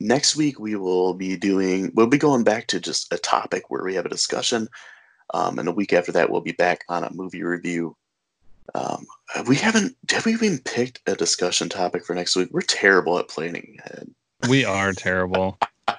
next 0.00 0.36
week 0.36 0.60
we 0.60 0.76
will 0.76 1.14
be 1.14 1.36
doing 1.36 1.92
we'll 1.94 2.08
be 2.08 2.18
going 2.18 2.44
back 2.44 2.66
to 2.66 2.80
just 2.80 3.10
a 3.10 3.16
topic 3.16 3.70
where 3.70 3.84
we 3.84 3.94
have 3.94 4.04
a 4.04 4.10
discussion. 4.10 4.68
Um, 5.32 5.58
and 5.58 5.68
a 5.68 5.72
week 5.72 5.92
after 5.92 6.12
that 6.12 6.30
we'll 6.30 6.40
be 6.42 6.52
back 6.52 6.84
on 6.88 7.04
a 7.04 7.12
movie 7.12 7.42
review. 7.42 7.96
Um, 8.74 9.06
we 9.46 9.56
haven't 9.56 9.96
have 10.10 10.24
we 10.26 10.32
even 10.34 10.58
picked 10.58 11.00
a 11.06 11.14
discussion 11.16 11.68
topic 11.68 12.04
for 12.04 12.14
next 12.14 12.36
week? 12.36 12.48
We're 12.52 12.60
terrible 12.62 13.18
at 13.18 13.28
planning 13.28 13.78
ahead. 13.84 14.08
We 14.48 14.64
are 14.64 14.92
terrible. 14.92 15.58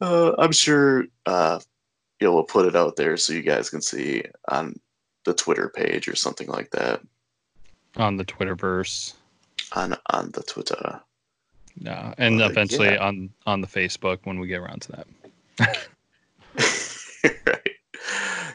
Uh, 0.00 0.32
I'm 0.38 0.52
sure 0.52 1.04
uh, 1.24 1.60
you 2.20 2.26
know 2.26 2.34
we'll 2.34 2.42
put 2.42 2.66
it 2.66 2.76
out 2.76 2.96
there 2.96 3.16
so 3.16 3.32
you 3.32 3.42
guys 3.42 3.70
can 3.70 3.80
see 3.80 4.22
on 4.48 4.78
the 5.24 5.32
Twitter 5.32 5.68
page 5.68 6.08
or 6.08 6.16
something 6.16 6.48
like 6.48 6.70
that. 6.72 7.00
On 7.96 8.16
the 8.16 8.24
Twitterverse. 8.24 9.14
On 9.72 9.96
on 10.10 10.30
the 10.32 10.42
Twitter. 10.42 11.00
No, 11.80 12.12
and 12.18 12.42
Uh, 12.42 12.46
eventually 12.46 12.88
yeah. 12.88 13.06
on 13.06 13.30
on 13.46 13.60
the 13.60 13.66
Facebook 13.68 14.18
when 14.24 14.40
we 14.40 14.48
get 14.48 14.60
around 14.60 14.82
to 14.82 14.92
that. 15.58 15.88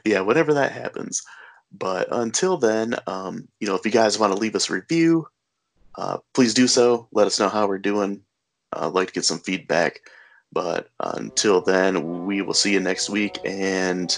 Yeah, 0.10 0.22
whenever 0.22 0.56
that 0.56 0.72
happens. 0.72 1.22
But 1.72 2.08
until 2.10 2.58
then, 2.58 2.96
um, 3.06 3.48
you 3.60 3.68
know, 3.68 3.76
if 3.76 3.86
you 3.86 3.92
guys 3.92 4.18
want 4.18 4.34
to 4.34 4.40
leave 4.40 4.56
us 4.56 4.72
a 4.72 4.74
review, 4.74 5.28
uh, 6.00 6.18
please 6.34 6.56
do 6.56 6.68
so. 6.68 7.08
Let 7.12 7.28
us 7.28 7.40
know 7.40 7.48
how 7.48 7.68
we're 7.68 7.78
doing. 7.78 8.22
Uh, 8.74 8.88
I'd 8.88 8.94
like 8.94 9.10
to 9.10 9.14
get 9.14 9.26
some 9.26 9.38
feedback. 9.38 10.00
But 10.52 10.90
until 11.00 11.62
then, 11.62 12.26
we 12.26 12.42
will 12.42 12.56
see 12.56 12.74
you 12.74 12.80
next 12.80 13.12
week. 13.12 13.38
And 13.46 14.18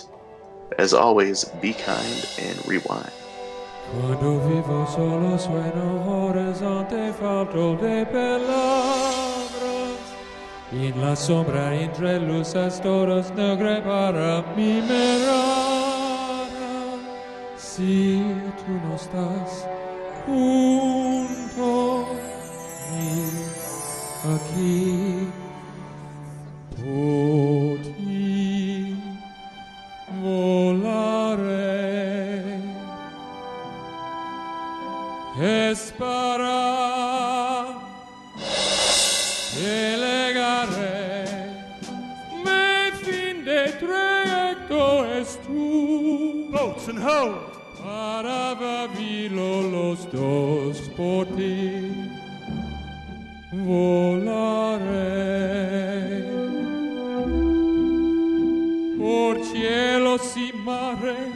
as 0.80 0.94
always, 0.94 1.44
be 1.60 1.74
kind 1.74 2.26
and 2.40 2.66
rewind. 2.66 3.12
Quando 3.92 4.40
vivo 4.48 4.86
solo 4.86 5.38
sueno 5.38 6.30
horizonte 6.30 7.12
falto 7.20 7.76
de 7.76 8.06
palabras 8.06 9.42
la 10.72 11.16
sombra 11.16 11.76
entre 11.76 12.20
luces 12.20 12.80
todas 12.82 13.32
negras 13.36 13.82
para 13.82 14.42
mi 14.56 14.82
mirada 14.82 15.81
si 17.76 18.22
tú 18.58 18.72
no 18.86 18.96
estás 18.96 19.66
junto 20.26 22.06
a 22.06 22.92
mí 22.92 23.16
aquí 24.36 25.30
por 26.76 27.78
ti 27.96 28.98
volaré 30.22 31.52
es 35.40 35.94
para 35.98 37.68
llegaré. 39.56 41.26
Mi 42.44 42.92
fin 43.06 43.46
de 43.46 43.62
trayecto 43.80 45.06
es 45.06 45.40
tú. 45.48 46.50
Boats 46.52 46.90
and 46.90 47.00
ho. 47.00 47.51
Para 48.22 48.86
vivirlo 48.86 49.64
los 49.64 50.12
dos 50.12 50.78
por 50.96 51.26
ti. 51.36 51.92
Volaré 53.52 54.30
por 59.00 59.44
cielos 59.44 60.38
y 60.38 60.54
mares 60.54 61.34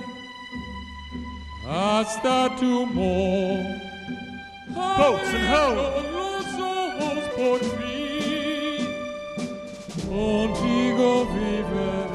hasta 1.67 2.55
tu. 2.57 2.85
Boats 4.75 5.33
and 5.33 5.47
ho. 5.55 5.65
Los 6.13 6.47
ojos 6.61 7.19
por 7.35 7.59
fin, 7.79 8.85
contigo 10.07 11.25
vive 11.33 12.14